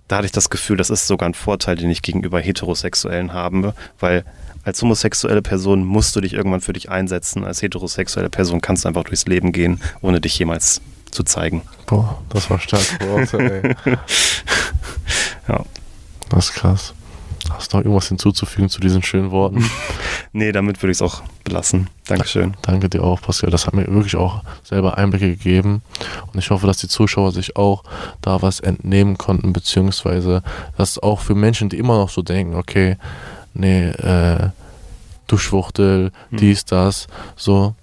da 0.08 0.18
hatte 0.18 0.26
ich 0.26 0.32
das 0.32 0.50
Gefühl, 0.50 0.78
das 0.78 0.90
ist 0.90 1.06
sogar 1.06 1.30
ein 1.30 1.36
Vorteil, 1.36 1.76
den 1.76 1.92
ich 1.92 2.02
gegenüber 2.02 2.40
Heterosexuellen 2.40 3.34
habe, 3.34 3.76
weil 4.00 4.26
als 4.64 4.82
homosexuelle 4.82 5.44
Person 5.44 5.84
musst 5.84 6.16
du 6.16 6.22
dich 6.22 6.34
irgendwann 6.34 6.62
für 6.62 6.74
dich 6.74 6.90
einsetzen. 6.90 7.46
Als 7.46 7.62
heterosexuelle 7.62 8.30
Person 8.30 8.62
kannst 8.62 8.84
du 8.84 8.88
einfach 8.88 9.04
durchs 9.04 9.28
Leben 9.28 9.52
gehen, 9.52 9.80
ohne 10.02 10.20
dich 10.20 10.40
jemals 10.40 10.82
zu 11.12 11.24
zeigen. 11.24 11.64
Boah, 11.86 12.22
das 12.30 12.50
war 12.50 12.60
stark 12.60 12.86
Worte, 13.08 13.38
ey. 13.38 13.98
ja. 15.48 15.64
Das 16.30 16.50
ist 16.50 16.54
krass. 16.54 16.94
Hast 17.50 17.74
du 17.74 17.78
noch 17.78 17.84
irgendwas 17.84 18.08
hinzuzufügen 18.08 18.70
zu 18.70 18.80
diesen 18.80 19.02
schönen 19.02 19.32
Worten? 19.32 19.66
nee, 20.34 20.52
damit 20.52 20.82
würde 20.82 20.92
ich 20.92 20.98
es 20.98 21.02
auch 21.02 21.24
belassen. 21.44 21.90
Dankeschön. 22.08 22.56
Danke 22.62 22.90
dir 22.90 23.04
auch, 23.04 23.22
Pascal. 23.22 23.50
Das 23.50 23.66
hat 23.66 23.74
mir 23.74 23.88
wirklich 23.88 24.16
auch 24.16 24.44
selber 24.64 24.98
Einblicke 24.98 25.30
gegeben. 25.30 25.82
Und 26.32 26.40
ich 26.40 26.52
hoffe, 26.52 26.68
dass 26.68 26.78
die 26.78 26.88
Zuschauer 26.88 27.32
sich 27.32 27.56
auch 27.56 27.84
da 28.22 28.42
was 28.42 28.60
entnehmen 28.60 29.18
konnten, 29.18 29.52
beziehungsweise 29.52 30.44
dass 30.78 31.00
auch 31.00 31.22
für 31.22 31.36
Menschen, 31.36 31.70
die 31.70 31.80
immer 31.80 31.98
noch 31.98 32.10
so 32.10 32.22
denken, 32.22 32.56
okay, 32.56 32.98
nee, 33.54 33.88
äh, 33.90 34.50
du 35.28 35.38
Schwuchtel, 35.38 36.12
hm. 36.30 36.38
dies, 36.38 36.66
das, 36.66 37.08
so, 37.36 37.74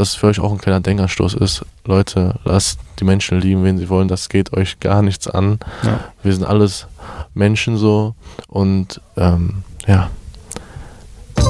dass 0.00 0.10
es 0.10 0.14
für 0.14 0.28
euch 0.28 0.40
auch 0.40 0.50
ein 0.50 0.58
kleiner 0.58 0.80
Denkanstoß 0.80 1.34
ist. 1.34 1.62
Leute, 1.84 2.34
lasst 2.44 2.78
die 2.98 3.04
Menschen 3.04 3.38
lieben, 3.38 3.64
wen 3.64 3.76
sie 3.76 3.90
wollen. 3.90 4.08
Das 4.08 4.30
geht 4.30 4.52
euch 4.54 4.80
gar 4.80 5.02
nichts 5.02 5.28
an. 5.28 5.58
Ja. 5.82 6.00
Wir 6.22 6.32
sind 6.32 6.44
alles 6.44 6.86
Menschen 7.34 7.76
so 7.76 8.14
und 8.48 9.00
ähm, 9.16 9.62
ja, 9.86 10.08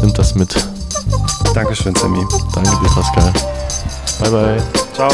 nimmt 0.02 0.18
das 0.18 0.34
mit. 0.34 0.54
Dankeschön, 1.54 1.94
Sammy. 1.94 2.24
Danke 2.54 2.70
dir, 2.70 2.88
Pascal. 2.88 3.32
Bye, 4.20 4.30
bye. 4.30 4.62
Ciao. 4.94 5.10